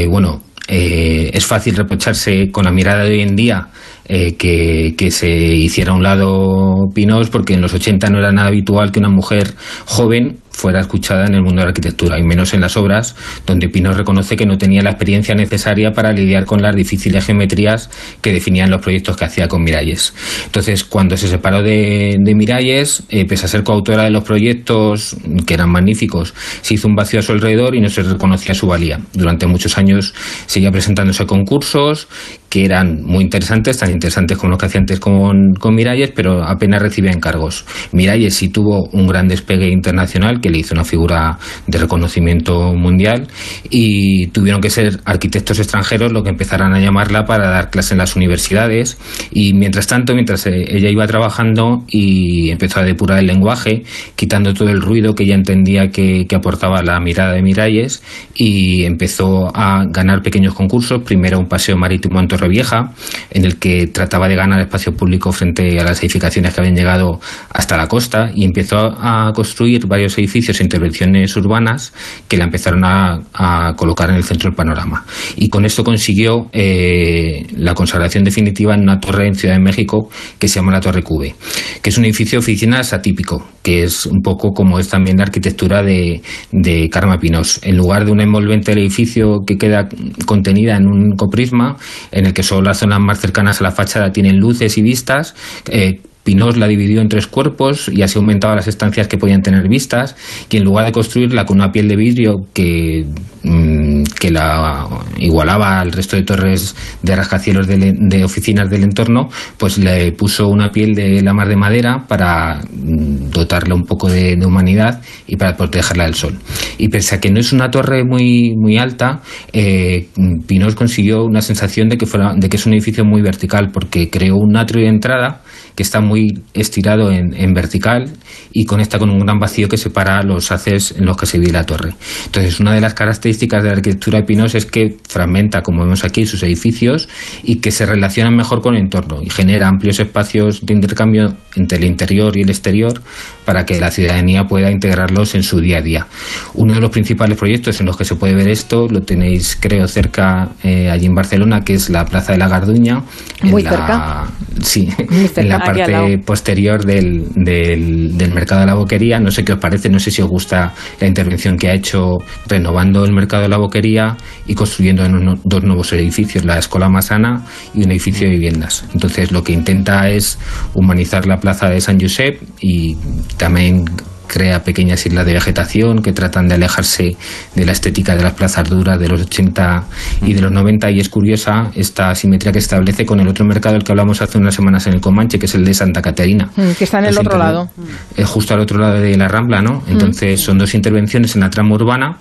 bueno, 0.07 0.41
es 0.69 1.45
fácil 1.45 1.75
reprocharse 1.75 2.49
con 2.49 2.63
la 2.63 2.71
mirada 2.71 3.03
de 3.03 3.11
hoy 3.11 3.21
en 3.23 3.35
día 3.35 3.67
eh, 4.11 4.35
que, 4.37 5.11
se 5.11 5.29
hiciera 5.29 5.91
a 5.91 5.95
un 5.95 6.01
lado 6.01 6.89
Pinós, 6.95 7.29
porque 7.29 7.53
en 7.53 7.61
los 7.61 7.75
80 7.75 8.09
no 8.09 8.17
era 8.17 8.31
nada 8.31 8.47
habitual 8.47 8.91
que 8.91 8.99
una 8.99 9.09
mujer 9.09 9.53
joven 9.85 10.39
fuera 10.59 10.81
escuchada 10.81 11.25
en 11.25 11.35
el 11.35 11.41
mundo 11.41 11.61
de 11.61 11.65
la 11.65 11.69
arquitectura, 11.69 12.19
y 12.19 12.23
menos 12.23 12.53
en 12.53 12.61
las 12.61 12.75
obras 12.75 13.15
donde 13.45 13.69
Pino 13.69 13.93
reconoce 13.93 14.35
que 14.35 14.45
no 14.45 14.57
tenía 14.57 14.81
la 14.81 14.89
experiencia 14.89 15.33
necesaria 15.33 15.93
para 15.93 16.11
lidiar 16.11 16.45
con 16.45 16.61
las 16.61 16.75
difíciles 16.75 17.25
geometrías 17.25 17.89
que 18.21 18.33
definían 18.33 18.69
los 18.69 18.81
proyectos 18.81 19.15
que 19.15 19.25
hacía 19.25 19.47
con 19.47 19.63
Miralles. 19.63 20.13
Entonces, 20.45 20.83
cuando 20.83 21.15
se 21.15 21.27
separó 21.27 21.63
de, 21.63 22.17
Miralles, 22.35 23.03
eh, 23.09 23.25
pese 23.25 23.45
a 23.45 23.47
ser 23.47 23.63
coautora 23.63 24.03
de 24.03 24.09
los 24.09 24.23
proyectos, 24.23 25.15
que 25.45 25.53
eran 25.53 25.69
magníficos, 25.69 26.33
se 26.61 26.73
hizo 26.73 26.87
un 26.87 26.95
vacío 26.95 27.19
a 27.19 27.23
su 27.23 27.31
alrededor 27.31 27.75
y 27.75 27.79
no 27.79 27.89
se 27.89 28.01
reconocía 28.03 28.53
su 28.53 28.67
valía. 28.67 28.99
Durante 29.13 29.47
muchos 29.47 29.77
años 29.77 30.13
seguía 30.45 30.71
presentándose 30.71 31.23
a 31.23 31.27
concursos 31.27 32.07
que 32.49 32.65
eran 32.65 33.03
muy 33.03 33.23
interesantes, 33.23 33.77
tan 33.77 33.91
interesantes 33.91 34.37
como 34.37 34.51
los 34.51 34.59
que 34.59 34.65
hacía 34.65 34.79
antes 34.81 34.99
con, 34.99 35.53
con 35.53 35.75
Miralles, 35.75 36.11
pero 36.15 36.43
apenas 36.43 36.81
recibía 36.81 37.11
encargos. 37.11 37.65
Miralles 37.91 38.33
sí 38.33 38.49
tuvo 38.49 38.89
un 38.91 39.07
gran 39.07 39.27
despegue 39.27 39.69
internacional 39.69 40.41
que 40.41 40.49
le 40.49 40.59
hizo 40.59 40.73
una 40.73 40.83
figura 40.83 41.37
de 41.67 41.77
reconocimiento 41.77 42.73
mundial 42.73 43.27
y 43.69 44.27
tuvieron 44.27 44.61
que 44.61 44.69
ser 44.69 44.99
arquitectos 45.05 45.59
extranjeros 45.59 46.11
lo 46.11 46.23
que 46.23 46.29
empezaran 46.29 46.73
a 46.73 46.79
llamarla 46.79 47.25
para 47.25 47.49
dar 47.49 47.69
clases 47.69 47.93
en 47.93 47.99
las 47.99 48.15
universidades 48.15 48.97
y 49.31 49.53
mientras 49.53 49.87
tanto, 49.87 50.13
mientras 50.13 50.45
eh, 50.47 50.65
ella 50.69 50.89
iba 50.89 51.05
trabajando 51.07 51.85
y 51.87 52.49
empezó 52.49 52.79
a 52.79 52.83
depurar 52.83 53.19
el 53.19 53.27
lenguaje, 53.27 53.83
quitando 54.15 54.53
todo 54.53 54.69
el 54.69 54.81
ruido 54.81 55.13
que 55.13 55.23
ella 55.23 55.35
entendía 55.35 55.89
que, 55.89 56.25
que 56.27 56.35
aportaba 56.35 56.81
la 56.81 56.99
mirada 56.99 57.33
de 57.33 57.41
Miralles 57.41 58.01
y 58.35 58.83
empezó 58.83 59.51
a 59.55 59.85
ganar 59.85 60.21
pequeños 60.21 60.53
concursos, 60.53 61.03
primero 61.03 61.39
un 61.39 61.47
paseo 61.47 61.77
marítimo 61.77 62.19
en 62.19 62.27
Torrevieja, 62.39 62.93
en 63.31 63.45
el 63.45 63.57
que 63.57 63.87
trataba 63.87 64.27
de 64.27 64.35
ganar 64.35 64.61
espacio 64.61 64.95
público 64.95 65.31
frente 65.31 65.79
a 65.79 65.83
las 65.83 65.99
edificaciones 65.99 66.53
que 66.53 66.61
habían 66.61 66.75
llegado 66.75 67.19
hasta 67.49 67.75
la 67.77 67.87
costa 67.87 68.31
y 68.33 68.45
empezó 68.45 68.77
a 68.77 69.31
construir 69.35 69.85
varios 69.87 70.17
edificios 70.17 70.59
e 70.59 70.63
intervenciones 70.63 71.35
urbanas 71.35 71.93
que 72.27 72.37
la 72.37 72.45
empezaron 72.45 72.83
a, 72.85 73.73
colocar 73.75 74.09
en 74.09 74.15
el 74.15 74.23
centro 74.23 74.49
del 74.49 74.55
panorama. 74.55 75.05
Y 75.35 75.49
con 75.49 75.65
esto 75.65 75.83
consiguió 75.83 76.49
eh, 76.53 77.45
la 77.57 77.73
consagración 77.73 78.23
definitiva 78.23 78.73
en 78.73 78.81
una 78.81 78.99
torre 78.99 79.27
en 79.27 79.35
Ciudad 79.35 79.55
de 79.55 79.61
México 79.61 80.09
que 80.37 80.47
se 80.47 80.55
llama 80.55 80.71
la 80.71 80.81
Torre 80.81 81.03
Cube, 81.03 81.35
que 81.81 81.89
es 81.89 81.97
un 81.97 82.05
edificio 82.05 82.39
oficinas 82.39 82.93
atípico, 82.93 83.45
que 83.61 83.83
es 83.83 84.05
un 84.05 84.21
poco 84.21 84.51
como 84.51 84.79
es 84.79 84.89
también 84.89 85.17
la 85.17 85.23
arquitectura 85.23 85.83
de, 85.83 86.21
de 86.51 86.89
Karma 86.89 87.19
Pinos. 87.19 87.59
En 87.63 87.77
lugar 87.77 88.05
de 88.05 88.11
una 88.11 88.23
envolvente 88.23 88.71
del 88.71 88.79
edificio 88.79 89.41
que 89.45 89.57
queda 89.57 89.87
contenida 90.25 90.77
en 90.77 90.87
un 90.87 91.15
coprisma, 91.15 91.77
en 92.11 92.25
el 92.29 92.33
que 92.33 92.43
solo 92.43 92.61
las 92.61 92.79
zonas 92.79 92.99
más 92.99 93.19
cercanas 93.19 93.59
a 93.59 93.63
la 93.63 93.71
fachada 93.71 94.11
tienen 94.11 94.39
luces 94.39 94.77
y 94.77 94.81
vistas, 94.81 95.35
eh, 95.67 96.01
Pinós 96.23 96.57
la 96.57 96.67
dividió 96.67 97.01
en 97.01 97.07
tres 97.07 97.27
cuerpos 97.27 97.89
y 97.89 98.01
así 98.01 98.17
aumentaba 98.17 98.55
las 98.55 98.67
estancias 98.67 99.07
que 99.07 99.17
podían 99.17 99.41
tener 99.41 99.67
vistas 99.67 100.15
y 100.49 100.57
en 100.57 100.63
lugar 100.63 100.85
de 100.85 100.91
construirla 100.91 101.45
con 101.45 101.57
una 101.57 101.71
piel 101.71 101.87
de 101.87 101.95
vidrio 101.95 102.35
que, 102.53 103.05
mm, 103.43 104.03
que 104.19 104.29
la 104.29 104.87
igualaba 105.17 105.79
al 105.79 105.91
resto 105.91 106.17
de 106.17 106.23
torres 106.23 106.75
de 107.01 107.15
rascacielos 107.15 107.67
de, 107.67 108.23
oficinas 108.23 108.69
del 108.69 108.83
entorno, 108.83 109.29
pues 109.57 109.77
le 109.77 110.11
puso 110.11 110.49
una 110.49 110.71
piel 110.71 110.93
de 110.93 111.21
la 111.21 111.33
mar 111.33 111.47
de 111.47 111.55
madera 111.55 112.05
para 112.07 112.61
mm, 112.61 113.31
dotarla 113.31 113.73
un 113.73 113.85
poco 113.85 114.09
de, 114.09 114.37
humanidad 114.45 115.01
y 115.25 115.35
para 115.35 115.55
protegerla 115.55 116.03
del 116.03 116.15
sol. 116.15 116.37
Y 116.77 116.89
pese 116.89 117.15
a 117.15 117.19
que 117.19 117.31
no 117.31 117.39
es 117.39 117.53
una 117.53 117.71
torre 117.71 118.03
muy, 118.03 118.55
muy 118.57 118.77
alta, 118.77 119.21
eh, 119.53 120.07
Pinós 120.47 120.75
consiguió 120.75 121.23
una 121.23 121.41
sensación 121.41 121.87
de 121.87 121.97
que, 121.97 122.05
fuera, 122.05 122.33
de 122.35 122.49
que 122.49 122.57
es 122.57 122.65
un 122.65 122.73
edificio 122.73 123.05
muy 123.05 123.21
vertical 123.21 123.69
porque 123.71 124.09
creó 124.09 124.37
un 124.37 124.57
atrio 124.57 124.83
de 124.83 124.89
entrada 124.89 125.41
que 125.75 125.83
está 125.83 126.01
muy 126.01 126.43
estirado 126.53 127.11
en, 127.11 127.53
vertical 127.53 128.09
y 128.51 128.65
conecta 128.65 128.99
con 128.99 129.09
un 129.09 129.19
gran 129.19 129.39
vacío 129.39 129.67
que 129.67 129.77
separa 129.77 130.21
los 130.23 130.51
haces 130.51 130.93
en 130.97 131.05
los 131.05 131.17
que 131.17 131.25
se 131.25 131.37
divide 131.37 131.53
la 131.53 131.65
torre. 131.65 131.95
Entonces, 132.25 132.59
una 132.59 132.73
de 132.73 132.81
las 132.81 132.93
características 132.93 133.63
de 133.63 133.69
la 133.69 133.75
arquitectura 133.75 134.19
de 134.19 134.25
Pinos 134.25 134.55
es 134.55 134.65
que 134.65 134.97
fragmenta, 135.07 135.61
como 135.61 135.83
vemos 135.83 136.03
aquí, 136.03 136.25
sus 136.25 136.43
edificios 136.43 137.09
y 137.43 137.57
que 137.57 137.71
se 137.71 137.85
relacionan 137.85 138.35
mejor 138.35 138.61
con 138.61 138.75
el 138.75 138.81
entorno 138.81 139.21
y 139.21 139.29
genera 139.29 139.67
amplios 139.67 139.99
espacios 139.99 140.65
de 140.65 140.73
intercambio 140.73 141.35
entre 141.55 141.77
el 141.77 141.85
interior 141.85 142.37
y 142.37 142.41
el 142.41 142.49
exterior 142.49 143.01
para 143.49 143.65
que 143.65 143.79
la 143.79 143.89
ciudadanía 143.89 144.43
pueda 144.43 144.69
integrarlos 144.69 145.33
en 145.33 145.41
su 145.41 145.59
día 145.59 145.79
a 145.79 145.81
día. 145.81 146.05
Uno 146.53 146.75
de 146.75 146.81
los 146.81 146.91
principales 146.91 147.35
proyectos 147.35 147.79
en 147.79 147.87
los 147.87 147.97
que 147.97 148.05
se 148.05 148.13
puede 148.13 148.35
ver 148.35 148.47
esto 148.47 148.87
lo 148.87 149.01
tenéis, 149.01 149.57
creo, 149.59 149.87
cerca 149.87 150.49
eh, 150.61 150.87
allí 150.91 151.07
en 151.07 151.15
Barcelona, 151.15 151.61
que 151.61 151.73
es 151.73 151.89
la 151.89 152.05
Plaza 152.05 152.33
de 152.33 152.37
la 152.37 152.47
Garduña. 152.47 153.01
Muy 153.41 153.63
cerca. 153.63 154.27
Sí, 154.61 154.87
en 155.35 155.49
la 155.49 155.57
parte 155.57 156.19
posterior 156.19 156.85
del, 156.85 157.25
del, 157.33 158.31
mercado 158.35 158.61
de 158.61 158.67
la 158.67 158.75
boquería. 158.75 159.19
No 159.19 159.31
sé 159.31 159.43
qué 159.43 159.53
os 159.53 159.59
parece, 159.59 159.89
no 159.89 159.97
sé 159.97 160.11
si 160.11 160.21
os 160.21 160.29
gusta 160.29 160.75
la 160.99 161.07
intervención 161.07 161.57
que 161.57 161.69
ha 161.69 161.73
hecho 161.73 162.19
renovando 162.45 163.03
el 163.03 163.13
mercado 163.13 163.41
de 163.41 163.49
la 163.49 163.57
boquería 163.57 164.15
y 164.45 164.53
construyendo 164.53 165.07
dos 165.43 165.63
nuevos 165.63 165.91
edificios, 165.93 166.45
la 166.45 166.59
Escuela 166.59 166.87
Masana 166.87 167.45
y 167.73 167.83
un 167.83 167.89
edificio 167.89 168.27
de 168.27 168.33
viviendas. 168.33 168.85
Entonces 168.93 169.31
lo 169.31 169.43
que 169.43 169.53
intenta 169.53 170.07
es 170.07 170.37
humanizar 170.75 171.25
la 171.25 171.39
plaza 171.39 171.67
de 171.67 171.81
San 171.81 171.99
Josep 171.99 172.39
y 172.61 172.95
también 173.39 173.85
crea 174.27 174.63
pequeñas 174.63 175.03
islas 175.07 175.25
de 175.25 175.33
vegetación 175.33 176.03
que 176.03 176.13
tratan 176.13 176.47
de 176.47 176.53
alejarse 176.53 177.17
de 177.55 177.65
la 177.65 177.71
estética 177.71 178.15
de 178.15 178.21
las 178.21 178.33
plazas 178.33 178.69
duras 178.69 178.99
de 178.99 179.07
los 179.07 179.21
80 179.21 179.85
y 180.21 180.33
de 180.33 180.41
los 180.41 180.51
90 180.51 180.91
y 180.91 180.99
es 180.99 181.09
curiosa 181.09 181.71
esta 181.73 182.13
simetría 182.13 182.51
que 182.51 182.59
establece 182.59 183.07
con 183.07 183.19
el 183.19 183.27
otro 183.27 183.43
mercado 183.43 183.73
del 183.73 183.83
que 183.83 183.91
hablamos 183.91 184.21
hace 184.21 184.37
unas 184.37 184.53
semanas 184.53 184.85
en 184.85 184.93
el 184.93 185.01
Comanche, 185.01 185.39
que 185.39 185.47
es 185.47 185.55
el 185.55 185.65
de 185.65 185.73
Santa 185.73 186.01
Caterina. 186.01 186.51
Mm, 186.55 186.71
que 186.77 186.83
está 186.83 186.99
en 186.99 187.05
el 187.05 187.17
otro 187.17 187.39
lado. 187.39 187.69
Es 188.15 188.27
justo 188.27 188.53
al 188.53 188.59
otro 188.59 188.77
lado 188.77 189.01
de 189.01 189.17
la 189.17 189.27
Rambla, 189.27 189.61
¿no? 189.61 189.81
Mm. 189.87 189.91
Entonces 189.91 190.39
son 190.39 190.59
dos 190.59 190.75
intervenciones 190.75 191.33
en 191.33 191.41
la 191.41 191.49
trama 191.49 191.73
urbana 191.73 192.17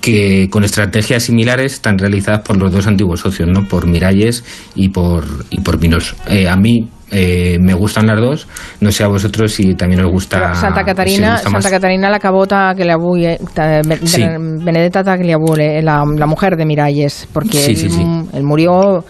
que 0.00 0.48
con 0.50 0.62
estrategias 0.62 1.24
similares 1.24 1.74
están 1.74 1.98
realizadas 1.98 2.40
por 2.42 2.56
los 2.56 2.70
dos 2.70 2.86
antiguos 2.86 3.20
socios, 3.20 3.48
¿no? 3.48 3.66
por 3.66 3.86
Miralles 3.86 4.44
y 4.76 4.90
por, 4.90 5.24
y 5.50 5.60
por 5.60 5.80
Pinos. 5.80 6.14
Eh, 6.28 6.48
a 6.48 6.56
mí 6.56 6.88
eh, 7.10 7.58
me 7.60 7.74
gustan 7.74 8.06
las 8.06 8.20
dos. 8.20 8.48
No 8.80 8.90
sé 8.90 9.04
a 9.04 9.08
vosotros 9.08 9.52
si 9.52 9.74
también 9.74 10.04
os 10.04 10.10
gusta. 10.10 10.54
Santa 10.54 10.84
Catarina, 10.84 11.38
Santa 11.38 11.70
Catarina 11.70 12.10
la 12.10 12.18
cabota 12.18 12.74
que 12.76 12.84
le 12.84 12.92
abuye, 12.92 13.38
Benedetta 14.64 15.04
Tagliabue, 15.04 15.82
la, 15.82 16.04
la 16.04 16.26
mujer 16.26 16.56
de 16.56 16.66
Miralles, 16.66 17.28
porque 17.32 17.64
él, 17.66 18.42
murió 18.42 19.04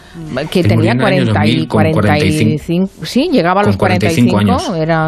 que 0.50 0.62
tenía 0.62 0.94
40 0.96 1.46
y 1.46 1.66
45, 1.66 2.90
sí, 3.02 3.28
llegaba 3.32 3.62
a 3.62 3.64
los 3.64 3.76
45, 3.76 4.38
años. 4.38 4.72
Era, 4.76 5.06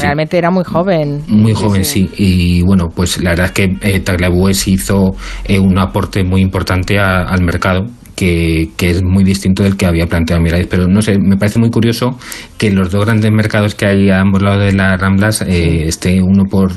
realmente 0.00 0.38
era 0.38 0.50
muy 0.50 0.64
joven. 0.64 1.22
Muy 1.28 1.52
joven, 1.52 1.84
sí. 1.84 2.10
Y 2.16 2.62
bueno, 2.62 2.88
pues 2.94 3.22
la 3.22 3.30
verdad 3.30 3.46
es 3.46 3.52
que 3.52 3.76
eh, 3.82 4.00
Tagliabue 4.00 4.52
hizo 4.66 5.14
eh, 5.44 5.58
un 5.58 5.78
aporte 5.78 6.24
muy 6.24 6.40
importante 6.40 6.98
al 6.98 7.42
mercado 7.42 7.86
que, 8.20 8.68
que, 8.76 8.90
es 8.90 9.02
muy 9.02 9.24
distinto 9.24 9.62
del 9.62 9.78
que 9.78 9.86
había 9.86 10.06
planteado 10.06 10.42
Miralles. 10.42 10.66
Pero 10.66 10.86
no 10.86 11.00
sé, 11.00 11.18
me 11.18 11.38
parece 11.38 11.58
muy 11.58 11.70
curioso 11.70 12.18
que 12.58 12.70
los 12.70 12.90
dos 12.90 13.06
grandes 13.06 13.32
mercados 13.32 13.74
que 13.74 13.86
hay 13.86 14.10
a 14.10 14.20
ambos 14.20 14.42
lados 14.42 14.62
de 14.62 14.74
las 14.74 15.00
Ramblas 15.00 15.40
eh, 15.40 15.88
esté 15.88 16.20
uno 16.20 16.44
por, 16.44 16.70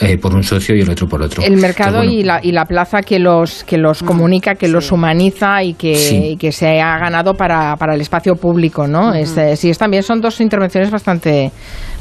eh, 0.00 0.16
por 0.16 0.32
un 0.32 0.44
socio 0.44 0.76
y 0.76 0.82
el 0.82 0.90
otro 0.90 1.08
por 1.08 1.22
otro. 1.22 1.42
El 1.42 1.56
mercado 1.56 2.04
y, 2.04 2.22
la, 2.22 2.38
y 2.40 2.52
la 2.52 2.66
plaza 2.66 3.02
que 3.02 3.18
los, 3.18 3.64
que 3.64 3.78
los 3.78 4.04
comunica, 4.04 4.54
que 4.54 4.68
los 4.68 4.92
humaniza 4.92 5.64
y 5.64 5.74
que, 5.74 6.30
y 6.32 6.36
que 6.36 6.52
se 6.52 6.80
ha 6.80 6.98
ganado 6.98 7.34
para, 7.34 7.74
para 7.76 7.94
el 7.94 8.00
espacio 8.00 8.36
público, 8.36 8.86
¿no? 8.86 9.12
es, 9.12 9.36
eh, 9.36 9.56
sí, 9.56 9.70
es, 9.70 9.78
también 9.78 10.04
son 10.04 10.20
dos 10.20 10.40
intervenciones 10.40 10.90
bastante, 10.90 11.50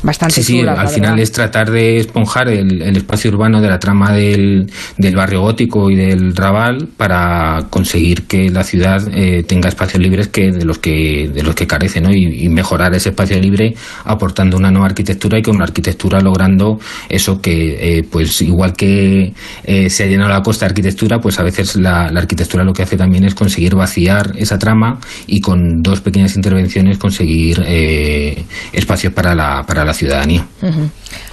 bastante 0.03 0.35
sí, 0.35 0.43
sí, 0.43 0.59
chulas, 0.59 0.77
al 0.77 0.87
final 0.89 1.11
verdad. 1.11 1.23
es 1.23 1.31
tratar 1.31 1.71
de 1.71 1.97
esponjar 1.97 2.49
el, 2.49 2.81
el, 2.81 2.97
espacio 2.97 3.31
urbano 3.31 3.61
de 3.61 3.69
la 3.69 3.79
trama 3.79 4.11
del, 4.11 4.69
del, 4.97 5.15
barrio 5.15 5.41
gótico 5.41 5.89
y 5.89 5.95
del 5.95 6.35
Raval 6.35 6.89
para 6.95 7.67
conseguir 7.69 8.27
que 8.27 8.49
la 8.49 8.63
ciudad 8.63 8.74
eh, 9.13 9.43
tenga 9.47 9.69
espacios 9.69 10.01
libres 10.01 10.27
que 10.27 10.51
de 10.51 10.65
los 10.65 10.79
que 10.79 11.29
de 11.33 11.43
los 11.43 11.55
que 11.55 11.67
carece, 11.67 12.01
¿no? 12.01 12.11
Y, 12.13 12.45
mejorar 12.55 12.93
ese 12.93 13.09
espacio 13.09 13.37
libre 13.39 13.75
aportando 14.05 14.55
una 14.55 14.71
nueva 14.71 14.85
arquitectura 14.85 15.37
y 15.37 15.41
con 15.41 15.57
la 15.57 15.65
arquitectura 15.65 16.21
logrando 16.21 16.79
eso 17.09 17.41
que, 17.41 17.97
eh, 17.97 18.03
pues 18.09 18.41
igual 18.41 18.73
que 18.73 19.33
eh, 19.63 19.89
se 19.89 20.03
ha 20.03 20.07
llenado 20.07 20.29
la 20.29 20.41
costa 20.41 20.65
de 20.65 20.69
arquitectura, 20.71 21.19
pues 21.19 21.39
a 21.39 21.43
veces 21.43 21.75
la, 21.75 22.05
arquitectura 22.05 22.63
lo 22.63 22.73
que 22.73 22.83
hace 22.83 22.95
también 22.97 23.25
es 23.25 23.35
conseguir 23.35 23.75
vaciar 23.75 24.33
esa 24.37 24.57
trama 24.57 24.99
y 25.27 25.41
con 25.41 25.81
dos 25.81 26.01
pequeñas 26.01 26.35
intervenciones 26.35 26.97
conseguir 26.97 27.63
eh, 27.65 28.45
espacios 28.71 29.13
para 29.13 29.35
la, 29.35 29.63
para 29.65 29.83
la 29.83 29.93
ciudadanía. 29.93 30.45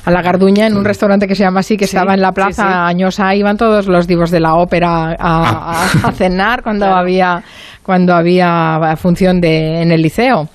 A 0.04 0.10
la 0.10 0.22
Garduña, 0.22 0.66
en 0.66 0.76
un 0.76 0.84
restaurante 0.84 1.28
que 1.28 1.34
se 1.34 1.44
llama 1.44 1.60
así, 1.60 1.76
que 1.76 1.86
sí, 1.86 1.96
estaba 1.96 2.14
en 2.14 2.20
la 2.20 2.32
plaza 2.32 2.62
sí, 2.62 2.68
sí. 2.68 2.74
Añosa, 2.74 3.34
iban 3.34 3.56
todos 3.56 3.86
los 3.86 4.06
divos 4.06 4.30
de 4.30 4.40
la 4.40 4.54
ópera 4.54 5.16
a, 5.16 5.16
a, 5.18 6.08
a 6.08 6.12
cenar 6.12 6.62
cuando 6.62 6.86
claro. 6.86 7.00
había 7.00 7.42
cuando 7.82 8.14
había 8.14 8.94
función 8.96 9.40
de, 9.40 9.82
en 9.82 9.90
el 9.90 10.02
liceo. 10.02 10.48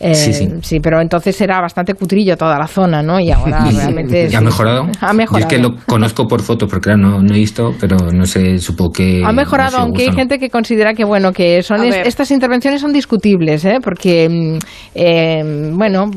Eh, 0.00 0.14
sí, 0.14 0.32
sí. 0.32 0.48
sí, 0.60 0.80
pero 0.80 1.00
entonces 1.00 1.40
era 1.40 1.60
bastante 1.60 1.94
cutrillo 1.94 2.36
toda 2.36 2.58
la 2.58 2.66
zona, 2.66 3.02
¿no? 3.02 3.20
Y 3.20 3.30
ahora 3.30 3.64
realmente... 3.74 4.28
¿Y 4.30 4.34
ha 4.34 4.40
mejorado? 4.40 4.86
Ha 5.00 5.12
mejorado. 5.12 5.48
Yo 5.48 5.56
es 5.56 5.62
que 5.62 5.62
lo 5.62 5.76
conozco 5.86 6.26
por 6.26 6.42
foto, 6.42 6.66
porque 6.66 6.84
claro, 6.84 6.98
no, 6.98 7.22
no 7.22 7.34
he 7.34 7.38
visto, 7.38 7.72
pero 7.80 7.96
no 8.12 8.26
sé, 8.26 8.58
supongo 8.58 8.92
que... 8.92 9.22
Ha 9.24 9.32
mejorado, 9.32 9.70
no 9.72 9.76
sé, 9.76 9.82
aunque 9.82 10.02
hay 10.02 10.08
no. 10.08 10.16
gente 10.16 10.38
que 10.38 10.50
considera 10.50 10.94
que, 10.94 11.04
bueno, 11.04 11.32
que 11.32 11.62
son 11.62 11.84
es, 11.84 12.06
estas 12.06 12.30
intervenciones 12.30 12.80
son 12.80 12.92
discutibles, 12.92 13.64
¿eh? 13.64 13.78
Porque, 13.82 14.58
eh, 14.94 15.70
bueno, 15.72 16.10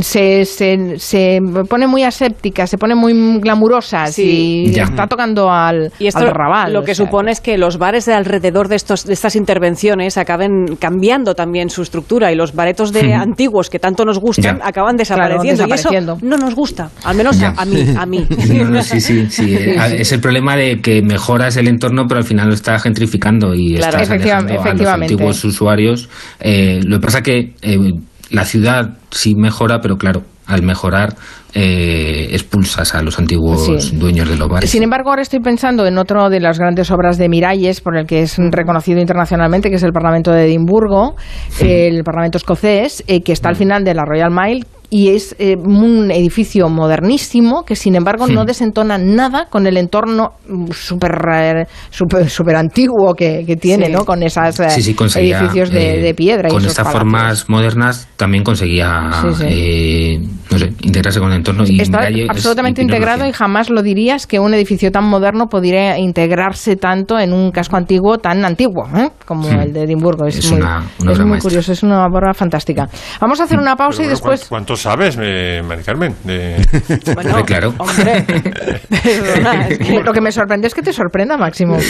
se, 0.00 0.44
se, 0.44 0.98
se, 0.98 1.38
pone 1.68 1.86
muy 1.86 2.02
aséptica, 2.02 2.66
se 2.66 2.78
pone 2.78 2.94
muy 2.94 3.38
glamurosa 3.40 4.06
sí. 4.06 4.64
y 4.66 4.72
ya. 4.72 4.84
está 4.84 5.06
tocando 5.06 5.50
al, 5.50 5.92
y 5.98 6.06
esto 6.06 6.20
al 6.20 6.34
rabal. 6.34 6.72
Lo 6.72 6.82
que 6.82 6.94
sea, 6.94 7.06
supone 7.06 7.32
es 7.32 7.40
que 7.40 7.58
los 7.58 7.78
bares 7.78 8.06
de 8.06 8.14
alrededor 8.14 8.68
de, 8.68 8.76
estos, 8.76 9.04
de 9.04 9.12
estas 9.12 9.36
intervenciones 9.36 10.16
acaben 10.18 10.76
cambiando 10.76 11.34
también 11.34 11.70
su 11.70 11.82
estructura 11.82 12.32
y 12.32 12.34
los 12.34 12.54
baretos 12.54 12.92
de 12.92 13.17
antiguos 13.22 13.68
que 13.70 13.78
tanto 13.78 14.04
nos 14.04 14.18
gustan 14.18 14.58
Ya. 14.58 14.66
acaban 14.66 14.96
desapareciendo, 14.96 15.64
Claro, 15.64 15.72
desapareciendo. 15.74 16.12
y 16.14 16.16
eso 16.18 16.26
no 16.26 16.36
nos 16.36 16.54
gusta, 16.54 16.90
al 17.04 17.16
menos 17.16 17.40
a, 17.42 17.48
a 17.56 17.64
mí, 17.64 17.84
a 17.96 18.06
mí. 18.06 18.26
No, 18.48 18.64
no, 18.70 18.82
sí, 18.82 19.00
sí, 19.00 19.26
sí. 19.30 19.54
Es 19.98 20.12
el 20.12 20.20
problema 20.20 20.56
de 20.56 20.80
que 20.80 21.02
mejoras 21.02 21.56
el 21.56 21.68
entorno, 21.68 22.06
pero 22.08 22.18
al 22.18 22.24
final 22.26 22.48
lo 22.48 22.54
estás 22.54 22.82
gentrificando 22.82 23.54
y 23.54 23.76
Claro. 23.76 23.98
estás 23.98 24.10
alejando 24.10 24.60
a 24.62 24.74
los 24.74 24.86
antiguos 24.88 25.44
usuarios. 25.44 26.08
Eh, 26.40 26.80
lo 26.84 26.98
que 27.00 27.04
pasa 27.06 27.22
que 27.22 27.54
eh, 27.62 27.78
la 28.30 28.44
ciudad 28.44 28.98
sí 29.10 29.34
mejora, 29.34 29.80
pero 29.80 29.96
claro, 29.96 30.22
al 30.46 30.62
mejorar 30.62 31.14
eh, 31.54 32.28
expulsas 32.32 32.94
a 32.94 33.02
los 33.02 33.18
antiguos 33.18 33.64
Sí. 33.84 33.96
dueños 33.96 34.28
de 34.28 34.36
los 34.36 34.48
bares. 34.48 34.70
Sin 34.70 34.82
embargo, 34.82 35.10
ahora 35.10 35.22
estoy 35.22 35.40
pensando 35.40 35.86
en 35.86 35.98
otro 35.98 36.28
de 36.28 36.40
las 36.40 36.58
grandes 36.58 36.90
obras 36.90 37.18
de 37.18 37.28
Miralles, 37.28 37.80
por 37.80 37.96
el 37.96 38.06
que 38.06 38.22
es 38.22 38.36
reconocido 38.50 39.00
internacionalmente, 39.00 39.70
que 39.70 39.76
es 39.76 39.82
el 39.82 39.92
Parlamento 39.92 40.30
de 40.32 40.44
Edimburgo, 40.46 41.14
el 41.60 42.04
Parlamento 42.04 42.38
escocés, 42.38 43.02
eh, 43.06 43.22
que 43.22 43.32
está 43.32 43.48
al 43.48 43.56
final 43.56 43.84
de 43.84 43.94
la 43.94 44.04
Royal 44.04 44.30
Mile. 44.30 44.64
Y 44.90 45.10
es 45.10 45.36
eh, 45.38 45.54
un 45.56 46.10
edificio 46.10 46.68
modernísimo 46.70 47.62
que, 47.64 47.76
sin 47.76 47.94
embargo, 47.94 48.26
no 48.26 48.42
Hmm. 48.42 48.46
desentona 48.46 48.96
nada 48.96 49.46
con 49.50 49.66
el 49.66 49.76
entorno 49.76 50.32
mm, 50.48 50.70
súper 50.72 51.12
eh, 51.34 51.66
súper 51.90 52.30
súper 52.30 52.56
antiguo 52.56 53.14
que, 53.14 53.44
que 53.46 53.56
tiene, 53.56 53.86
Sí. 53.86 53.92
¿no? 53.92 54.04
Con 54.06 54.22
esos 54.22 54.54
Sí, 54.70 54.82
sí, 54.82 54.94
conseguía, 54.94 55.40
edificios 55.40 55.70
de, 55.70 55.98
eh, 55.98 56.02
de 56.02 56.14
piedra. 56.14 56.48
y 56.48 56.52
Con 56.52 56.60
esos 56.60 56.70
estas 56.72 56.84
palacios. 56.86 57.02
formas 57.02 57.48
modernas 57.50 58.08
también 58.16 58.42
conseguía, 58.44 59.10
Sí, 59.20 59.28
sí. 59.34 59.44
eh, 59.46 60.20
no 60.50 60.58
sé, 60.58 60.72
integrarse 60.80 61.20
con 61.20 61.30
el 61.32 61.36
entorno. 61.36 61.64
Y 61.66 61.80
Está 61.82 62.08
absolutamente 62.30 62.80
y 62.80 62.84
integrado 62.84 63.26
y 63.26 63.32
jamás 63.32 63.68
lo 63.68 63.82
dirías 63.82 64.26
que 64.26 64.40
un 64.40 64.54
edificio 64.54 64.90
tan 64.90 65.04
moderno 65.04 65.48
podría 65.48 65.98
integrarse 65.98 66.76
tanto 66.76 67.18
en 67.18 67.32
un 67.34 67.50
casco 67.50 67.76
antiguo 67.76 68.16
tan 68.18 68.44
antiguo 68.44 68.86
¿eh? 68.96 69.10
como 69.26 69.48
Hmm. 69.48 69.60
el 69.60 69.72
de 69.74 69.82
Edimburgo. 69.82 70.26
Es, 70.26 70.38
Es 70.38 70.50
muy, 70.50 70.60
una- 70.60 70.82
una 71.02 71.12
es 71.12 71.18
muy 71.20 71.38
curioso, 71.40 71.72
es 71.72 71.82
una 71.82 72.06
obra 72.06 72.32
fantástica. 72.32 72.88
Vamos 73.20 73.38
a 73.40 73.44
hacer 73.44 73.58
una 73.58 73.76
pausa 73.76 73.98
Pero 73.98 74.02
y 74.02 74.06
bueno, 74.06 74.10
después... 74.16 74.48
¿cuánto, 74.48 74.68
cuánto 74.68 74.77
sabes, 74.78 75.18
eh, 75.20 75.62
Mari 75.66 75.82
Carmen? 75.82 76.14
De... 76.24 76.56
Bueno, 77.14 77.44
claro. 77.44 77.74
Hombre, 77.78 78.24
perdona, 78.90 79.68
es 79.68 79.78
que 79.78 80.00
lo 80.02 80.12
que 80.12 80.20
me 80.20 80.32
sorprende 80.32 80.66
es 80.68 80.74
que 80.74 80.82
te 80.82 80.92
sorprenda, 80.92 81.36
Máximo. 81.36 81.76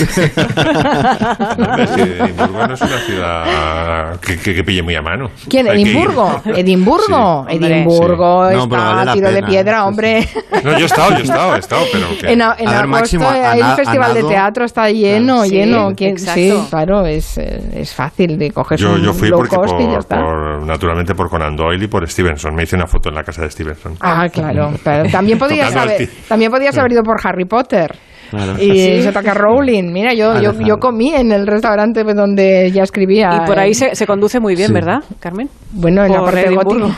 Si 1.94 2.00
Edimburgo 2.00 2.66
no 2.66 2.74
es 2.74 2.80
una 2.80 2.98
ciudad 3.00 4.20
que, 4.20 4.36
que- 4.38 4.54
que 4.54 4.64
pille 4.64 4.82
muy 4.82 4.94
a 4.94 5.02
mano. 5.02 5.30
¿Quién? 5.48 5.66
¿Edimburgo? 5.68 6.40
Edimburgo. 6.44 7.46
Sí. 7.48 7.56
Edimburgo 7.56 8.38
Hombre, 8.40 8.54
está 8.54 8.54
sí. 8.54 8.56
No, 8.56 8.68
pero 8.68 8.82
vale 8.82 9.00
a 9.00 9.04
la 9.04 9.12
tiro 9.12 9.28
de 9.28 9.34
pena. 9.36 9.46
piedra, 9.48 9.84
hombre. 9.86 10.28
No, 10.64 10.72
yo 10.72 10.78
he 10.78 10.84
estado, 10.84 11.10
yo 11.12 11.18
he 11.18 11.22
estado, 11.22 11.56
he 11.56 11.58
estado, 11.58 11.82
pero 11.92 12.06
que... 12.20 12.26
En, 12.26 12.32
en 12.32 12.42
A 12.42 12.54
ver, 12.54 12.66
agosto 12.68 12.88
Máximo, 12.88 13.28
a 13.28 13.52
el 13.54 13.60
na- 13.60 13.76
festival 13.76 14.10
a 14.10 14.14
de 14.14 14.22
teatro 14.24 14.64
está 14.64 14.90
lleno, 14.90 15.44
Sí, 15.44 15.50
lleno. 15.50 15.92
¿Quién- 15.96 16.10
exacto. 16.12 16.40
Sí, 16.40 16.66
claro, 16.70 17.06
es, 17.06 17.38
eh, 17.38 17.60
es 17.74 17.92
fácil 17.94 18.38
de 18.38 18.50
coger 18.50 18.78
Yo, 18.78 18.92
un 18.92 19.02
yo 19.02 19.12
fui 19.12 19.28
low 19.28 19.38
porque 19.38 19.56
cost 19.56 19.74
y 19.78 19.82
ya 19.84 19.88
por, 19.90 19.98
está. 20.00 20.16
por- 20.16 20.47
naturalmente 20.64 21.14
por 21.14 21.28
Conan 21.28 21.56
Doyle 21.56 21.84
y 21.84 21.88
por 21.88 22.08
Stevenson. 22.08 22.54
Me 22.54 22.64
hice 22.64 22.76
una 22.76 22.86
foto 22.86 23.08
en 23.08 23.14
la 23.14 23.22
casa 23.22 23.42
de 23.42 23.50
Stevenson. 23.50 23.96
Ah, 24.00 24.28
claro, 24.32 24.72
claro. 24.82 25.08
También 25.10 25.38
podías 25.38 25.74
haber, 25.74 26.08
también 26.28 26.50
podías 26.50 26.76
haber 26.76 26.92
ido 26.92 27.02
por 27.02 27.16
Harry 27.24 27.44
Potter. 27.44 27.96
Claro. 28.30 28.62
Y 28.62 28.98
Sí. 28.98 29.02
J.K. 29.04 29.34
Rowling. 29.34 29.92
Mira, 29.92 30.12
yo, 30.14 30.40
yo, 30.40 30.52
yo 30.60 30.78
comí 30.78 31.14
en 31.14 31.32
el 31.32 31.46
restaurante 31.46 32.04
donde 32.04 32.66
ella 32.66 32.82
escribía. 32.82 33.42
Y 33.42 33.46
por 33.46 33.58
ahí 33.58 33.70
eh, 33.70 33.74
se, 33.74 33.94
se 33.94 34.06
conduce 34.06 34.38
muy 34.40 34.54
bien, 34.54 34.68
Sí. 34.68 34.74
¿verdad, 34.74 35.02
Carmen? 35.20 35.48
Bueno, 35.70 36.04
en 36.04 36.12
la 36.12 36.18
por 36.20 36.32
parte 36.32 36.46
Edimburgo. 36.48 36.88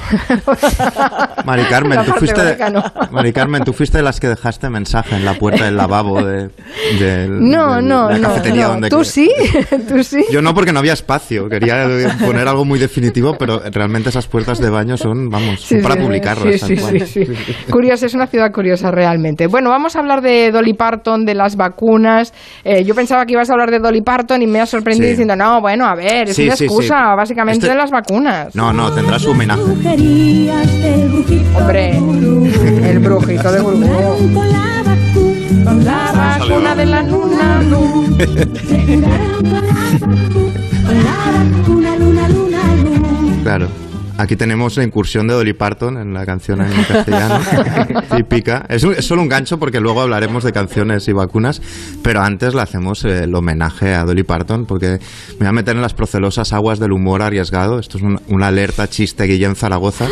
gótica. 0.47 1.43
Mari 1.45 1.63
Carmen, 1.65 1.97
La 1.99 2.05
tú 2.05 2.11
parte 2.13 2.27
fuiste, 2.27 2.71
no. 2.71 2.85
Mari 3.11 3.33
Carmen, 3.33 3.65
tú 3.65 3.73
fuiste 3.73 3.99
de 3.99 4.05
las 4.05 4.21
que 4.21 4.29
dejaste 4.29 4.69
mensaje 4.71 5.17
en 5.17 5.25
la 5.25 5.35
puerta 5.35 5.65
del 5.65 5.77
lavabo 5.77 6.23
de, 6.23 6.51
del- 6.99 7.41
No, 7.51 7.77
de 7.77 7.83
no, 7.83 8.11
la 8.11 8.19
no. 8.19 8.29
cafetería 8.29 8.63
no. 8.65 8.69
donde 8.73 8.89
Tú 8.91 9.05
sí, 9.05 9.31
tú 9.89 10.03
sí. 10.05 10.25
Yo 10.31 10.43
no, 10.43 10.55
porque 10.55 10.73
no 10.73 10.79
había 10.79 10.93
espacio. 10.93 11.49
Quería 11.49 11.87
poner 12.25 12.47
algo 12.49 12.65
muy 12.65 12.79
definitivo, 12.79 13.37
pero 13.39 13.61
realmente 13.73 14.09
esas 14.11 14.27
puertas 14.27 14.59
de 14.59 14.71
baño 14.71 14.97
son, 14.97 15.29
vamos, 15.31 15.61
son 15.61 15.79
Sí, 15.79 15.83
para 15.83 15.97
cual. 16.81 17.01
sí, 17.07 17.27
sí. 17.27 17.33
Curiosa, 17.71 18.07
es 18.07 18.15
una 18.15 18.27
ciudad 18.27 18.53
curiosa 18.53 18.91
realmente. 18.91 19.47
Bueno, 19.47 19.71
vamos 19.71 19.97
a 19.97 20.01
hablar 20.01 20.21
de 20.23 20.51
Dolly 20.53 20.75
Parton, 20.75 21.20
de 21.25 21.35
las 21.35 21.57
vacunas. 21.57 22.33
Eh, 22.65 22.85
yo 22.85 22.95
pensaba 22.95 23.27
que 23.27 23.33
ibas 23.33 23.49
a 23.51 23.53
hablar 23.55 23.71
de 23.71 23.79
Dolly 23.79 24.03
Parton 24.03 24.43
y 24.43 24.47
me 24.47 24.61
has 24.61 24.69
sorprendido 24.71 25.07
Sí. 25.07 25.11
diciendo, 25.11 25.37
no, 25.37 25.61
bueno, 25.61 25.87
a 25.87 25.95
ver, 25.95 26.29
es 26.29 26.37
Sí, 26.37 26.45
una 26.45 26.53
sí, 26.53 26.59
sí. 26.59 26.65
excusa 26.65 27.15
básicamente 27.15 27.59
Este- 27.67 27.71
de 27.71 27.75
las 27.77 27.91
vacunas. 27.91 28.55
No, 28.55 28.73
no, 28.73 28.91
tendrá 28.93 29.19
su 29.19 29.31
homenaje. 29.31 29.61
Hombre, 31.57 31.97
el 31.97 32.99
brujito 33.01 33.53
de 33.53 33.61
Burgos. 33.61 33.89
Con 35.65 35.85
la 35.85 36.13
vacuna 36.39 36.75
de 36.75 36.87
la 36.87 37.03
luna. 37.03 37.61
Claro. 43.43 43.69
Aquí 44.21 44.37
tenemos 44.37 44.77
la 44.77 44.85
incursión 44.85 45.27
de 45.27 45.35
Dolly 45.35 45.55
Parton 45.55 45.97
en 45.97 46.13
la 46.13 46.27
canción 46.27 46.61
en 46.61 46.71
castellano, 46.85 47.41
típica. 48.17 48.67
Es, 48.69 48.85
un- 48.85 48.93
es 48.95 49.05
solo 49.07 49.23
un 49.23 49.29
gancho 49.29 49.59
porque 49.59 49.81
luego 49.81 50.03
hablaremos 50.03 50.45
de 50.45 50.53
canciones 50.53 51.09
y 51.09 51.13
vacunas, 51.13 51.63
pero 52.03 52.21
antes 52.21 52.53
le 52.55 52.61
hacemos 52.61 53.05
eh, 53.05 53.25
el 53.25 53.35
homenaje 53.35 53.95
a 53.95 54.05
Dolly 54.05 54.23
Parton 54.23 54.67
porque 54.67 54.99
me 55.33 55.39
voy 55.39 55.47
a 55.47 55.53
meter 55.53 55.75
en 55.77 55.83
las 55.83 55.95
procelosas 55.95 56.53
aguas 56.53 56.79
del 56.79 56.93
humor 56.93 57.23
arriesgado. 57.23 57.79
Esto 57.79 57.97
es 57.97 58.03
un- 58.03 58.21
una 58.29 58.49
alerta 58.49 58.89
chiste 58.89 59.25
Guillén 59.25 59.57
Zaragoza, 59.57 60.07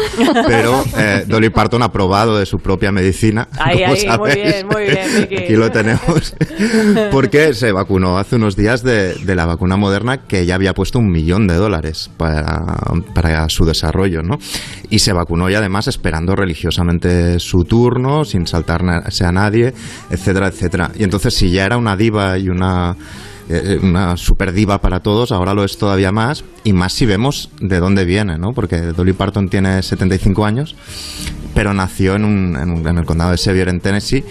pero 0.46 0.82
eh, 0.96 1.24
Dolly 1.26 1.50
Parton 1.50 1.82
ha 1.82 1.92
probado 1.92 2.38
de 2.38 2.46
su 2.46 2.58
propia 2.60 2.90
medicina. 2.92 3.46
Ahí, 3.58 3.80
como 3.82 3.92
ahí, 3.92 4.06
muy 4.06 4.30
sabéis. 4.30 4.34
bien, 4.36 4.66
muy 4.68 4.82
bien, 4.84 5.20
Miki. 5.20 5.36
Aquí 5.36 5.52
lo 5.54 5.70
tenemos. 5.70 6.34
Porque 7.10 7.52
se 7.52 7.72
vacunó 7.72 8.18
hace 8.18 8.36
unos 8.36 8.56
días 8.56 8.82
de, 8.82 9.14
de 9.14 9.34
la 9.34 9.44
vacuna 9.46 9.76
moderna 9.76 10.18
que 10.26 10.46
ya 10.46 10.54
había 10.54 10.72
puesto 10.72 10.98
un 10.98 11.10
millón 11.10 11.46
de 11.46 11.54
dólares 11.54 12.10
para, 12.16 12.74
para 13.14 13.48
su 13.48 13.64
desarrollo, 13.64 13.97
¿no? 14.06 14.38
Y 14.90 15.00
se 15.00 15.12
vacunó 15.12 15.50
y 15.50 15.54
además 15.54 15.88
esperando 15.88 16.34
religiosamente 16.36 17.38
su 17.38 17.64
turno, 17.64 18.24
sin 18.24 18.46
saltarse 18.46 19.24
a 19.24 19.32
nadie, 19.32 19.74
etcétera, 20.10 20.48
etcétera. 20.48 20.90
Y 20.96 21.04
entonces 21.04 21.34
si 21.34 21.50
ya 21.50 21.64
era 21.64 21.76
una 21.76 21.96
diva 21.96 22.38
y 22.38 22.48
una 22.48 22.96
eh, 23.50 23.78
una 23.82 24.18
super 24.18 24.52
diva 24.52 24.78
para 24.82 25.00
todos, 25.00 25.32
ahora 25.32 25.54
lo 25.54 25.64
es 25.64 25.78
todavía 25.78 26.12
más, 26.12 26.44
y 26.64 26.74
más 26.74 26.92
si 26.92 27.06
vemos 27.06 27.50
de 27.62 27.80
dónde 27.80 28.04
viene, 28.04 28.36
¿no? 28.36 28.52
Porque 28.52 28.76
Dolly 28.78 29.14
Parton 29.14 29.48
tiene 29.48 29.82
75 29.82 30.44
años, 30.44 30.76
pero 31.54 31.72
nació 31.72 32.14
en, 32.16 32.26
un, 32.26 32.56
en, 32.86 32.98
el 32.98 33.06
condado 33.06 33.30
de 33.30 33.38
Sevier, 33.38 33.70
en 33.70 33.80
Tennessee, 33.80 34.22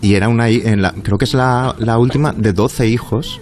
y 0.00 0.14
era 0.14 0.28
una, 0.28 0.48
en 0.48 0.82
la, 0.82 0.92
creo 0.92 1.18
que 1.18 1.24
es 1.24 1.34
la, 1.34 1.74
la 1.80 1.98
última 1.98 2.32
de 2.32 2.52
12 2.52 2.86
hijos, 2.86 3.40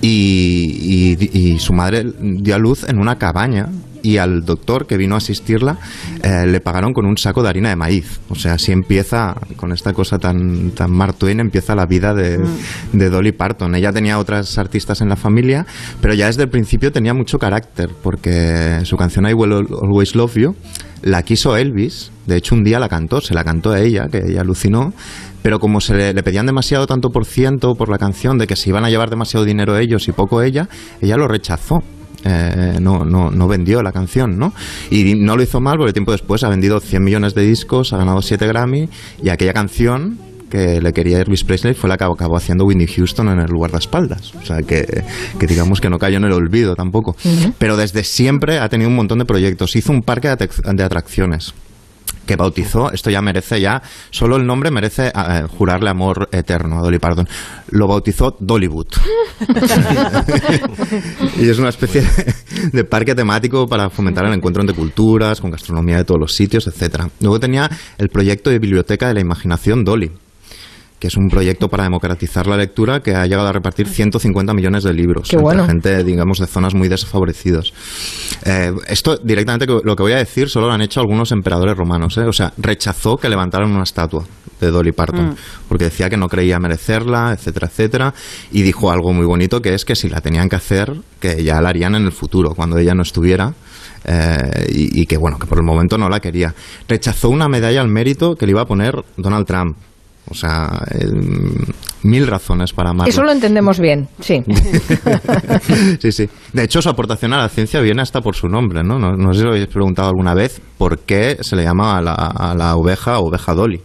y, 0.00 1.16
y- 1.18 1.38
y 1.54 1.58
su 1.58 1.72
madre 1.72 2.04
dio 2.20 2.54
a 2.54 2.58
luz 2.58 2.84
en 2.88 2.98
una 2.98 3.16
cabaña 3.18 3.66
y 4.02 4.18
al 4.18 4.44
doctor 4.44 4.86
que 4.86 4.96
vino 4.96 5.16
a 5.16 5.18
asistirla 5.18 5.78
eh, 6.22 6.46
le 6.46 6.60
pagaron 6.60 6.92
con 6.92 7.06
un 7.06 7.16
saco 7.18 7.42
de 7.42 7.48
harina 7.48 7.70
de 7.70 7.76
maíz. 7.76 8.20
O 8.28 8.36
sea, 8.36 8.52
así 8.54 8.70
empieza, 8.70 9.34
con 9.56 9.72
esta 9.72 9.92
cosa 9.94 10.18
tan, 10.18 10.70
tan 10.72 10.92
Mark 10.92 11.16
Twain, 11.16 11.40
empieza 11.40 11.74
la 11.74 11.86
vida 11.86 12.14
de, 12.14 12.38
de 12.92 13.10
Dolly 13.10 13.32
Parton. 13.32 13.74
Ella 13.74 13.92
tenía 13.92 14.18
otras 14.20 14.58
artistas 14.58 15.00
en 15.00 15.08
la 15.08 15.16
familia, 15.16 15.66
pero 16.00 16.14
ya 16.14 16.26
desde 16.26 16.44
el 16.44 16.50
principio 16.50 16.92
tenía 16.92 17.14
mucho 17.14 17.38
carácter, 17.38 17.90
porque 18.00 18.80
su 18.84 18.96
canción 18.96 19.28
I 19.28 19.32
Will 19.34 19.52
Always 19.52 20.14
Love 20.14 20.36
You 20.36 20.54
la 21.02 21.22
quiso 21.22 21.56
Elvis, 21.56 22.10
de 22.26 22.36
hecho 22.36 22.54
un 22.54 22.64
día 22.64 22.78
la 22.78 22.88
cantó, 22.88 23.20
se 23.20 23.34
la 23.34 23.44
cantó 23.44 23.70
a 23.70 23.80
ella, 23.80 24.08
que 24.10 24.18
ella 24.18 24.40
alucinó, 24.40 24.92
pero 25.42 25.58
como 25.60 25.80
se 25.80 25.94
le, 25.94 26.22
pedían 26.22 26.46
demasiado 26.46 26.86
tanto 26.86 27.10
por 27.10 27.24
ciento 27.24 27.74
por 27.74 27.88
la 27.88 27.98
canción, 27.98 28.38
de 28.38 28.46
que 28.46 28.56
se 28.56 28.70
iban 28.70 28.84
a 28.84 28.90
llevar 28.90 29.10
demasiado 29.10 29.44
dinero 29.44 29.78
ellos 29.78 30.08
y 30.08 30.12
poco 30.12 30.42
ella, 30.42 30.68
ella 31.00 31.16
lo 31.16 31.28
rechazó. 31.28 31.82
Eh, 32.24 32.78
no, 32.80 33.04
no, 33.04 33.30
no 33.30 33.46
vendió 33.46 33.82
la 33.82 33.92
canción, 33.92 34.36
¿no? 34.36 34.52
Y 34.90 35.14
no 35.14 35.36
lo 35.36 35.44
hizo 35.44 35.60
mal 35.60 35.76
porque 35.78 35.92
tiempo 35.92 36.10
después 36.10 36.42
ha 36.42 36.48
vendido 36.48 36.80
100 36.80 37.04
millones 37.04 37.34
de 37.34 37.42
discos, 37.42 37.92
ha 37.92 37.98
ganado 37.98 38.20
7 38.20 38.44
Grammy 38.48 38.88
y 39.22 39.28
aquella 39.28 39.52
canción 39.52 40.18
que 40.50 40.80
le 40.80 40.92
quería 40.92 41.18
Elvis 41.20 41.44
Presley 41.44 41.74
fue 41.74 41.88
la 41.88 41.96
que 41.96 42.04
acabó 42.04 42.36
haciendo 42.36 42.64
Whitney 42.64 42.86
Houston 42.86 43.28
en 43.28 43.40
el 43.40 43.48
guardaespaldas. 43.48 44.34
O 44.34 44.44
sea, 44.44 44.58
que, 44.62 45.04
que 45.38 45.46
digamos 45.46 45.80
que 45.80 45.90
no 45.90 45.98
cayó 45.98 46.16
en 46.18 46.24
el 46.24 46.32
olvido 46.32 46.74
tampoco. 46.74 47.16
Pero 47.58 47.76
desde 47.76 48.04
siempre 48.04 48.58
ha 48.58 48.68
tenido 48.68 48.88
un 48.90 48.96
montón 48.96 49.18
de 49.18 49.24
proyectos. 49.24 49.74
Hizo 49.76 49.92
un 49.92 50.02
parque 50.02 50.28
de 50.28 50.34
atrac- 50.38 50.74
de 50.74 50.82
atracciones 50.82 51.54
que 52.26 52.34
bautizó, 52.34 52.90
esto 52.92 53.08
ya 53.08 53.22
merece 53.22 53.60
ya, 53.60 53.80
solo 54.10 54.34
el 54.36 54.44
nombre 54.44 54.72
merece 54.72 55.08
eh, 55.14 55.42
jurarle 55.48 55.90
amor 55.90 56.28
eterno 56.32 56.78
a 56.78 56.82
Dolly 56.82 56.98
Parton. 56.98 57.28
Lo 57.70 57.86
bautizó 57.86 58.36
Dollywood. 58.40 58.88
y 61.38 61.48
es 61.48 61.58
una 61.58 61.68
especie 61.68 62.02
de, 62.02 62.34
de 62.72 62.84
parque 62.84 63.14
temático 63.14 63.66
para 63.68 63.90
fomentar 63.90 64.24
el 64.26 64.34
encuentro 64.34 64.60
entre 64.62 64.74
culturas, 64.76 65.40
con 65.40 65.50
gastronomía 65.52 65.98
de 65.98 66.04
todos 66.04 66.20
los 66.20 66.34
sitios, 66.34 66.66
etcétera. 66.66 67.08
Luego 67.20 67.38
tenía 67.38 67.70
el 67.98 68.08
proyecto 68.08 68.50
de 68.50 68.58
Biblioteca 68.58 69.06
de 69.08 69.14
la 69.14 69.20
Imaginación 69.20 69.84
Dolly 69.84 70.10
que 70.98 71.08
es 71.08 71.16
un 71.16 71.28
proyecto 71.28 71.68
para 71.68 71.84
democratizar 71.84 72.46
la 72.46 72.56
lectura 72.56 73.00
que 73.00 73.14
ha 73.14 73.26
llegado 73.26 73.48
a 73.48 73.52
repartir 73.52 73.86
150 73.86 74.54
millones 74.54 74.82
de 74.82 74.94
libros 74.94 75.28
Qué 75.28 75.36
entre 75.36 75.42
bueno. 75.42 75.66
gente, 75.66 76.02
digamos, 76.04 76.38
de 76.38 76.46
zonas 76.46 76.74
muy 76.74 76.88
desfavorecidos. 76.88 77.74
Eh, 78.44 78.72
esto 78.88 79.16
directamente 79.22 79.66
lo 79.66 79.94
que 79.96 80.02
voy 80.02 80.12
a 80.12 80.16
decir 80.16 80.48
solo 80.48 80.68
lo 80.68 80.72
han 80.72 80.80
hecho 80.80 81.00
algunos 81.00 81.32
emperadores 81.32 81.76
romanos. 81.76 82.16
¿eh? 82.16 82.22
O 82.22 82.32
sea, 82.32 82.52
rechazó 82.56 83.16
que 83.16 83.28
levantaran 83.28 83.70
una 83.70 83.82
estatua 83.82 84.24
de 84.60 84.70
Dolly 84.70 84.92
Parton 84.92 85.30
Mm. 85.30 85.34
porque 85.68 85.84
decía 85.84 86.08
que 86.08 86.16
no 86.16 86.28
creía 86.28 86.58
merecerla, 86.58 87.32
etcétera, 87.32 87.66
etcétera. 87.66 88.14
Y 88.52 88.62
dijo 88.62 88.90
algo 88.90 89.12
muy 89.12 89.26
bonito 89.26 89.60
que 89.60 89.74
es 89.74 89.84
que 89.84 89.94
si 89.94 90.08
la 90.08 90.20
tenían 90.22 90.48
que 90.48 90.56
hacer, 90.56 90.94
que 91.20 91.42
ya 91.44 91.60
la 91.60 91.68
harían 91.68 91.94
en 91.94 92.04
el 92.06 92.12
futuro, 92.12 92.54
cuando 92.54 92.78
ella 92.78 92.94
no 92.94 93.02
estuviera. 93.02 93.52
eh, 94.04 94.66
y, 94.70 95.02
y 95.02 95.06
que 95.06 95.16
bueno, 95.18 95.36
que 95.38 95.46
por 95.46 95.58
el 95.58 95.64
momento 95.64 95.98
no 95.98 96.08
la 96.08 96.20
quería. 96.20 96.54
Rechazó 96.88 97.28
una 97.28 97.48
medalla 97.48 97.80
al 97.80 97.88
mérito 97.88 98.34
que 98.36 98.46
le 98.46 98.52
iba 98.52 98.62
a 98.62 98.66
poner 98.66 98.94
Donald 99.16 99.46
Trump. 99.46 99.76
O 100.28 100.34
sea, 100.34 100.82
eh, 100.90 101.06
mil 102.02 102.26
razones 102.26 102.72
para 102.72 102.90
amarla. 102.90 103.10
Eso 103.10 103.22
lo 103.22 103.32
entendemos 103.32 103.78
bien, 103.78 104.08
sí. 104.20 104.42
sí, 106.00 106.12
sí. 106.12 106.28
De 106.52 106.64
hecho, 106.64 106.82
su 106.82 106.88
aportación 106.88 107.32
a 107.32 107.38
la 107.38 107.48
ciencia 107.48 107.80
viene 107.80 108.02
hasta 108.02 108.20
por 108.20 108.34
su 108.34 108.48
nombre, 108.48 108.82
¿no? 108.82 108.98
No, 108.98 109.12
no 109.12 109.32
sé 109.32 109.40
si 109.40 109.44
lo 109.44 109.52
habéis 109.52 109.68
preguntado 109.68 110.08
alguna 110.08 110.34
vez 110.34 110.60
por 110.78 111.00
qué 111.00 111.38
se 111.40 111.56
le 111.56 111.64
llama 111.64 111.98
a 111.98 112.02
la, 112.02 112.12
a 112.14 112.54
la 112.54 112.76
oveja 112.76 113.18
oveja 113.18 113.54
Dolly. 113.54 113.80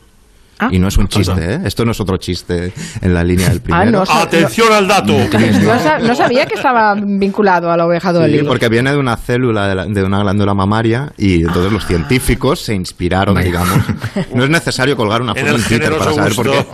Ah. 0.63 0.69
Y 0.71 0.77
no 0.77 0.89
es 0.89 0.97
un 0.97 1.07
chiste, 1.07 1.55
¿eh? 1.55 1.59
Esto 1.65 1.85
no 1.85 1.91
es 1.91 1.99
otro 1.99 2.17
chiste 2.17 2.71
en 3.01 3.13
la 3.15 3.23
línea 3.23 3.49
del 3.49 3.61
primero. 3.61 3.81
Ah, 3.83 3.91
no 3.91 4.05
sab- 4.05 4.21
Atención 4.21 4.71
al 4.71 4.87
dato. 4.87 5.11
No, 5.63 5.79
sa- 5.79 5.97
no 5.97 6.13
sabía 6.15 6.45
que 6.45 6.53
estaba 6.53 6.93
vinculado 6.95 7.71
a 7.71 7.77
la 7.77 7.85
oveja 7.87 8.13
Dolly. 8.13 8.39
Sí, 8.39 8.45
porque 8.45 8.69
viene 8.69 8.91
de 8.91 8.97
una 8.97 9.17
célula 9.17 9.67
de, 9.67 9.75
la- 9.75 9.85
de 9.87 10.03
una 10.03 10.19
glándula 10.21 10.53
mamaria 10.53 11.11
y 11.17 11.41
entonces 11.41 11.71
los 11.71 11.85
científicos 11.87 12.59
se 12.59 12.75
inspiraron, 12.75 13.41
digamos. 13.41 13.73
No 14.35 14.43
es 14.43 14.49
necesario 14.51 14.95
colgar 14.95 15.21
una 15.21 15.31
En 15.33 15.37
foto 15.47 15.55
el 15.55 15.61
en 15.61 15.67
Twitter 15.67 15.97
para 15.97 16.13
saber 16.13 16.35
por 16.35 16.51
qué. 16.51 16.65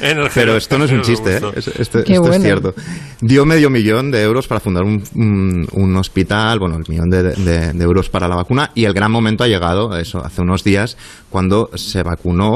En 0.00 0.18
el 0.18 0.28
Pero 0.34 0.56
esto 0.56 0.78
no 0.78 0.84
es 0.84 0.92
un 0.92 1.02
chiste, 1.02 1.36
¿eh? 1.36 1.40
Es- 1.56 1.68
esto, 1.68 2.02
Qué 2.04 2.12
esto 2.14 2.24
es 2.24 2.28
bueno. 2.28 2.44
cierto. 2.44 2.74
Dio 3.20 3.44
medio 3.46 3.70
millón 3.70 4.10
de 4.10 4.22
euros 4.22 4.46
para 4.46 4.60
fundar 4.60 4.84
un, 4.84 5.02
un- 5.14 5.66
un 5.72 5.96
hospital, 5.96 6.58
bueno, 6.58 6.76
el 6.76 6.84
millón 6.88 7.10
de, 7.10 7.22
de- 7.22 7.72
de 7.72 7.84
euros 7.84 8.08
para 8.10 8.28
la 8.28 8.36
vacuna 8.36 8.70
y 8.74 8.84
el 8.84 8.92
gran 8.94 9.10
momento 9.10 9.44
ha 9.44 9.48
llegado, 9.48 9.96
eso, 9.98 10.24
hace 10.24 10.42
unos 10.42 10.62
días, 10.64 10.96
cuando 11.30 11.70
se 11.74 12.02
vacunó 12.02 12.53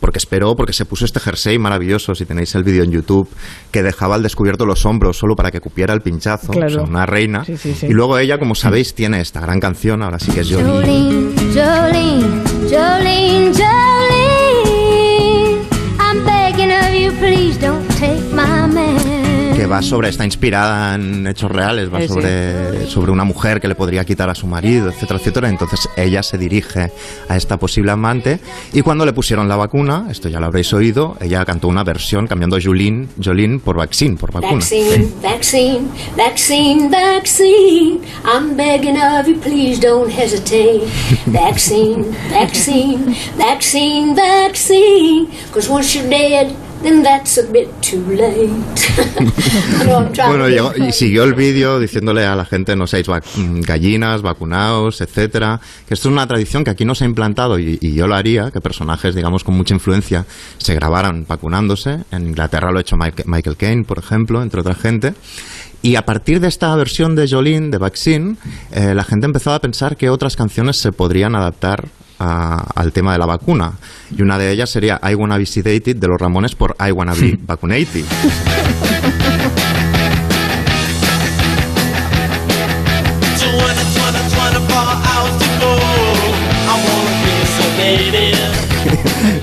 porque 0.00 0.18
esperó, 0.18 0.54
porque 0.54 0.72
se 0.72 0.84
puso 0.84 1.04
este 1.04 1.18
jersey 1.18 1.58
maravilloso, 1.58 2.14
si 2.14 2.24
tenéis 2.24 2.54
el 2.54 2.62
vídeo 2.62 2.84
en 2.84 2.92
YouTube, 2.92 3.28
que 3.72 3.82
dejaba 3.82 4.14
al 4.14 4.22
descubierto 4.22 4.64
los 4.64 4.86
hombros 4.86 5.16
solo 5.18 5.34
para 5.34 5.50
que 5.50 5.60
cupiera 5.60 5.92
el 5.92 6.00
pinchazo, 6.02 6.52
Claro. 6.52 6.66
o 6.66 6.70
sea, 6.70 6.82
una 6.84 7.04
reina. 7.04 7.44
Sí, 7.44 7.56
sí, 7.56 7.74
sí. 7.74 7.86
Y 7.86 7.92
luego 7.92 8.16
ella, 8.18 8.38
como 8.38 8.54
sabéis, 8.54 8.94
tiene 8.94 9.20
esta 9.20 9.40
gran 9.40 9.58
canción, 9.58 10.02
ahora 10.02 10.18
sí 10.20 10.30
que 10.30 10.40
es 10.40 10.50
Jolie. 10.52 10.64
Jolene, 10.64 11.34
Jolene, 11.52 12.42
Jolene, 12.70 13.52
Jolene. 13.54 13.87
Va 19.68 19.82
sobre, 19.82 20.08
está 20.08 20.24
inspirada 20.24 20.94
en 20.94 21.26
hechos 21.26 21.50
reales, 21.50 21.92
va 21.92 22.06
sobre, 22.06 22.86
sobre 22.86 23.12
una 23.12 23.24
mujer 23.24 23.60
que 23.60 23.68
le 23.68 23.74
podría 23.74 24.04
quitar 24.04 24.30
a 24.30 24.34
su 24.34 24.46
marido, 24.46 24.88
etcétera, 24.88 25.18
etcétera. 25.18 25.48
Entonces 25.48 25.88
ella 25.96 26.22
se 26.22 26.38
dirige 26.38 26.90
a 27.28 27.36
esta 27.36 27.58
posible 27.58 27.90
amante 27.92 28.40
y 28.72 28.82
cuando 28.82 29.04
le 29.04 29.12
pusieron 29.12 29.48
la 29.48 29.56
vacuna, 29.56 30.06
esto 30.10 30.28
ya 30.28 30.40
lo 30.40 30.46
habréis 30.46 30.72
oído, 30.72 31.16
ella 31.20 31.44
cantó 31.44 31.68
una 31.68 31.84
versión 31.84 32.26
cambiando 32.26 32.58
Jolene, 32.62 33.08
Jolene 33.22 33.58
por 33.58 33.76
vaccine, 33.76 34.16
por 34.16 34.32
vacuna. 34.32 34.54
Vaccine, 34.54 35.08
vaccine, 35.22 35.88
vaccine, 36.16 36.90
vaccine. 36.90 38.00
I'm 38.24 38.56
begging 38.56 38.96
of 38.96 39.28
you, 39.28 39.36
please 39.36 39.80
don't 39.80 40.10
hesitate. 40.10 40.88
Vaccine, 41.26 42.04
vaccine, 42.30 43.14
vaccine, 43.36 44.14
vaccine. 44.14 45.28
Cause 45.52 45.68
once 45.68 45.94
you're 45.94 46.08
dead, 46.08 46.54
then 46.82 47.02
that's 47.02 47.38
a 47.38 47.42
bit 47.50 47.68
too 47.80 48.02
late. 48.14 48.50
Bueno, 50.28 50.48
llegó- 50.48 50.72
y 50.76 50.92
siguió 50.92 51.24
el 51.24 51.34
vídeo 51.34 51.78
diciéndole 51.80 52.24
a 52.26 52.34
la 52.34 52.44
gente 52.44 52.76
no 52.76 52.86
seáis 52.86 53.06
mm, 53.08 53.60
gallinas, 53.60 54.22
vacunaos, 54.22 55.00
etcétera. 55.00 55.60
Que 55.86 55.94
esto 55.94 56.08
es 56.08 56.12
una 56.12 56.26
tradición 56.26 56.64
que 56.64 56.70
aquí 56.70 56.84
no 56.84 56.94
se 56.94 57.04
ha 57.04 57.06
implantado 57.08 57.58
y, 57.58 57.78
y 57.80 57.94
yo 57.94 58.06
lo 58.06 58.14
haría, 58.14 58.50
que 58.50 58.60
personajes, 58.60 59.14
digamos, 59.14 59.44
con 59.44 59.56
mucha 59.56 59.74
influencia 59.74 60.26
se 60.58 60.74
grabaran 60.74 61.24
vacunándose. 61.28 62.00
En 62.10 62.28
Inglaterra 62.28 62.70
lo 62.70 62.78
ha 62.78 62.80
hecho 62.80 62.96
Mike- 62.96 63.24
Michael 63.26 63.56
Caine, 63.56 63.84
por 63.84 63.98
ejemplo, 63.98 64.42
entre 64.42 64.60
otra 64.60 64.74
gente. 64.74 65.14
Y 65.80 65.94
a 65.94 66.04
partir 66.04 66.40
de 66.40 66.48
esta 66.48 66.74
versión 66.74 67.14
de 67.14 67.28
Jolene, 67.28 67.68
de 67.70 67.78
Vaccine, 67.78 68.36
eh, 68.72 68.94
la 68.94 69.04
gente 69.04 69.26
empezó 69.26 69.52
a 69.52 69.60
pensar 69.60 69.96
que 69.96 70.10
otras 70.10 70.34
canciones 70.36 70.78
se 70.80 70.90
podrían 70.92 71.36
adaptar 71.36 71.86
a- 72.18 72.64
al 72.74 72.92
tema 72.92 73.12
de 73.12 73.18
la 73.18 73.26
vacuna. 73.26 73.72
Y 74.16 74.22
una 74.22 74.38
de 74.38 74.50
ellas 74.50 74.70
sería 74.70 75.00
I 75.08 75.14
Wanna 75.14 75.38
Be 75.38 75.46
Sedated 75.46 75.96
de 75.96 76.08
los 76.08 76.20
Ramones 76.20 76.54
por 76.54 76.76
I 76.86 76.90
Wanna 76.92 77.14
Be 77.14 77.38
Vaccinated. 77.46 78.04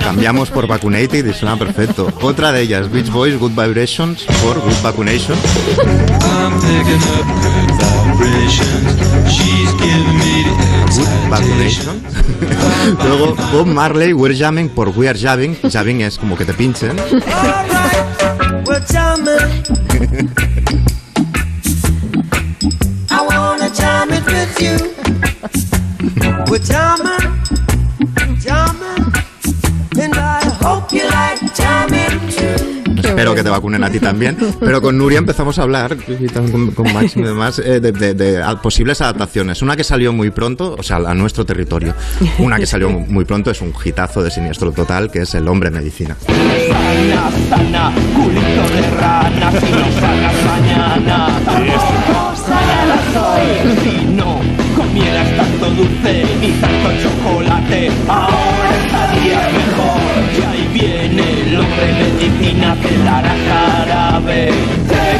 Cambiamos 0.03 0.49
por 0.49 0.67
Vaccinated 0.67 1.25
y 1.25 1.33
suena 1.33 1.57
perfecto. 1.57 2.11
Otra 2.21 2.51
de 2.51 2.61
ellas, 2.61 2.91
Beach 2.91 3.09
Boys, 3.11 3.37
Good 3.37 3.51
Vibrations 3.51 4.23
por 4.43 4.59
Good 4.59 4.81
Vaccination. 4.83 5.37
Good 9.85 10.54
Luego 13.03 13.35
Bob 13.51 13.67
Marley, 13.67 14.13
We're 14.13 14.35
Jamming 14.35 14.69
por 14.69 14.89
We 14.89 15.09
Are 15.09 15.17
Jamming. 15.17 15.57
Jamming 15.71 16.01
es 16.01 16.17
como 16.17 16.37
que 16.37 16.45
te 16.45 16.53
pinchen. 16.53 16.95
Espero 33.05 33.33
que 33.35 33.43
te 33.43 33.49
vacunen 33.49 33.83
a 33.83 33.89
ti 33.89 33.99
también. 33.99 34.37
Pero 34.59 34.81
con 34.81 34.97
Nuria 34.97 35.19
empezamos 35.19 35.57
a 35.59 35.63
hablar, 35.63 35.95
y 36.07 36.27
también 36.27 36.51
con, 36.51 36.85
con 36.85 36.93
Max 36.93 37.15
y 37.15 37.21
demás, 37.21 37.59
eh, 37.59 37.79
de, 37.79 37.91
de- 37.91 38.13
de 38.13 38.43
a- 38.43 38.61
posibles 38.61 39.01
adaptaciones. 39.01 39.61
Una 39.61 39.75
que 39.75 39.83
salió 39.83 40.11
muy 40.13 40.29
pronto, 40.31 40.75
o 40.77 40.83
sea, 40.83 40.97
a 40.97 41.13
nuestro 41.13 41.45
territorio. 41.45 41.93
Una 42.39 42.57
que 42.57 42.65
salió 42.65 42.89
muy 42.89 43.25
pronto 43.25 43.51
es 43.51 43.61
un 43.61 43.73
hitazo 43.83 44.23
de 44.23 44.31
siniestro 44.31 44.71
total, 44.71 45.11
que 45.11 45.19
es 45.21 45.33
El 45.35 45.47
hombre 45.47 45.69
medicina. 45.71 46.15
Sana, 46.25 47.29
sana, 47.49 47.91
culito 48.15 48.75
de 48.75 48.89
rana, 48.99 49.51
si 49.51 49.71
no 49.71 49.99
sanas 49.99 50.33
mañana. 50.45 51.39
Sana 52.45 52.97
soy. 53.13 53.75
Si 53.83 54.05
no 54.13 54.39
comieras 54.75 55.35
tanto 55.35 55.69
dulce 55.71 56.23
ni 56.39 56.51
tanto 56.53 56.89
chocolate, 57.01 57.91
ahora 58.07 58.75
estarías 58.85 59.53
mejor. 59.53 60.14
Hombre 61.57 61.93
medicina, 61.93 62.75
te 62.81 62.97
dará 63.03 63.35
jarabe. 63.47 64.51
Te 64.87 65.15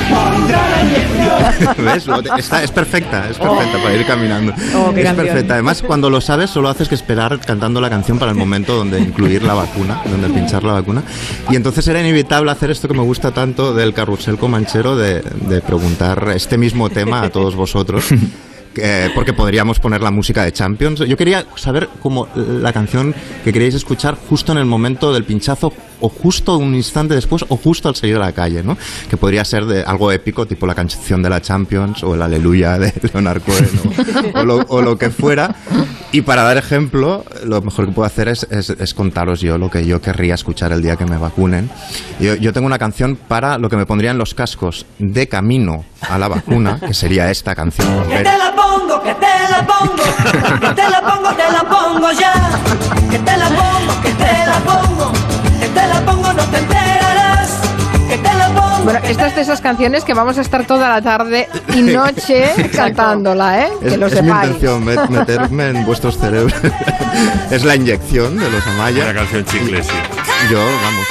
¿Ves? 1.82 2.08
Lo- 2.08 2.20
Está, 2.38 2.64
es 2.64 2.72
perfecta, 2.72 3.30
es 3.30 3.38
perfecta 3.38 3.78
para 3.82 3.96
ir 3.96 4.06
caminando. 4.06 4.54
Oh, 4.76 4.92
es 4.96 5.04
canción. 5.04 5.16
perfecta. 5.16 5.54
Además, 5.54 5.82
cuando 5.82 6.10
lo 6.10 6.22
sabes, 6.22 6.50
solo 6.50 6.70
haces 6.70 6.88
que 6.88 6.96
esperar 6.96 7.40
cantando 7.40 7.80
la 7.82 7.90
canción 7.90 8.20
para 8.20 8.32
el 8.32 8.38
momento 8.38 8.76
donde 8.76 9.00
incluir 9.00 9.44
la 9.44 9.54
vacuna, 9.54 10.02
donde 10.10 10.30
pinchar 10.30 10.64
la 10.64 10.74
vacuna. 10.74 11.04
Y 11.50 11.56
entonces 11.56 11.88
era 11.88 12.00
inevitable 12.00 12.52
hacer 12.52 12.72
esto 12.72 12.88
que 12.88 12.94
me 12.94 13.04
gusta 13.04 13.32
tanto 13.32 13.74
del 13.74 13.94
carrusel 13.94 14.38
comanchero, 14.38 14.96
de, 14.96 15.22
de 15.22 15.62
preguntar 15.62 16.32
este 16.36 16.58
mismo 16.58 16.90
tema 16.90 17.22
a 17.24 17.30
todos 17.30 17.56
vosotros. 17.56 18.06
que- 18.74 19.10
porque 19.16 19.34
podríamos 19.34 19.80
poner 19.80 20.02
la 20.02 20.12
música 20.12 20.44
de 20.44 20.52
Champions. 20.52 21.00
Yo 21.00 21.16
quería 21.18 21.46
saber 21.56 21.90
cómo 22.02 22.28
la 22.36 22.74
canción 22.74 23.16
que 23.44 23.54
queríais 23.54 23.76
escuchar 23.76 24.18
justo 24.30 24.52
en 24.52 24.58
el 24.58 24.66
momento 24.66 25.14
del 25.14 25.24
pinchazo 25.24 25.72
o 26.06 26.10
justo 26.10 26.58
un 26.58 26.76
instante 26.76 27.16
después 27.16 27.44
o 27.50 27.58
justo 27.58 27.90
al 27.90 27.96
salir 27.96 28.16
a 28.18 28.20
la 28.20 28.32
calle, 28.32 28.62
¿no? 28.62 28.78
Que 29.10 29.18
podría 29.18 29.44
ser 29.44 29.66
de 29.66 29.82
algo 29.82 30.12
épico, 30.12 30.46
tipo 30.46 30.68
la 30.68 30.76
canción 30.76 31.24
de 31.24 31.30
la 31.30 31.42
Champions 31.42 32.04
o 32.04 32.14
el 32.14 32.22
Aleluya 32.22 32.78
de 32.78 32.94
Leonard 33.14 33.42
Cohen 33.42 34.66
o, 34.70 34.82
lo, 34.82 34.98
que 34.98 35.10
fuera. 35.10 35.56
Y 36.12 36.22
para 36.22 36.44
dar 36.44 36.58
ejemplo, 36.58 37.26
lo 37.44 37.62
mejor 37.62 37.88
que 37.88 37.92
puedo 37.92 38.06
hacer 38.06 38.28
es, 38.28 38.94
contaros 38.94 39.42
yo 39.42 39.58
lo 39.58 39.70
que 39.70 39.86
yo 39.86 40.00
querría 40.00 40.36
escuchar 40.36 40.72
el 40.72 40.82
día 40.82 40.96
que 40.96 41.06
me 41.06 41.18
vacunen. 41.18 41.70
Yo, 42.20 42.54
tengo 42.54 42.68
una 42.68 42.78
canción 42.78 43.16
para 43.16 43.58
lo 43.58 43.68
que 43.68 43.78
me 43.78 43.88
pondría 43.88 44.12
en 44.12 44.20
los 44.20 44.36
cascos 44.36 44.86
de 45.00 45.28
camino 45.28 45.86
a 46.02 46.20
la 46.20 46.28
vacuna, 46.28 46.80
que 46.80 46.94
sería 46.94 47.32
esta 47.32 47.56
canción. 47.56 47.88
Que 48.08 48.18
te 48.18 48.24
la 48.24 48.54
pongo, 48.56 49.02
que 49.02 49.14
te 49.16 49.26
la 49.50 49.66
pongo, 49.66 50.04
que 50.60 50.76
te 50.76 50.90
la 50.90 51.02
pongo, 51.02 51.30
te 51.34 51.52
la 51.52 51.64
pongo 51.64 52.12
ya. 52.12 52.34
Que 53.10 53.20
te 53.20 53.38
la 53.38 53.48
pongo, 53.48 54.02
que 54.02 54.12
te 54.12 54.46
la 54.46 54.60
pongo, 54.66 55.25
Bueno, 58.96 59.10
esta 59.10 59.28
es 59.28 59.36
de 59.36 59.42
esas 59.42 59.60
canciones 59.62 60.06
que 60.06 60.14
vamos 60.14 60.38
a 60.38 60.42
estar 60.42 60.66
toda 60.66 60.88
la 60.88 61.02
tarde 61.02 61.50
y 61.74 61.82
noche 61.82 62.50
cantándola, 62.74 63.66
¿eh? 63.66 63.70
Es, 63.82 63.92
que 63.92 63.98
lo 63.98 64.08
es 64.08 64.14
mi 64.14 64.20
sepáis. 64.30 64.52
intención, 64.52 64.86
met- 64.86 65.10
meterme 65.10 65.70
en 65.70 65.86
vuestros 65.86 66.18
cerebros. 66.18 66.54
es 67.52 67.66
la 67.66 67.76
inyección 67.76 68.38
de 68.38 68.50
los 68.50 68.66
Amaya. 68.68 69.04
Una 69.04 69.14
canción 69.14 69.44
chicle, 69.46 69.84
sí. 69.84 69.90
Yo, 70.50 70.60
vamos. 70.60 71.06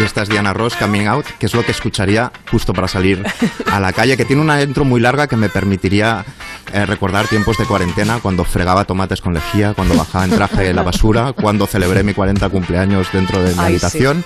Y 0.00 0.02
esta 0.02 0.22
es 0.22 0.30
Diana 0.30 0.52
Ross, 0.52 0.74
Coming 0.74 1.06
Out, 1.06 1.26
que 1.38 1.46
es 1.46 1.54
lo 1.54 1.64
que 1.64 1.70
escucharía 1.70 2.32
justo 2.50 2.72
para 2.72 2.88
salir 2.88 3.22
a 3.70 3.78
la 3.78 3.92
calle, 3.92 4.16
que 4.16 4.24
tiene 4.24 4.42
una 4.42 4.60
intro 4.62 4.84
muy 4.84 5.00
larga 5.00 5.26
que 5.28 5.36
me 5.36 5.48
permitiría 5.48 6.24
eh, 6.72 6.86
recordar 6.86 7.28
tiempos 7.28 7.58
de 7.58 7.64
cuarentena, 7.64 8.20
cuando 8.20 8.44
fregaba 8.44 8.84
tomates 8.84 9.20
con 9.20 9.34
lejía, 9.34 9.74
cuando 9.74 9.94
bajaba 9.96 10.24
en 10.24 10.30
traje 10.30 10.62
de 10.62 10.72
la 10.74 10.82
basura, 10.82 11.32
cuando 11.32 11.66
celebré 11.66 12.02
mi 12.02 12.14
40 12.14 12.48
cumpleaños 12.48 13.08
dentro 13.12 13.42
de 13.42 13.52
mi 13.54 13.58
Ay, 13.60 13.78
sí. 13.78 13.86
habitación. 13.86 14.24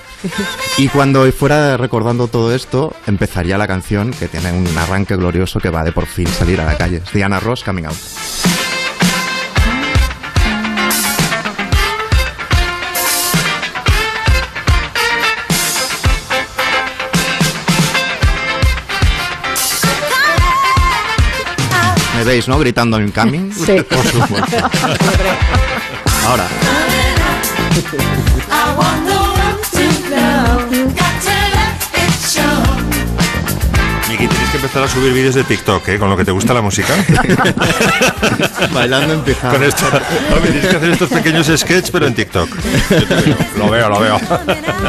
Y 0.78 0.88
cuando 0.88 1.30
fuera 1.32 1.76
recordando 1.76 2.28
todo 2.28 2.54
esto, 2.54 2.94
empezaría 3.06 3.58
la 3.58 3.66
canción 3.66 4.12
que 4.12 4.28
tiene 4.28 4.52
un 4.52 4.66
arranque 4.78 5.16
glorioso 5.16 5.60
que 5.60 5.70
va 5.70 5.84
de 5.84 5.92
por 5.92 6.06
fin 6.06 6.26
salir 6.28 6.60
a 6.60 6.64
la 6.64 6.76
calle. 6.76 7.02
Es 7.04 7.12
Diana 7.12 7.40
Ross, 7.40 7.64
Coming 7.64 7.86
Out. 7.86 7.96
Veis, 22.26 22.48
no? 22.48 22.58
Gritando 22.58 22.98
en 22.98 23.10
coming. 23.10 23.50
Sí. 23.66 23.82
Por 23.88 24.04
supuesto. 24.04 24.56
Ahora. 26.26 26.46
Miki, 34.08 34.28
tienes 34.28 34.50
que 34.50 34.56
empezar 34.56 34.84
a 34.84 34.88
subir 34.88 35.12
vídeos 35.12 35.34
de 35.34 35.42
TikTok, 35.42 35.88
¿eh? 35.88 35.98
Con 35.98 36.08
lo 36.08 36.16
que 36.16 36.24
te 36.24 36.30
gusta 36.30 36.54
la 36.54 36.62
música. 36.62 36.94
Bailando 38.72 39.14
en 39.14 39.20
pijama. 39.22 39.54
Con 39.54 39.64
esto. 39.64 39.84
Hombre, 40.32 40.52
tienes 40.52 40.70
que 40.70 40.76
hacer 40.76 40.90
estos 40.90 41.10
pequeños 41.10 41.46
sketches, 41.46 41.90
pero 41.90 42.06
en 42.06 42.14
TikTok. 42.14 42.48
Yo 42.90 43.06
te 43.06 43.14
veo. 43.16 43.36
Lo 43.58 43.68
veo, 43.68 43.88
lo 43.88 43.98
veo. 44.00 44.20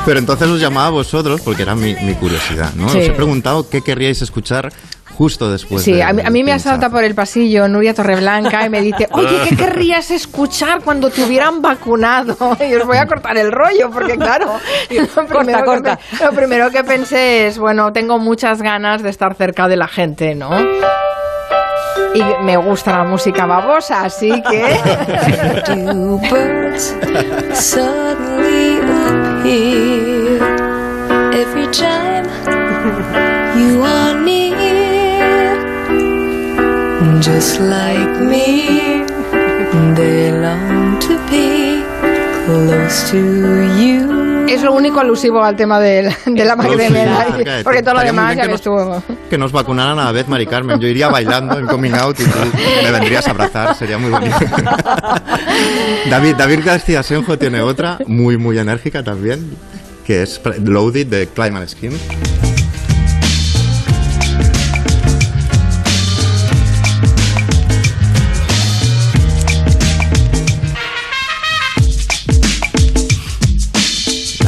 Pero 0.05 0.19
entonces 0.19 0.47
os 0.47 0.59
llamaba 0.61 0.87
a 0.87 0.91
vosotros 0.91 1.41
porque 1.41 1.63
era 1.63 1.73
mi, 1.73 1.95
mi 1.95 2.13
curiosidad, 2.13 2.73
¿no? 2.75 2.89
Sí. 2.89 2.99
Os 2.99 3.05
he 3.05 3.11
preguntado 3.11 3.67
qué 3.69 3.81
querríais 3.81 4.21
escuchar 4.21 4.71
justo 5.17 5.49
después 5.51 5.81
Sí, 5.83 5.93
de- 5.93 6.03
a 6.03 6.13
mí, 6.13 6.21
a 6.23 6.29
mí 6.29 6.43
me 6.43 6.51
asalta 6.53 6.89
por 6.89 7.03
el 7.03 7.15
pasillo 7.15 7.67
Nuria 7.67 7.93
Torreblanca 7.93 8.65
y 8.65 8.69
me 8.69 8.81
dice, 8.81 9.07
oye, 9.11 9.35
¿qué 9.49 9.55
querrías 9.55 10.11
escuchar 10.11 10.81
cuando 10.83 11.09
te 11.09 11.23
hubieran 11.23 11.61
vacunado? 11.61 12.35
Y 12.67 12.73
os 12.75 12.85
voy 12.85 12.97
a 12.97 13.05
cortar 13.07 13.37
el 13.37 13.51
rollo, 13.51 13.89
porque 13.91 14.17
claro, 14.17 14.53
lo 15.15 15.25
primero, 15.25 15.65
corta. 15.65 15.97
Que, 16.17 16.25
lo 16.25 16.31
primero 16.33 16.69
que 16.69 16.83
pensé 16.83 17.47
es, 17.47 17.57
bueno, 17.57 17.91
tengo 17.93 18.19
muchas 18.19 18.61
ganas 18.61 19.01
de 19.03 19.09
estar 19.09 19.33
cerca 19.35 19.67
de 19.67 19.77
la 19.77 19.87
gente, 19.87 20.35
¿no? 20.35 20.49
Y 22.13 22.23
me 22.43 22.57
gusta 22.57 22.97
la 22.97 23.03
música 23.03 23.45
babosa, 23.45 24.03
así 24.03 24.41
que... 24.49 24.77
Just 37.37 37.59
like 37.59 38.19
me, 38.19 39.05
they 39.93 40.31
long 40.31 40.97
to 40.97 41.19
be 41.29 41.83
close 42.47 43.11
to 43.11 43.17
you. 43.77 44.47
Es 44.49 44.63
lo 44.63 44.73
único 44.73 44.99
alusivo 45.01 45.43
al 45.43 45.55
tema 45.55 45.79
del- 45.79 46.11
de, 46.25 46.45
la 46.45 46.55
Magdalena, 46.55 47.25
Sí, 47.27 47.33
porque 47.35 47.61
porque 47.63 47.83
todo 47.83 47.93
lo 47.93 47.99
demás 48.01 48.35
ya 48.35 48.41
que 48.41 48.47
ves 48.47 48.61
tú. 48.61 48.75
Que 49.29 49.37
nos 49.37 49.51
vacunaran 49.51 49.99
a 49.99 50.05
la 50.05 50.11
vez, 50.11 50.27
Mari 50.27 50.47
Carmen. 50.47 50.79
Yo 50.79 50.87
iría 50.87 51.09
bailando 51.09 51.59
en 51.59 51.67
Coming 51.67 51.93
Out 51.93 52.21
y 52.21 52.23
tú 52.23 52.39
me 52.83 52.91
vendrías 52.91 53.27
a 53.27 53.29
abrazar, 53.29 53.75
sería 53.75 53.99
muy 53.99 54.09
bonito. 54.09 54.35
David, 56.09 56.37
David 56.37 56.61
García 56.65 57.03
Senjo 57.03 57.37
tiene 57.37 57.61
otra, 57.61 57.99
muy, 58.07 58.37
muy 58.37 58.57
enérgica 58.57 59.03
también, 59.03 59.47
que 60.07 60.23
es 60.23 60.41
Loaded 60.63 61.05
de 61.05 61.27
Climate 61.27 61.67
Skin. 61.67 61.91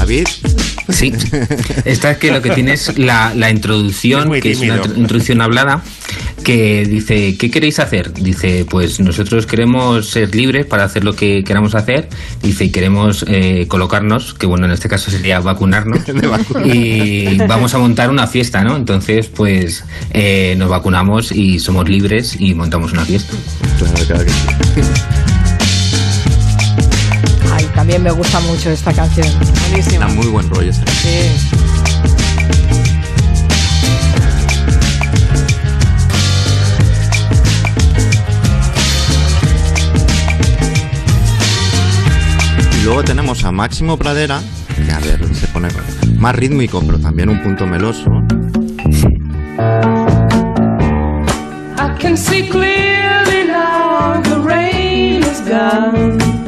David. 0.09 0.27
Sí. 0.89 1.13
Esta 1.85 2.11
es 2.11 2.17
que 2.17 2.31
lo 2.31 2.41
que 2.41 2.49
tiene 2.49 2.73
es 2.73 2.97
la, 2.97 3.31
la 3.35 3.51
introducción, 3.51 4.33
Es 4.33 4.41
que 4.41 4.51
es 4.51 4.59
una 4.59 4.81
introducción 4.95 5.39
hablada, 5.39 5.83
que 6.43 6.83
dice, 6.83 7.37
¿qué 7.37 7.51
queréis 7.51 7.77
hacer? 7.77 8.11
Dice, 8.15 8.65
pues 8.67 8.99
nosotros 8.99 9.45
queremos 9.45 10.09
ser 10.09 10.33
libres 10.33 10.65
para 10.65 10.85
hacer 10.85 11.03
lo 11.03 11.15
que 11.15 11.43
queramos 11.43 11.75
hacer. 11.75 12.09
Dice, 12.41 12.65
y 12.65 12.71
queremos 12.71 13.23
eh, 13.27 13.67
colocarnos, 13.67 14.33
que 14.33 14.47
bueno, 14.47 14.65
en 14.65 14.71
este 14.71 14.89
caso 14.89 15.11
sería 15.11 15.41
vacunarnos. 15.41 15.99
y 16.65 17.37
vamos 17.45 17.75
a 17.75 17.77
montar 17.77 18.09
una 18.09 18.25
fiesta, 18.25 18.63
¿no? 18.63 18.77
Entonces, 18.77 19.27
pues 19.27 19.83
eh, 20.09 20.55
nos 20.57 20.69
vacunamos 20.69 21.31
y 21.31 21.59
somos 21.59 21.87
libres 21.87 22.35
y 22.39 22.55
montamos 22.55 22.93
una 22.93 23.05
fiesta. 23.05 23.35
Claro, 23.77 24.05
claro 24.07 24.25
que 24.25 24.31
sí. 24.81 25.28
También 27.99 28.15
me 28.15 28.17
gusta 28.17 28.39
mucho 28.39 28.69
esta 28.69 28.93
canción. 28.93 29.27
Buenísima. 29.67 30.05
Da 30.05 30.13
muy 30.13 30.27
buen 30.27 30.49
rollo 30.49 30.69
ese. 30.69 30.81
Sí. 31.01 31.35
Y 42.79 42.83
luego 42.85 43.03
tenemos 43.03 43.43
a 43.43 43.51
Máximo 43.51 43.97
Pradera, 43.97 44.39
que 44.77 44.91
a 44.93 44.99
ver, 44.99 45.19
se 45.35 45.47
pone 45.47 45.67
más 46.17 46.33
rítmico, 46.35 46.81
pero 46.85 46.99
también 46.99 47.27
un 47.27 47.43
punto 47.43 47.67
meloso. 47.67 48.09
I 51.77 51.99
can 51.99 52.15
see 52.15 52.47
clearly 52.47 53.43
now 53.45 54.21
the 54.23 54.39
rain 54.41 55.21
is 55.21 55.41
gone. 55.41 56.38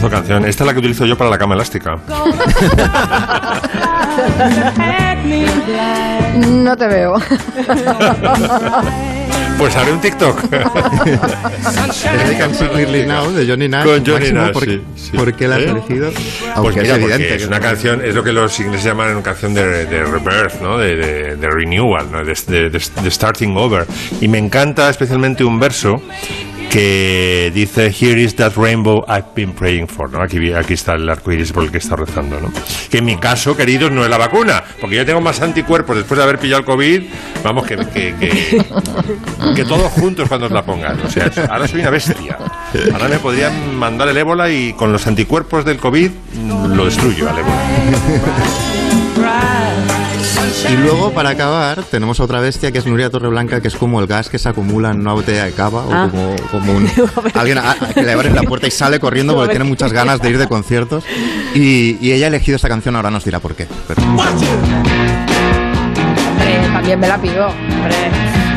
Pedazo 0.00 0.08
de 0.08 0.14
canción. 0.16 0.44
Esta 0.44 0.64
es 0.64 0.66
la 0.66 0.72
que 0.72 0.78
utilizo 0.78 1.04
yo 1.06 1.16
para 1.18 1.30
la 1.30 1.38
cama 1.38 1.54
elástica. 1.54 1.98
No 6.36 6.76
te 6.76 6.86
veo. 6.86 7.14
Pues 9.58 9.74
haré 9.74 9.92
un 9.92 10.00
TikTok. 10.00 10.40
Clearly 12.72 13.06
Now, 13.06 13.30
de 13.32 13.44
Johnny 13.46 13.68
Nash. 13.68 13.84
Con 13.86 14.06
Johnny 14.06 14.30
Nash, 14.30 14.52
¿por, 14.52 14.64
sí, 14.64 14.80
sí. 14.94 15.16
¿por 15.16 15.34
qué 15.34 15.48
la 15.48 15.56
has 15.56 15.62
¿Eh? 15.62 15.70
elegido? 15.70 16.10
Pues 16.62 16.76
mira, 16.76 16.94
es 16.94 16.98
porque 17.00 17.14
evidente. 17.14 17.34
es 17.34 17.42
que- 17.42 17.48
una 17.48 17.58
canción, 17.60 18.04
es 18.04 18.14
lo 18.14 18.22
que 18.22 18.32
los 18.32 18.60
ingleses 18.60 18.84
llaman 18.84 19.10
una 19.12 19.22
canción 19.22 19.54
de, 19.54 19.86
de 19.86 20.04
rebirth, 20.04 20.60
¿no? 20.62 20.78
de, 20.78 20.94
de- 20.94 21.36
de 21.36 21.50
renewal, 21.50 22.06
¿no? 22.12 22.24
de, 22.24 22.34
de- 22.46 22.70
de- 22.70 22.82
de 23.02 23.10
starting 23.10 23.56
over. 23.56 23.84
Y 24.20 24.28
me 24.28 24.38
encanta 24.38 24.88
especialmente 24.90 25.42
un 25.42 25.58
verso 25.58 26.00
que 26.68 27.50
dice 27.54 27.92
Here 27.98 28.20
is 28.20 28.34
that 28.36 28.52
rainbow 28.56 29.04
I've 29.08 29.34
been 29.34 29.52
praying 29.52 29.88
for, 29.88 30.10
¿no? 30.10 30.22
Aquí, 30.22 30.52
aquí 30.52 30.74
está 30.74 30.94
el 30.94 31.08
arco 31.08 31.32
iris 31.32 31.52
por 31.52 31.64
el 31.64 31.70
que 31.70 31.78
está 31.78 31.96
rezando, 31.96 32.40
¿no? 32.40 32.50
Que 32.90 32.98
en 32.98 33.04
mi 33.04 33.16
caso, 33.16 33.56
queridos, 33.56 33.90
no 33.90 34.04
es 34.04 34.10
la 34.10 34.18
vacuna, 34.18 34.62
porque 34.80 34.96
yo 34.96 35.06
tengo 35.06 35.20
más 35.20 35.40
anticuerpos 35.40 35.96
después 35.96 36.18
de 36.18 36.24
haber 36.24 36.38
pillado 36.38 36.60
el 36.60 36.66
COVID, 36.66 37.02
vamos, 37.42 37.66
que, 37.66 37.76
que, 37.76 38.14
que, 38.14 38.64
que 39.56 39.64
todos 39.64 39.90
juntos 39.92 40.28
cuando 40.28 40.46
os 40.46 40.52
la 40.52 40.62
pongan. 40.62 41.00
O 41.00 41.10
sea, 41.10 41.30
ahora 41.48 41.66
soy 41.66 41.80
una 41.80 41.90
bestia. 41.90 42.38
Ahora 42.92 43.08
me 43.08 43.18
podrían 43.18 43.74
mandar 43.76 44.08
el 44.08 44.16
ébola 44.16 44.50
y 44.50 44.72
con 44.74 44.92
los 44.92 45.06
anticuerpos 45.06 45.64
del 45.64 45.78
COVID 45.78 46.10
lo 46.74 46.84
destruyo 46.84 47.28
al 47.30 47.38
ébola. 47.38 48.97
Y 50.70 50.76
luego, 50.76 51.12
para 51.12 51.30
acabar, 51.30 51.82
tenemos 51.84 52.20
a 52.20 52.24
otra 52.24 52.40
bestia 52.40 52.70
que 52.70 52.78
es 52.78 52.86
Nuria 52.86 53.08
Torreblanca, 53.10 53.60
que 53.60 53.68
es 53.68 53.74
como 53.74 54.00
el 54.00 54.06
gas 54.06 54.28
que 54.28 54.38
se 54.38 54.48
acumula 54.50 54.90
en 54.90 55.00
una 55.00 55.14
botella 55.14 55.44
de 55.44 55.52
cava 55.52 55.84
Ah. 55.90 56.04
o 56.06 56.10
como, 56.10 56.36
como 56.50 56.72
un, 56.72 56.90
alguien 57.34 57.58
a- 57.58 57.74
que 57.94 58.02
le 58.02 58.12
abren 58.12 58.34
la 58.34 58.42
puerta 58.42 58.66
y 58.66 58.70
sale 58.70 59.00
corriendo 59.00 59.34
porque 59.34 59.50
tiene 59.50 59.64
muchas 59.64 59.92
ganas 59.92 60.20
de 60.20 60.30
ir 60.30 60.38
de 60.38 60.46
conciertos. 60.46 61.04
Y, 61.54 61.96
y 62.00 62.12
ella 62.12 62.26
ha 62.26 62.28
elegido 62.28 62.56
esta 62.56 62.68
canción, 62.68 62.96
ahora 62.96 63.10
nos 63.10 63.24
dirá 63.24 63.40
por 63.40 63.54
qué. 63.54 63.66
Pero- 63.86 64.02
Hombre, 64.02 64.24
también 66.72 67.00
me 67.00 67.08
la 67.08 67.18
pido. 67.20 67.46
Hombre. 67.48 68.47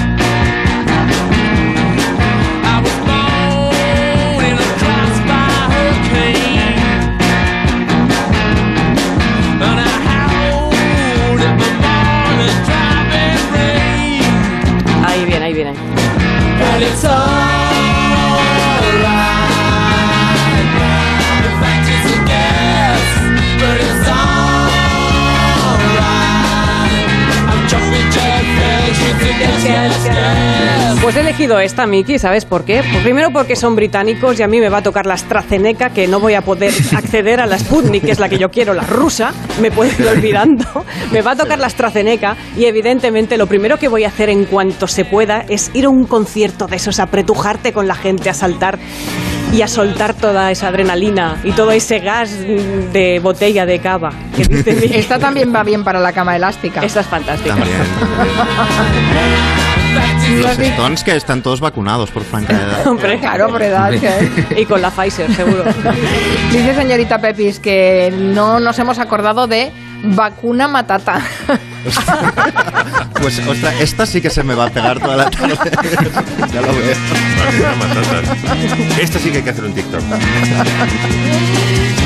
Pues 31.02 31.16
he 31.16 31.22
elegido 31.22 31.60
esta, 31.60 31.88
Miki, 31.88 32.20
¿sabes 32.20 32.46
por 32.46 32.64
qué? 32.64 32.84
Pues 32.89 33.04
primero 33.04 33.32
porque 33.32 33.56
son 33.56 33.76
británicos 33.76 34.39
y 34.39 34.44
a 34.44 34.48
mí 34.48 34.60
me 34.60 34.70
va 34.70 34.78
a 34.78 34.84
tocar 34.84 35.06
la 35.08 35.16
AstraZeneca, 35.16 35.89
que 35.89 36.08
no 36.08 36.20
voy 36.20 36.36
a 36.36 36.42
poder 36.42 36.72
acceder 36.96 37.39
a 37.39 37.48
la 37.48 37.58
Sputnik, 37.58 38.06
que 38.06 38.12
es 38.12 38.20
la 38.20 38.30
que 38.30 38.38
yo 38.38 38.52
quiero, 38.52 38.74
la 38.74 38.84
rusa, 38.84 39.34
me 39.60 39.72
puedo 39.72 39.92
ir 39.92 40.08
olvidando. 40.08 40.86
Me 41.12 41.22
va 41.22 41.32
a 41.32 41.36
tocar 41.36 41.60
la 41.60 41.68
AstraZeneca 41.68 42.38
y 42.56 42.66
evidentemente 42.66 43.38
lo 43.38 43.48
primero 43.48 43.78
que 43.78 43.88
voy 43.88 44.04
a 44.04 44.10
hacer 44.10 44.30
en 44.30 44.46
cuanto 44.46 44.88
se 44.88 45.04
pueda 45.04 45.44
es 45.50 45.72
ir 45.74 45.86
a 45.86 45.89
un 45.89 46.06
concierto 46.06 46.68
de 46.68 46.76
esos, 46.76 47.00
apretujarte 47.00 47.74
con 47.74 47.88
la 47.88 47.96
gente, 47.96 48.30
a 48.30 48.34
saltar 48.34 48.78
y 49.52 49.62
a 49.62 49.68
soltar 49.68 50.14
toda 50.14 50.52
esa 50.52 50.70
adrenalina 50.70 51.38
y 51.43 51.52
todo 51.52 51.72
ese 51.72 51.99
gas 51.99 52.32
de 52.39 53.20
botella 53.22 53.66
de 53.66 53.80
cava. 53.80 54.12
que 54.36 54.43
dice 54.45 54.74
Miki. 54.74 54.95
Esta 54.95 55.20
también 55.20 55.54
va 55.54 55.64
bien 55.64 55.84
para 55.84 55.99
la 55.99 56.14
cama 56.14 56.36
elástica. 56.36 56.82
Esta 56.84 57.02
es 57.02 57.08
fantástica. 57.08 57.56
También. 57.56 57.78
Los 60.41 60.58
Stones 60.58 61.04
que 61.04 61.16
están 61.16 61.41
todos 61.41 61.60
vacunados 61.60 62.10
por 62.12 62.24
franca 62.24 62.54
edad. 62.54 62.88
Hombre, 62.88 63.20
Claro, 63.20 63.49
por 63.49 63.62
edad. 63.62 63.91
Y 64.56 64.66
con 64.66 64.82
la 64.82 64.89
Pfizer, 64.89 65.34
seguro. 65.36 65.66
Dice 66.52 66.74
señorita 66.74 67.20
Pepis 67.20 67.60
que 67.60 68.14
no 68.18 68.60
nos 68.62 68.80
hemos 68.80 68.99
acordado 68.99 69.47
de 69.47 69.72
vacuna 70.04 70.68
matata. 70.68 71.22
Pues 73.22 73.39
ostras, 73.47 73.74
esta 73.80 74.06
sí 74.06 74.22
que 74.22 74.30
se 74.30 74.43
me 74.43 74.54
va 74.56 74.66
a 74.66 74.70
pegar 74.70 74.99
toda 74.99 75.16
la 75.16 75.30
tarde. 75.30 75.56
ya 76.54 76.62
lo 76.62 76.74
veo. 76.74 76.95
Vacuna 77.39 77.76
matatas. 77.76 78.24
Esta 78.99 79.20
sí 79.20 79.30
que 79.30 79.38
hay 79.38 79.43
que 79.43 79.52
hacer 79.52 79.64
un 79.64 79.74
TikTok. 79.74 80.02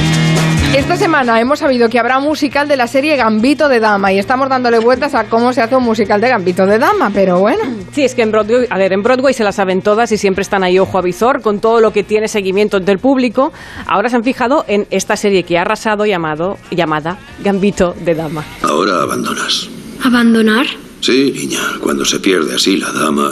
Esta 0.76 0.98
semana 0.98 1.40
hemos 1.40 1.60
sabido 1.60 1.88
que 1.88 2.00
habrá 2.00 2.20
musical 2.20 2.68
de 2.68 2.76
la 2.76 2.88
serie 2.88 3.16
Gambito 3.16 3.70
de 3.70 3.80
Dama 3.80 4.12
y 4.12 4.20
estamos 4.20 4.50
dándole 4.50 4.78
vueltas 4.80 5.16
a 5.16 5.30
cómo 5.30 5.54
se 5.54 5.62
hace 5.62 5.78
un 5.78 5.86
musical 5.86 6.20
de 6.20 6.28
Gambito 6.28 6.66
de 6.66 6.78
Dama, 6.78 7.12
pero 7.14 7.40
bueno. 7.40 7.64
Sí, 7.94 8.04
es 8.04 8.14
que 8.14 8.24
en 8.24 8.32
Broadway, 8.32 8.68
a 8.70 8.78
ver, 8.78 8.92
en 8.92 9.02
Broadway 9.02 9.34
se 9.34 9.46
las 9.46 9.56
saben 9.56 9.82
todas 9.82 10.12
y 10.12 10.18
siempre 10.18 10.42
están 10.42 10.66
ahí 10.66 10.78
ojo 10.78 10.98
a 10.98 11.02
visor 11.02 11.42
con 11.42 11.62
todo 11.62 11.80
lo 11.80 11.94
que 11.94 12.04
tiene 12.04 12.28
seguimiento 12.28 12.82
del 12.82 13.00
público. 13.00 13.54
Ahora 13.88 14.10
se 14.10 14.18
han 14.18 14.26
fijado 14.26 14.66
en 14.68 14.86
esta 14.92 15.16
serie 15.16 15.44
que 15.44 15.58
ha 15.58 15.62
arrasado 15.62 16.06
llamado, 16.06 16.58
llamada 16.72 17.20
Gambito 17.42 17.96
de 18.04 18.14
Dama. 18.14 18.44
Ahora 18.62 19.02
abandonas. 19.02 19.70
¿Abandonar? 20.04 20.66
Sí, 21.00 21.32
niña, 21.34 21.62
cuando 21.82 22.04
se 22.04 22.20
pierde 22.20 22.54
así 22.54 22.76
la 22.76 22.92
dama, 22.92 23.32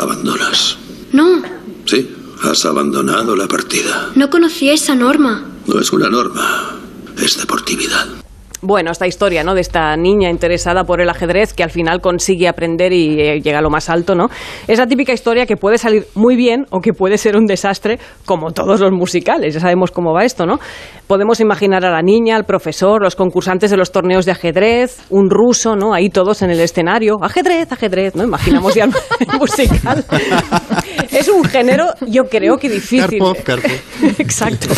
abandonas. 0.00 0.78
No, 1.10 1.42
Sí, 1.86 2.08
has 2.42 2.64
abandonado 2.64 3.34
la 3.36 3.46
partida. 3.48 4.10
no 4.14 4.30
conocía 4.30 4.72
esa 4.72 4.94
norma. 4.94 5.44
No 5.66 5.80
es 5.80 5.92
una 5.92 6.08
norma, 6.08 6.76
es 7.16 7.36
deportividad. 7.36 8.06
Bueno, 8.60 8.90
esta 8.90 9.06
historia, 9.06 9.44
¿no? 9.44 9.54
De 9.54 9.60
esta 9.60 9.96
niña 9.96 10.30
interesada 10.30 10.82
por 10.82 11.00
el 11.00 11.08
ajedrez 11.08 11.54
que 11.54 11.62
al 11.62 11.70
final 11.70 12.00
consigue 12.00 12.48
aprender 12.48 12.92
y 12.92 13.20
eh, 13.20 13.40
llega 13.40 13.60
a 13.60 13.62
lo 13.62 13.70
más 13.70 13.88
alto, 13.88 14.16
¿no? 14.16 14.26
Es 14.66 14.80
la 14.80 14.86
típica 14.88 15.12
historia 15.12 15.46
que 15.46 15.56
puede 15.56 15.78
salir 15.78 16.06
muy 16.16 16.34
bien 16.34 16.66
o 16.70 16.80
que 16.80 16.92
puede 16.92 17.18
ser 17.18 17.36
un 17.36 17.46
desastre, 17.46 18.00
como 18.24 18.50
todos 18.50 18.80
los 18.80 18.90
musicales. 18.90 19.54
Ya 19.54 19.60
sabemos 19.60 19.92
cómo 19.92 20.12
va 20.12 20.24
esto, 20.24 20.44
¿no? 20.44 20.58
Podemos 21.06 21.38
imaginar 21.38 21.84
a 21.84 21.92
la 21.92 22.02
niña, 22.02 22.34
al 22.34 22.44
profesor, 22.44 23.00
los 23.00 23.14
concursantes 23.14 23.70
de 23.70 23.76
los 23.76 23.92
torneos 23.92 24.26
de 24.26 24.32
ajedrez, 24.32 24.98
un 25.08 25.30
ruso, 25.30 25.76
¿no? 25.76 25.94
Ahí 25.94 26.10
todos 26.10 26.42
en 26.42 26.50
el 26.50 26.58
escenario. 26.58 27.18
Ajedrez, 27.22 27.70
ajedrez, 27.70 28.16
¿no? 28.16 28.24
Imaginamos 28.24 28.74
ya 28.74 28.84
el 29.20 29.38
musical. 29.38 30.04
Es 31.12 31.28
un 31.28 31.44
género, 31.44 31.86
yo 32.08 32.24
creo 32.24 32.58
que 32.58 32.68
difícil. 32.68 33.20
Karpov, 33.20 33.42
Karpov. 33.44 33.70
Exacto. 34.18 34.74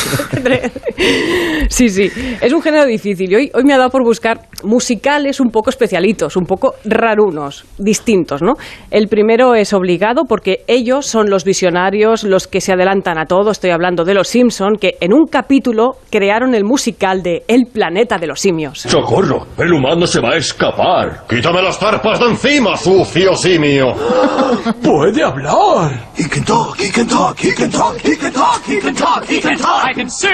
Sí, 1.68 1.88
sí. 1.88 2.10
Es 2.40 2.52
un 2.52 2.60
género 2.62 2.84
difícil. 2.84 3.34
Hoy, 3.34 3.50
hoy 3.54 3.64
me 3.70 3.74
ha 3.74 3.78
dado 3.78 3.90
por 3.90 4.02
buscar 4.02 4.48
musicales 4.64 5.38
un 5.38 5.50
poco 5.50 5.70
especialitos, 5.70 6.36
un 6.36 6.44
poco 6.44 6.74
rarunos, 6.84 7.64
distintos, 7.78 8.42
¿no? 8.42 8.54
El 8.90 9.06
primero 9.06 9.54
es 9.54 9.72
obligado 9.72 10.24
porque 10.24 10.64
ellos 10.66 11.06
son 11.06 11.30
los 11.30 11.44
visionarios, 11.44 12.24
los 12.24 12.48
que 12.48 12.60
se 12.60 12.72
adelantan 12.72 13.16
a 13.16 13.26
todo. 13.26 13.52
Estoy 13.52 13.70
hablando 13.70 14.02
de 14.04 14.14
Los 14.14 14.26
Simpson, 14.26 14.74
que 14.74 14.96
en 15.00 15.12
un 15.12 15.26
capítulo 15.26 15.92
crearon 16.10 16.56
el 16.56 16.64
musical 16.64 17.22
de 17.22 17.44
El 17.46 17.66
planeta 17.72 18.18
de 18.18 18.26
los 18.26 18.40
simios. 18.40 18.80
¡Socorro! 18.80 19.46
¡El 19.56 19.72
humano 19.72 20.04
se 20.04 20.20
va 20.20 20.30
a 20.30 20.36
escapar! 20.36 21.26
¡Quítame 21.28 21.62
las 21.62 21.78
zarpas 21.78 22.18
de 22.18 22.26
encima, 22.26 22.76
sucio 22.76 23.36
simio! 23.36 23.94
¡Puede 24.82 25.22
hablar! 25.22 26.08
He 26.18 26.28
can 26.28 26.44
talk, 26.44 26.76
he 26.80 26.90
can 26.90 27.06
talk, 27.06 27.38
he 27.38 27.52
can 27.54 27.70
talk, 27.70 27.96
he 28.04 28.16
can 28.16 28.32
talk, 28.32 28.64
he 28.66 28.80
can 28.80 28.96
talk, 28.96 29.24
he 29.28 29.40
can 29.40 29.56
talk. 29.56 29.84
I 29.84 29.94
can 29.94 30.10
sing. 30.10 30.30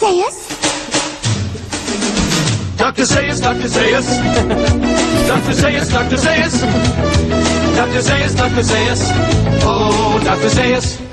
Sayus? 0.00 0.36
Dr. 2.78 3.04
Sayus, 3.04 3.40
Dr. 3.40 3.68
Sayus. 3.68 4.08
Dr. 5.28 5.52
Sayus, 5.52 5.88
Dr. 5.92 6.16
Sayus. 6.16 6.54
Dr. 7.76 8.00
Sayus, 8.00 8.34
Dr. 8.34 8.62
Sayus. 8.64 9.02
Oh, 9.62 10.18
Dr. 10.24 10.48
Sayus. 10.48 11.09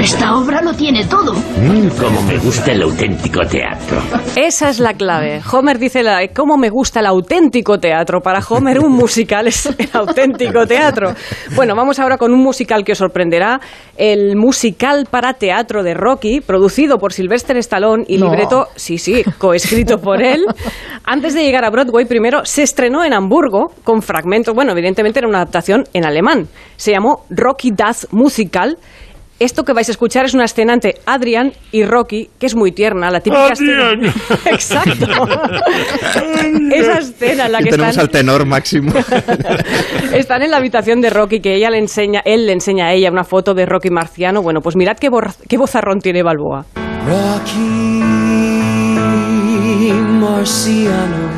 Esta 0.00 0.36
obra 0.36 0.60
lo 0.62 0.72
tiene 0.74 1.04
todo. 1.06 1.32
Mmm, 1.34 1.88
como 2.00 2.22
me 2.22 2.36
gusta 2.38 2.72
el 2.72 2.82
auténtico 2.82 3.40
teatro. 3.46 3.98
Esa 4.34 4.68
es 4.68 4.80
la 4.80 4.94
clave. 4.94 5.40
Homer 5.52 5.78
dice 5.78 6.02
la, 6.02 6.26
cómo 6.34 6.56
me 6.56 6.70
gusta 6.70 7.00
el 7.00 7.06
auténtico 7.06 7.78
teatro. 7.78 8.20
Para 8.20 8.40
Homer 8.40 8.80
un 8.80 8.92
musical 8.92 9.46
es 9.46 9.66
el 9.66 9.88
auténtico 9.92 10.66
teatro. 10.66 11.14
Bueno, 11.54 11.76
vamos 11.76 11.98
ahora 12.00 12.16
con 12.18 12.32
un 12.32 12.40
musical 12.42 12.84
que 12.84 12.92
os 12.92 12.98
sorprenderá. 12.98 13.60
El 13.96 14.34
musical 14.36 15.06
para 15.10 15.34
teatro 15.34 15.82
de 15.82 15.94
Rocky, 15.94 16.40
producido 16.40 16.98
por 16.98 17.12
Sylvester 17.12 17.56
Stallone 17.58 18.04
y 18.08 18.18
No. 18.18 18.26
libreto, 18.26 18.68
sí, 18.74 18.98
sí, 18.98 19.22
coescrito 19.38 19.98
por 19.98 20.20
él. 20.22 20.44
Antes 21.04 21.34
de 21.34 21.44
llegar 21.44 21.64
a 21.64 21.70
Broadway, 21.70 22.06
primero 22.06 22.44
se 22.44 22.62
estrenó 22.62 23.04
en 23.04 23.12
Hamburgo 23.12 23.72
con 23.84 24.02
fragmentos. 24.02 24.54
Bueno, 24.54 24.72
evidentemente 24.72 25.20
era 25.20 25.28
una 25.28 25.38
adaptación 25.38 25.84
en 25.92 26.04
alemán. 26.04 26.48
Se 26.76 26.90
llamó 26.90 27.24
Rocky 27.30 27.70
Das 27.70 28.08
Musical. 28.10 28.78
Esto 29.42 29.64
que 29.64 29.72
vais 29.72 29.88
a 29.88 29.90
escuchar 29.92 30.24
es 30.24 30.34
una 30.34 30.44
escena 30.44 30.72
entre 30.72 30.94
Adrian 31.04 31.52
y 31.72 31.84
Rocky, 31.84 32.30
que 32.38 32.46
es 32.46 32.54
muy 32.54 32.70
tierna, 32.70 33.10
la 33.10 33.18
típica 33.20 33.46
Adrian. 33.46 34.04
escena. 34.04 34.14
Exacto. 34.52 35.06
Esa 36.72 36.98
escena 36.98 37.46
en 37.46 37.52
la 37.52 37.60
Y 37.60 37.64
que 37.64 37.70
tenemos 37.70 37.90
están, 37.90 38.04
al 38.04 38.08
tenor 38.10 38.46
máximo. 38.46 38.92
están 40.14 40.42
en 40.42 40.50
la 40.52 40.58
habitación 40.58 41.00
de 41.00 41.10
Rocky, 41.10 41.40
que 41.40 41.56
ella 41.56 41.70
le 41.70 41.78
enseña, 41.78 42.22
él 42.24 42.46
le 42.46 42.52
enseña 42.52 42.86
a 42.86 42.92
ella 42.92 43.10
una 43.10 43.24
foto 43.24 43.52
de 43.52 43.66
Rocky 43.66 43.90
marciano. 43.90 44.42
Bueno, 44.42 44.60
pues 44.60 44.76
mirad 44.76 44.96
qué, 44.96 45.10
bor- 45.10 45.34
qué 45.48 45.58
bozarrón 45.58 45.98
tiene 46.00 46.22
Balboa. 46.22 46.64
Rocky 47.08 47.58
Marciano. 50.20 51.32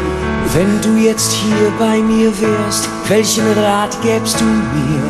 Wenn 0.52 0.80
du 0.82 0.96
jetzt 0.96 1.32
hier 1.32 1.72
bei 1.78 1.98
mir 1.98 2.32
wärst, 2.40 2.88
welchen 3.08 3.46
Rat 3.52 3.96
gäbst 4.02 4.40
du 4.40 4.44
mir? 4.44 5.02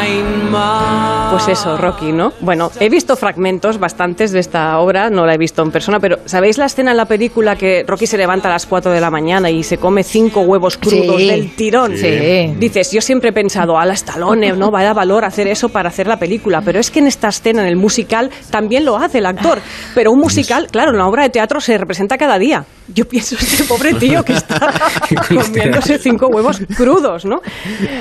Einmal 0.00 1.21
Pues 1.32 1.48
eso, 1.48 1.78
Rocky, 1.78 2.12
¿no? 2.12 2.32
Bueno, 2.40 2.70
he 2.78 2.90
visto 2.90 3.16
fragmentos, 3.16 3.78
bastantes 3.78 4.32
de 4.32 4.40
esta 4.40 4.78
obra, 4.78 5.08
no 5.08 5.24
la 5.24 5.34
he 5.34 5.38
visto 5.38 5.62
en 5.62 5.70
persona, 5.70 5.98
pero 5.98 6.18
¿sabéis 6.26 6.58
la 6.58 6.66
escena 6.66 6.90
en 6.90 6.98
la 6.98 7.06
película 7.06 7.56
que 7.56 7.84
Rocky 7.86 8.06
se 8.06 8.18
levanta 8.18 8.48
a 8.50 8.52
las 8.52 8.66
4 8.66 8.92
de 8.92 9.00
la 9.00 9.10
mañana 9.10 9.48
y 9.50 9.62
se 9.62 9.78
come 9.78 10.02
cinco 10.04 10.42
huevos 10.42 10.76
crudos 10.76 11.16
Sí. 11.16 11.28
del 11.28 11.56
tirón? 11.56 11.96
Sí. 11.96 12.54
Dices, 12.58 12.90
yo 12.92 13.00
siempre 13.00 13.30
he 13.30 13.32
pensado, 13.32 13.78
a 13.78 13.86
la 13.86 13.94
Stallone, 13.94 14.52
¿no? 14.52 14.70
Vaya 14.70 14.92
valor 14.92 15.24
hacer 15.24 15.46
eso 15.48 15.70
para 15.70 15.88
hacer 15.88 16.06
la 16.06 16.18
película, 16.18 16.60
pero 16.62 16.78
es 16.78 16.90
que 16.90 16.98
en 16.98 17.06
esta 17.06 17.28
escena, 17.28 17.62
en 17.62 17.68
el 17.68 17.76
musical, 17.76 18.30
también 18.50 18.84
lo 18.84 18.96
hace 18.98 19.18
el 19.18 19.26
actor. 19.26 19.58
Pero 19.94 20.12
un 20.12 20.18
musical, 20.20 20.66
claro, 20.70 20.90
en 20.92 20.98
la 20.98 21.06
obra 21.06 21.22
de 21.22 21.30
teatro 21.30 21.60
se 21.62 21.78
representa 21.78 22.18
cada 22.18 22.38
día. 22.38 22.64
Yo 22.92 23.06
pienso, 23.08 23.36
este 23.40 23.64
pobre 23.64 23.94
tío 23.94 24.22
que 24.22 24.34
está 24.34 24.70
comiéndose 25.28 25.96
cinco 25.98 26.26
huevos 26.28 26.60
crudos, 26.76 27.24
¿no? 27.24 27.40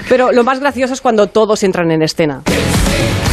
Pero 0.10 0.34
lo 0.34 0.44
más 0.44 0.60
gracioso 0.60 0.94
es 0.94 1.00
cuando 1.02 1.28
todos 1.28 1.64
entran 1.64 1.90
en 1.92 2.02
escena. 2.02 2.42
me. 2.92 3.31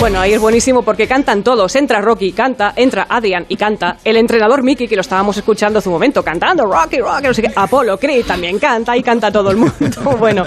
Bueno, 0.00 0.18
ahí 0.18 0.32
es 0.32 0.40
buenísimo 0.40 0.80
porque 0.80 1.06
cantan 1.06 1.42
todos. 1.42 1.76
Entra 1.76 2.00
Rocky, 2.00 2.32
canta, 2.32 2.72
entra 2.74 3.06
Adrian 3.06 3.44
y 3.50 3.56
canta. 3.56 3.98
El 4.02 4.16
entrenador 4.16 4.62
Mickey, 4.62 4.88
que 4.88 4.94
lo 4.94 5.02
estábamos 5.02 5.36
escuchando 5.36 5.78
hace 5.78 5.90
un 5.90 5.92
momento, 5.92 6.22
cantando 6.22 6.64
Rocky, 6.64 7.00
Rocky. 7.00 7.42
Apolo 7.54 7.98
Creed 7.98 8.24
también 8.24 8.58
canta 8.58 8.96
y 8.96 9.02
canta 9.02 9.30
todo 9.30 9.50
el 9.50 9.58
mundo. 9.58 9.74
Bueno, 10.18 10.46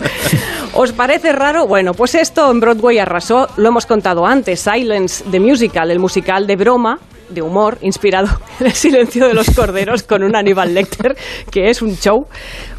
¿os 0.73 0.91
parece 0.93 1.31
raro? 1.33 1.67
Bueno, 1.67 1.93
pues 1.93 2.15
esto 2.15 2.49
en 2.49 2.59
Broadway 2.59 2.97
arrasó. 2.97 3.47
Lo 3.57 3.67
hemos 3.67 3.85
contado 3.85 4.25
antes. 4.25 4.59
Silence, 4.59 5.23
the 5.29 5.39
musical, 5.39 5.91
el 5.91 5.99
musical 5.99 6.47
de 6.47 6.55
broma 6.55 6.99
de 7.33 7.41
humor 7.41 7.77
inspirado 7.81 8.27
en 8.59 8.67
el 8.67 8.73
silencio 8.73 9.27
de 9.27 9.33
los 9.33 9.49
corderos 9.51 10.03
con 10.03 10.23
un 10.23 10.35
Aníbal 10.35 10.73
Lecter 10.73 11.15
que 11.51 11.69
es 11.69 11.81
un 11.81 11.95
show. 11.95 12.25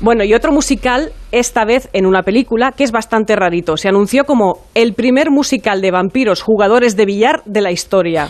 Bueno, 0.01 0.25
y 0.25 0.35
otro 0.35 0.53
musical, 0.53 1.13
esta 1.33 1.65
vez 1.65 1.89
en 1.93 2.07
una 2.07 2.23
película 2.23 2.73
que 2.73 2.85
es 2.85 2.93
bastante 2.93 3.37
rarito. 3.37 3.77
Se 3.77 3.89
anunció 3.89 4.25
como 4.25 4.61
el 4.75 4.95
primer 4.95 5.31
musical 5.31 5.81
de 5.81 5.91
vampiros 5.91 6.43
jugadores 6.43 6.97
de 6.97 7.07
billar 7.07 7.43
de 7.45 7.61
la 7.61 7.73
historia. 7.73 8.29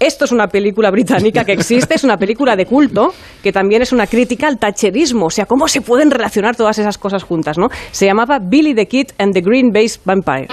Esto 0.00 0.24
es 0.24 0.32
una 0.32 0.48
película 0.48 0.90
británica 0.90 1.44
que 1.44 1.52
existe, 1.52 1.94
es 1.94 2.04
una 2.04 2.16
película 2.16 2.56
de 2.56 2.66
culto, 2.66 3.14
que 3.42 3.52
también 3.52 3.80
es 3.80 3.92
una 3.92 4.06
crítica 4.06 4.48
al 4.48 4.58
tacherismo, 4.58 5.26
o 5.26 5.30
sea, 5.30 5.46
cómo 5.46 5.68
se 5.68 5.80
pueden 5.80 6.10
relacionar 6.10 6.56
todas 6.56 6.78
esas 6.78 6.98
cosas 6.98 7.22
juntas, 7.22 7.56
¿no? 7.58 7.68
Se 7.92 8.06
llamaba 8.06 8.38
Billy 8.38 8.74
the 8.74 8.86
Kid 8.86 9.06
and 9.18 9.32
the 9.32 9.40
Green 9.40 9.70
Base 9.72 10.00
Vampire. 10.04 10.48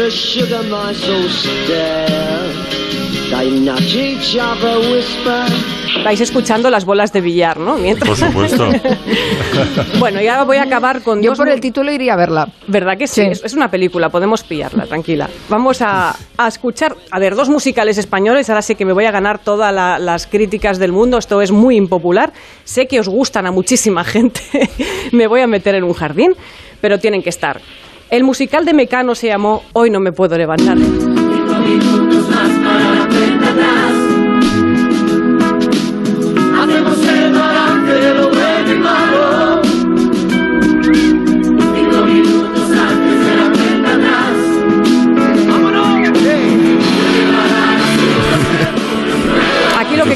The 0.00 0.10
sugar 0.10 0.62
mice 0.62 1.06
all 1.12 1.28
stare. 1.28 2.48
They 3.30 3.60
nudge 3.60 3.94
each 3.96 4.34
other, 4.38 4.78
whisper. 4.78 5.44
Vais 6.04 6.18
escuchando 6.22 6.70
las 6.70 6.86
bolas 6.86 7.12
de 7.12 7.20
billar, 7.20 7.58
¿no? 7.58 7.74
Mientras- 7.76 8.08
Por 8.08 8.16
supuesto. 8.16 8.70
Bueno, 9.98 10.22
y 10.22 10.26
ahora 10.28 10.44
voy 10.44 10.56
a 10.56 10.62
acabar 10.62 11.02
con 11.02 11.20
Yo 11.20 11.32
dos 11.32 11.38
por 11.38 11.50
el 11.50 11.60
título 11.60 11.92
iría 11.92 12.14
a 12.14 12.16
verla. 12.16 12.48
¿Verdad 12.66 12.96
que 12.96 13.06
sí? 13.06 13.20
Es, 13.20 13.44
es 13.44 13.52
una 13.52 13.70
película, 13.70 14.08
podemos 14.08 14.42
pillarla, 14.42 14.86
tranquila. 14.86 15.28
Vamos 15.50 15.82
a, 15.82 16.16
a 16.38 16.48
escuchar, 16.48 16.96
a 17.10 17.18
ver, 17.18 17.34
dos 17.34 17.50
musicales 17.50 17.98
españoles. 17.98 18.48
Ahora 18.48 18.62
sé 18.62 18.76
que 18.76 18.86
me 18.86 18.94
voy 18.94 19.04
a 19.04 19.10
ganar 19.10 19.38
todas 19.38 19.74
la- 19.74 19.98
las 19.98 20.26
críticas 20.26 20.78
del 20.78 20.92
mundo. 20.92 21.18
Esto 21.18 21.42
es 21.42 21.52
muy 21.52 21.76
impopular. 21.76 22.32
Sé 22.64 22.86
que 22.86 22.98
os 23.00 23.08
gustan 23.08 23.46
a 23.46 23.50
muchísima 23.50 24.02
gente. 24.14 24.40
me 25.12 25.26
voy 25.26 25.42
a 25.42 25.46
meter 25.46 25.74
en 25.74 25.84
un 25.84 25.92
jardín, 25.92 26.34
pero 26.80 26.98
tienen 26.98 27.22
que 27.22 27.28
estar. 27.28 27.60
El 28.10 28.24
musical 28.24 28.64
de 28.64 28.74
Mecano 28.74 29.14
se 29.14 29.28
llamó 29.28 29.62
Hoy 29.72 29.88
no 29.88 30.00
me 30.00 30.10
puedo 30.10 30.36
levantar. 30.36 30.76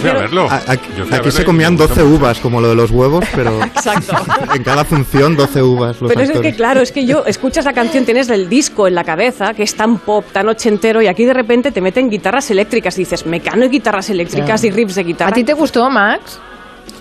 Fui 0.04 0.10
a 0.10 0.12
quiero... 0.12 0.20
verlo. 0.20 0.48
A- 0.50 0.62
Aquí, 0.72 0.88
fui 0.96 1.30
se 1.30 1.38
verlo 1.38 1.44
comían 1.46 1.74
me 1.74 1.78
gustó 1.84 1.94
12 1.96 2.02
uvas, 2.16 2.38
como 2.40 2.60
lo 2.60 2.68
de 2.68 2.74
los 2.74 2.90
huevos, 2.90 3.24
pero 3.34 3.62
Exacto. 3.64 4.16
en 4.54 4.62
cada 4.62 4.84
función 4.84 5.36
12 5.36 5.62
uvas. 5.62 6.00
Los 6.00 6.12
Pero 6.12 6.20
es 6.22 6.30
que, 6.40 6.54
claro, 6.54 6.80
es 6.80 6.92
que 6.92 7.04
yo 7.06 7.24
escuchas 7.26 7.64
la 7.64 7.72
canción, 7.72 8.04
tienes 8.04 8.28
el 8.30 8.48
disco 8.48 8.86
en 8.88 8.94
la 8.94 9.04
cabeza, 9.04 9.54
que 9.54 9.62
es 9.64 9.74
tan 9.74 9.98
pop, 9.98 10.24
tan 10.32 10.48
ochentero, 10.48 11.02
y 11.02 11.06
aquí 11.06 11.24
de 11.24 11.34
repente 11.34 11.70
te 11.72 11.80
meten 11.80 12.08
guitarras 12.10 12.50
eléctricas. 12.50 12.96
Y 12.98 13.02
dices, 13.02 13.26
mecano 13.26 13.64
y 13.64 13.68
guitarras 13.68 14.10
eléctricas 14.10 14.60
Claro. 14.60 14.66
y 14.74 14.76
riffs 14.78 14.94
de 14.96 15.04
guitarra. 15.04 15.30
¿A 15.30 15.34
ti 15.34 15.44
te 15.44 15.52
gustó, 15.54 15.88
Max? 15.90 16.38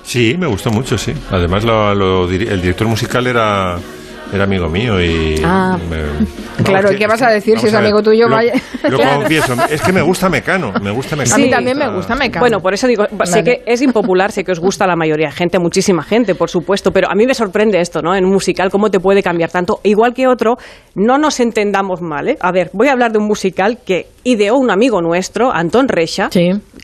Sí, 0.04 0.36
me 0.38 0.48
gustó 0.48 0.70
mucho, 0.72 0.98
sí. 0.98 1.14
Además, 1.32 1.64
lo- 1.94 2.30
el 2.30 2.62
director 2.62 2.88
musical 2.88 3.26
era, 3.28 3.78
era 4.34 4.44
amigo 4.46 4.68
mío 4.70 5.02
y... 5.02 5.42
Ah. 5.44 5.78
me- 5.90 6.44
Claro, 6.64 6.84
vamos, 6.84 6.92
¿y 6.94 6.98
qué 7.00 7.08
vas 7.08 7.22
a 7.24 7.30
decir 7.30 7.60
si 7.60 7.66
es 7.66 7.74
ver, 7.74 7.82
amigo 7.82 8.04
tuyo? 8.04 8.28
Lo, 8.30 8.36
Vaya. 8.36 8.54
lo 8.88 8.98
Claro. 8.98 9.18
confieso, 9.22 9.56
es 9.72 9.82
que 9.82 9.92
me 9.92 10.04
gusta 10.04 10.30
Mecano, 10.30 10.72
me 10.84 10.92
gusta 10.92 11.16
Mecano. 11.16 11.36
A 11.36 11.38
mí 11.40 11.50
también 11.50 11.78
me 11.78 11.90
gusta. 11.90 12.16
Mecano. 12.16 12.42
Bueno, 12.42 12.60
por 12.60 12.74
eso 12.76 12.88
digo, 12.88 13.06
sé 13.24 13.44
que 13.44 13.64
es 13.66 13.82
impopular, 13.82 14.32
sé 14.32 14.44
que 14.44 14.52
os 14.52 14.60
gusta 14.60 14.86
a 14.86 14.88
la 14.88 14.96
mayoría 14.96 15.28
de 15.28 15.34
gente, 15.34 15.58
muchísima 15.58 16.04
gente, 16.04 16.36
por 16.36 16.50
supuesto, 16.52 16.92
pero 16.92 17.10
a 17.10 17.16
mí 17.16 17.26
me 17.26 17.34
sorprende 17.34 17.82
esto, 17.82 18.02
¿no? 18.04 18.16
En 18.16 18.24
un 18.26 18.32
musical, 18.32 18.70
cómo 18.70 18.92
te 18.92 19.00
puede 19.00 19.24
cambiar 19.24 19.50
tanto. 19.50 19.80
Igual 19.84 20.14
que 20.14 20.28
otro, 20.28 20.58
no 20.94 21.18
nos 21.18 21.40
entendamos 21.40 22.02
mal, 22.02 22.30
¿eh? 22.30 22.38
A 22.40 22.52
ver, 22.52 22.70
voy 22.74 22.88
a 22.88 22.92
hablar 22.92 23.12
de 23.12 23.18
un 23.18 23.26
musical 23.26 23.80
que 23.84 24.06
ideó 24.24 24.58
un 24.58 24.72
amigo 24.72 25.02
nuestro, 25.02 25.52
Antón 25.52 25.88
Reixa, 25.88 26.30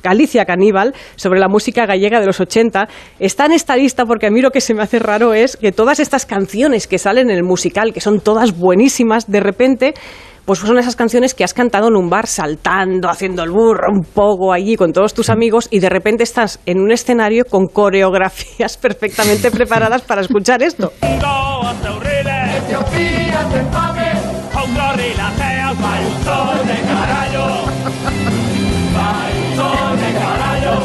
Galicia 0.04 0.46
Caníbal, 0.46 0.94
sobre 1.16 1.40
la 1.40 1.48
música 1.48 1.86
gallega 1.86 2.20
de 2.20 2.26
los 2.26 2.40
80. 2.40 2.88
Está 3.20 3.46
en 3.46 3.54
esta 3.54 3.76
lista 3.76 4.06
porque 4.06 4.28
a 4.28 4.32
mí 4.32 4.42
lo 4.42 4.52
que 4.52 4.62
se 4.62 4.74
me 4.74 4.84
hace 4.84 5.00
raro 5.00 5.34
es 5.34 5.58
que 5.58 5.72
todas 5.72 6.00
estas 6.00 6.26
canciones 6.26 6.88
que 6.88 6.98
salen 6.98 7.30
en 7.30 7.38
el 7.38 7.44
musical, 7.44 7.94
que 7.94 8.02
son 8.02 8.20
todas 8.20 8.58
buenísimas, 8.58 9.30
de 9.30 9.40
repente 9.40 9.94
pues 10.50 10.58
son 10.58 10.80
esas 10.80 10.96
canciones 10.96 11.36
que 11.36 11.44
has 11.44 11.54
cantado 11.54 11.90
en 11.90 11.96
un 11.96 12.10
bar 12.10 12.26
saltando, 12.26 13.08
haciendo 13.08 13.44
el 13.44 13.52
burro 13.52 13.92
un 13.92 14.04
poco 14.04 14.52
allí 14.52 14.76
con 14.78 14.92
todos 14.92 15.14
tus 15.14 15.30
amigos 15.30 15.68
y 15.70 15.78
de 15.78 15.90
repente 15.90 16.24
estás 16.24 16.60
en 16.66 16.80
un 16.80 16.92
escenario 16.92 17.46
con 17.46 17.68
coreografías 17.68 18.76
perfectamente 18.82 19.52
preparadas 19.52 20.02
para 20.02 20.22
escuchar 20.22 20.64
esto 20.64 20.92
flor 24.74 25.00
y 25.00 25.16
la 25.16 25.32
fea, 25.32 25.74
faltón 25.76 26.68
de 26.68 26.82
carallo, 26.82 27.66
faltón 28.94 29.98
de 30.00 30.14
carallo. 30.14 30.76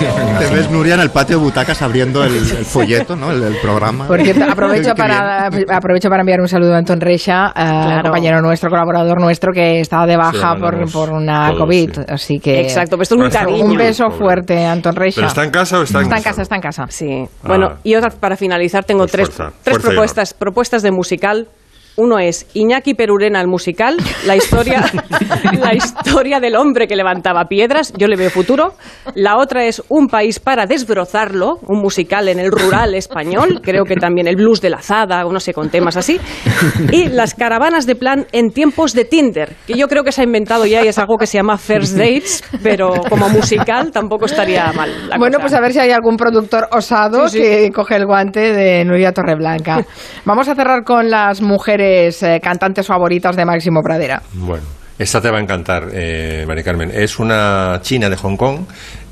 Te 0.38 0.54
ves, 0.54 0.70
Nuria, 0.70 0.94
en 0.94 1.00
el 1.00 1.10
patio 1.10 1.38
de 1.38 1.44
butacas 1.44 1.80
abriendo 1.82 2.24
el, 2.24 2.34
el 2.36 2.64
folleto, 2.64 3.16
¿no? 3.16 3.30
El, 3.30 3.42
el 3.42 3.56
programa. 3.60 4.06
Por 4.06 4.20
cierto, 4.22 4.44
aprovecho 4.50 4.94
para, 4.94 5.46
aprovecho 5.46 6.08
para 6.08 6.20
enviar 6.20 6.40
un 6.40 6.48
saludo 6.48 6.74
a 6.74 6.78
Antón 6.78 7.00
Reixa, 7.00 7.52
eh, 7.56 8.00
compañero 8.02 8.40
nuestro, 8.40 8.70
colaborador 8.70 9.20
nuestro, 9.20 9.52
que 9.52 9.80
estaba 9.80 10.06
de 10.06 10.16
baja 10.16 10.54
Sí, 10.54 10.60
por, 10.60 10.92
por 10.92 11.10
una 11.10 11.48
todos, 11.48 11.60
COVID. 11.60 11.90
sí. 11.94 12.00
Así 12.08 12.38
que. 12.40 12.60
Exacto, 12.60 12.92
pero 12.92 13.02
esto 13.02 13.14
es 13.16 13.20
un 13.22 13.30
cariño. 13.30 13.64
Un 13.64 13.76
beso 13.76 14.04
Pobre. 14.04 14.18
fuerte, 14.18 14.64
Antón 14.66 14.96
Reixa. 14.96 15.16
¿Pero 15.20 15.28
está 15.28 15.44
en 15.44 15.50
casa 15.50 15.78
o 15.78 15.82
está 15.82 15.98
en 15.98 16.04
Está 16.04 16.16
en 16.16 16.22
casa? 16.22 16.30
casa, 16.30 16.42
está 16.42 16.54
en 16.56 16.62
casa. 16.62 16.86
Sí. 16.88 17.24
Bueno, 17.42 17.68
Ah. 17.72 17.76
y 17.84 17.94
otra 17.94 18.10
para 18.10 18.36
finalizar 18.36 18.84
tengo 18.84 19.00
Pues 19.00 19.12
tres, 19.12 19.28
fuerza, 19.30 19.52
tres 19.62 19.74
fuerza 19.76 19.88
propuestas, 19.88 20.34
propuestas 20.34 20.82
de 20.82 20.90
musical. 20.90 21.48
Uno 21.96 22.18
es 22.18 22.46
Iñaki 22.54 22.94
Perurena 22.94 23.40
el 23.40 23.46
musical, 23.48 23.96
la 24.26 24.36
historia, 24.36 24.84
la 25.60 25.74
historia 25.74 26.40
del 26.40 26.56
hombre 26.56 26.86
que 26.86 26.96
levantaba 26.96 27.44
piedras, 27.44 27.92
yo 27.96 28.06
le 28.08 28.16
veo 28.16 28.30
futuro. 28.30 28.74
La 29.14 29.36
otra 29.36 29.64
es 29.66 29.82
Un 29.88 30.06
país 30.08 30.38
para 30.40 30.66
desbrozarlo, 30.66 31.58
un 31.66 31.80
musical 31.80 32.28
en 32.28 32.38
el 32.38 32.50
rural 32.52 32.94
español, 32.94 33.60
creo 33.62 33.84
que 33.84 33.96
también 33.96 34.28
el 34.28 34.36
blues 34.36 34.60
de 34.60 34.70
la 34.70 34.78
azada, 34.78 35.26
o 35.26 35.32
no 35.32 35.40
sé, 35.40 35.52
con 35.52 35.68
temas 35.68 35.96
así. 35.96 36.18
Y 36.92 37.08
las 37.08 37.34
caravanas 37.34 37.86
de 37.86 37.96
plan 37.96 38.26
en 38.32 38.50
tiempos 38.50 38.92
de 38.94 39.04
Tinder, 39.04 39.54
que 39.66 39.74
yo 39.74 39.88
creo 39.88 40.04
que 40.04 40.12
se 40.12 40.20
ha 40.22 40.24
inventado 40.24 40.64
ya 40.66 40.82
y 40.84 40.88
es 40.88 40.98
algo 40.98 41.16
que 41.18 41.26
se 41.26 41.38
llama 41.38 41.58
First 41.58 41.96
Dates, 41.96 42.44
pero 42.62 42.92
como 43.08 43.28
musical 43.28 43.90
tampoco 43.90 44.26
estaría 44.26 44.72
mal. 44.72 45.08
la 45.08 45.18
Bueno, 45.18 45.38
cosa. 45.38 45.42
pues 45.48 45.54
a 45.54 45.60
ver 45.60 45.72
si 45.72 45.80
hay 45.80 45.90
algún 45.90 46.16
productor 46.16 46.68
osado 46.72 47.28
Sí, 47.28 47.38
sí. 47.38 47.42
que 47.42 47.70
coge 47.72 47.96
el 47.96 48.06
guante 48.06 48.52
de 48.52 48.84
Nuria 48.84 49.12
Torreblanca. 49.12 49.84
Vamos 50.24 50.48
a 50.48 50.54
cerrar 50.54 50.84
con 50.84 51.10
las 51.10 51.40
mujeres 51.42 51.79
eh, 51.80 52.40
cantantes 52.42 52.86
favoritas 52.86 53.36
de 53.36 53.44
Máximo 53.44 53.80
Pradera. 53.82 54.22
Bueno, 54.34 54.64
Esta 55.00 55.18
te 55.18 55.30
va 55.30 55.38
a 55.38 55.40
encantar, 55.40 55.84
eh, 55.94 56.44
Mari 56.46 56.62
Carmen. 56.62 56.90
Es 56.92 57.18
una 57.18 57.78
china 57.80 58.10
de 58.10 58.16
Hong 58.16 58.36
Kong, 58.36 58.66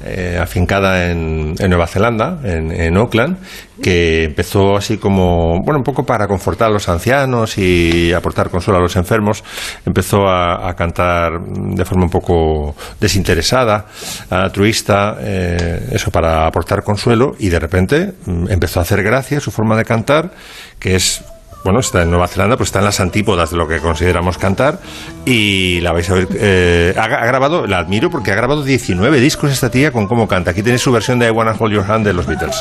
eh, 0.04 0.38
afincada 0.38 1.10
en, 1.10 1.54
en 1.58 1.70
Nueva 1.70 1.86
Zelanda, 1.86 2.40
en, 2.44 2.70
en 2.70 2.94
Auckland, 2.98 3.38
que 3.82 4.24
empezó 4.24 4.76
así 4.76 4.98
como, 4.98 5.62
bueno, 5.64 5.78
un 5.78 5.84
poco 5.84 6.04
para 6.04 6.26
confortar 6.26 6.68
a 6.68 6.72
los 6.72 6.90
ancianos 6.90 7.56
y 7.56 8.12
aportar 8.12 8.50
consuelo 8.50 8.80
a 8.80 8.82
los 8.82 8.96
enfermos. 8.96 9.42
Empezó 9.86 10.28
a, 10.28 10.68
a 10.68 10.74
cantar 10.74 11.40
de 11.40 11.84
forma 11.86 12.04
un 12.04 12.10
poco 12.10 12.76
desinteresada, 13.00 13.86
altruista, 14.28 15.16
eh, 15.22 15.88
eso 15.92 16.10
para 16.10 16.46
aportar 16.46 16.82
consuelo, 16.82 17.34
y 17.38 17.48
de 17.48 17.58
repente 17.58 18.12
mm, 18.26 18.50
empezó 18.50 18.80
a 18.80 18.82
hacer 18.82 19.02
gracia 19.02 19.40
su 19.40 19.50
forma 19.50 19.74
de 19.74 19.86
cantar, 19.86 20.32
que 20.78 20.96
es 20.96 21.24
bueno, 21.68 21.80
está 21.80 22.00
en 22.02 22.08
Nueva 22.08 22.28
Zelanda, 22.28 22.56
pues 22.56 22.68
está 22.68 22.78
en 22.78 22.86
las 22.86 22.98
antípodas 22.98 23.50
de 23.50 23.58
lo 23.58 23.68
que 23.68 23.78
consideramos 23.78 24.38
cantar 24.38 24.78
y 25.26 25.80
la 25.82 25.92
vais 25.92 26.08
a 26.08 26.14
ver. 26.14 26.26
eh, 26.32 26.94
ha, 26.96 27.02
ha 27.04 27.26
grabado, 27.26 27.66
la 27.66 27.76
admiro 27.76 28.08
porque 28.08 28.32
ha 28.32 28.34
grabado 28.34 28.64
19 28.64 29.20
discos 29.20 29.52
esta 29.52 29.70
tía 29.70 29.92
con 29.92 30.08
cómo 30.08 30.26
canta. 30.26 30.52
Aquí 30.52 30.62
tenéis 30.62 30.80
su 30.80 30.90
versión 30.92 31.18
de 31.18 31.26
I 31.26 31.30
Wanna 31.30 31.54
Hold 31.58 31.74
Your 31.74 31.84
Hand 31.90 32.06
de 32.06 32.14
los 32.14 32.26
Beatles. 32.26 32.56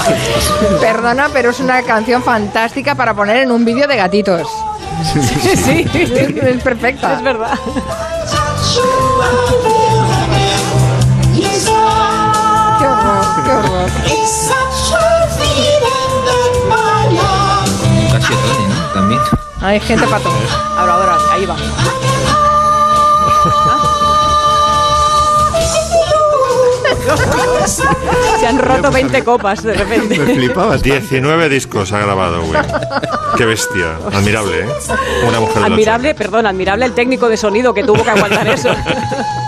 Perdona, 0.80 1.28
pero 1.32 1.50
es 1.50 1.60
una 1.60 1.82
canción 1.82 2.22
fantástica 2.22 2.94
para 2.94 3.14
poner 3.14 3.36
en 3.38 3.50
un 3.50 3.64
vídeo 3.64 3.86
de 3.86 3.96
gatitos. 3.96 4.48
Sí, 5.64 5.86
es, 5.94 6.10
es 6.10 6.62
perfecta. 6.62 7.14
Es 7.14 7.22
verdad. 7.22 7.58
Qué 12.78 12.86
horror, 12.86 13.44
qué 13.44 13.50
horror. 13.50 13.90
Casio 18.12 18.36
Tony, 18.36 18.66
¿no? 18.68 18.92
También. 18.94 19.20
Hay 19.60 19.80
gente 19.80 20.06
para 20.06 20.22
todo. 20.22 20.34
Ahora, 20.76 20.94
ahora, 20.94 21.16
ahí 21.32 21.46
va. 21.46 21.56
Se 27.66 28.46
han 28.46 28.58
roto 28.58 28.90
20 28.90 29.24
copas 29.24 29.62
de 29.62 29.74
repente. 29.74 30.18
Me 30.18 30.34
flipabas. 30.34 30.82
19 30.82 31.48
discos 31.48 31.92
ha 31.92 31.98
grabado, 31.98 32.42
güey. 32.42 32.60
Qué 33.36 33.44
bestia. 33.44 33.98
Admirable, 34.12 34.60
¿eh? 34.60 34.68
Una 35.26 35.40
mujer 35.40 35.58
de 35.58 35.66
Admirable, 35.66 36.14
perdón, 36.14 36.46
admirable 36.46 36.84
el 36.84 36.92
técnico 36.92 37.28
de 37.28 37.36
sonido 37.36 37.72
que 37.74 37.84
tuvo 37.84 38.02
que 38.02 38.10
aguantar 38.10 38.48
eso. 38.48 38.70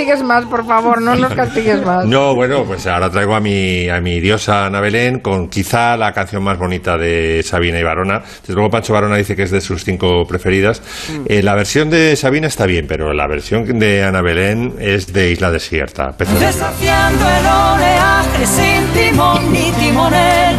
castigues 0.00 0.22
más, 0.22 0.44
por 0.46 0.66
favor, 0.66 1.02
no 1.02 1.14
nos 1.14 1.34
castigues 1.34 1.84
más. 1.84 2.06
No, 2.06 2.34
bueno, 2.34 2.64
pues 2.64 2.86
ahora 2.86 3.10
traigo 3.10 3.34
a 3.34 3.40
mi, 3.40 3.86
a 3.88 4.00
mi 4.00 4.18
diosa 4.18 4.64
Ana 4.64 4.80
Belén 4.80 5.20
con 5.20 5.48
quizá 5.48 5.94
la 5.98 6.12
canción 6.14 6.42
más 6.42 6.58
bonita 6.58 6.96
de 6.96 7.42
Sabina 7.44 7.78
y 7.78 7.82
Barona. 7.82 8.22
Desde 8.40 8.54
luego 8.54 8.70
Pancho 8.70 8.94
Barona 8.94 9.16
dice 9.16 9.36
que 9.36 9.42
es 9.42 9.50
de 9.50 9.60
sus 9.60 9.84
cinco 9.84 10.26
preferidas. 10.26 10.80
Eh, 11.26 11.42
la 11.42 11.54
versión 11.54 11.90
de 11.90 12.16
Sabina 12.16 12.46
está 12.46 12.64
bien, 12.64 12.86
pero 12.88 13.12
la 13.12 13.26
versión 13.26 13.78
de 13.78 14.02
Ana 14.02 14.22
Belén 14.22 14.74
es 14.78 15.12
de 15.12 15.32
Isla 15.32 15.50
Desierta. 15.50 16.14
Desafiando 16.18 17.26
el 17.28 17.46
oleaje 17.46 18.46
sin 18.46 18.86
timón 18.94 19.52
ni 19.52 19.70
timonel. 19.72 20.56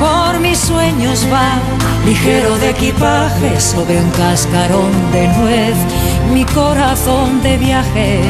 Por 0.00 0.40
mis 0.40 0.58
sueños 0.58 1.28
va, 1.32 1.60
ligero 2.04 2.58
de 2.58 2.70
equipaje, 2.70 3.60
sobre 3.60 4.00
un 4.00 4.10
cascarón 4.10 4.90
de 5.12 5.28
nuez, 5.28 5.76
mi 6.32 6.44
corazón 6.44 7.42
de 7.42 7.56
viaje. 7.58 8.20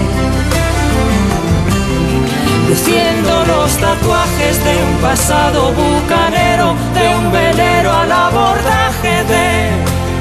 Luciendo 2.68 3.44
los 3.44 3.76
tatuajes 3.76 4.64
de 4.64 4.76
un 4.82 4.96
pasado 5.00 5.72
bucanero, 5.72 6.74
de 6.94 7.16
un 7.16 7.32
velero 7.32 7.92
al 7.92 8.11
abordaje 8.11 9.24
de, 9.24 9.70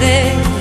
de, 0.06 0.52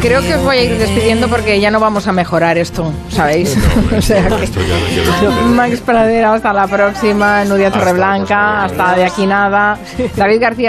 Creo 0.00 0.20
que 0.22 0.34
os 0.34 0.42
voy 0.42 0.56
a 0.56 0.62
ir 0.64 0.78
despidiendo 0.78 1.28
porque 1.28 1.60
ya 1.60 1.70
no 1.70 1.78
vamos 1.78 2.06
a 2.08 2.12
mejorar 2.12 2.58
esto, 2.58 2.92
¿sabéis? 3.10 3.56
o 3.96 4.02
sea 4.02 4.26
que... 4.28 5.28
Max 5.54 5.80
Pradera, 5.80 6.34
hasta 6.34 6.52
la 6.52 6.66
próxima. 6.66 7.44
Nudia 7.44 7.70
Torreblanca, 7.70 8.64
hasta 8.64 8.94
de 8.96 9.04
aquí 9.04 9.26
nada. 9.26 9.78
David 10.16 10.40
García 10.40 10.62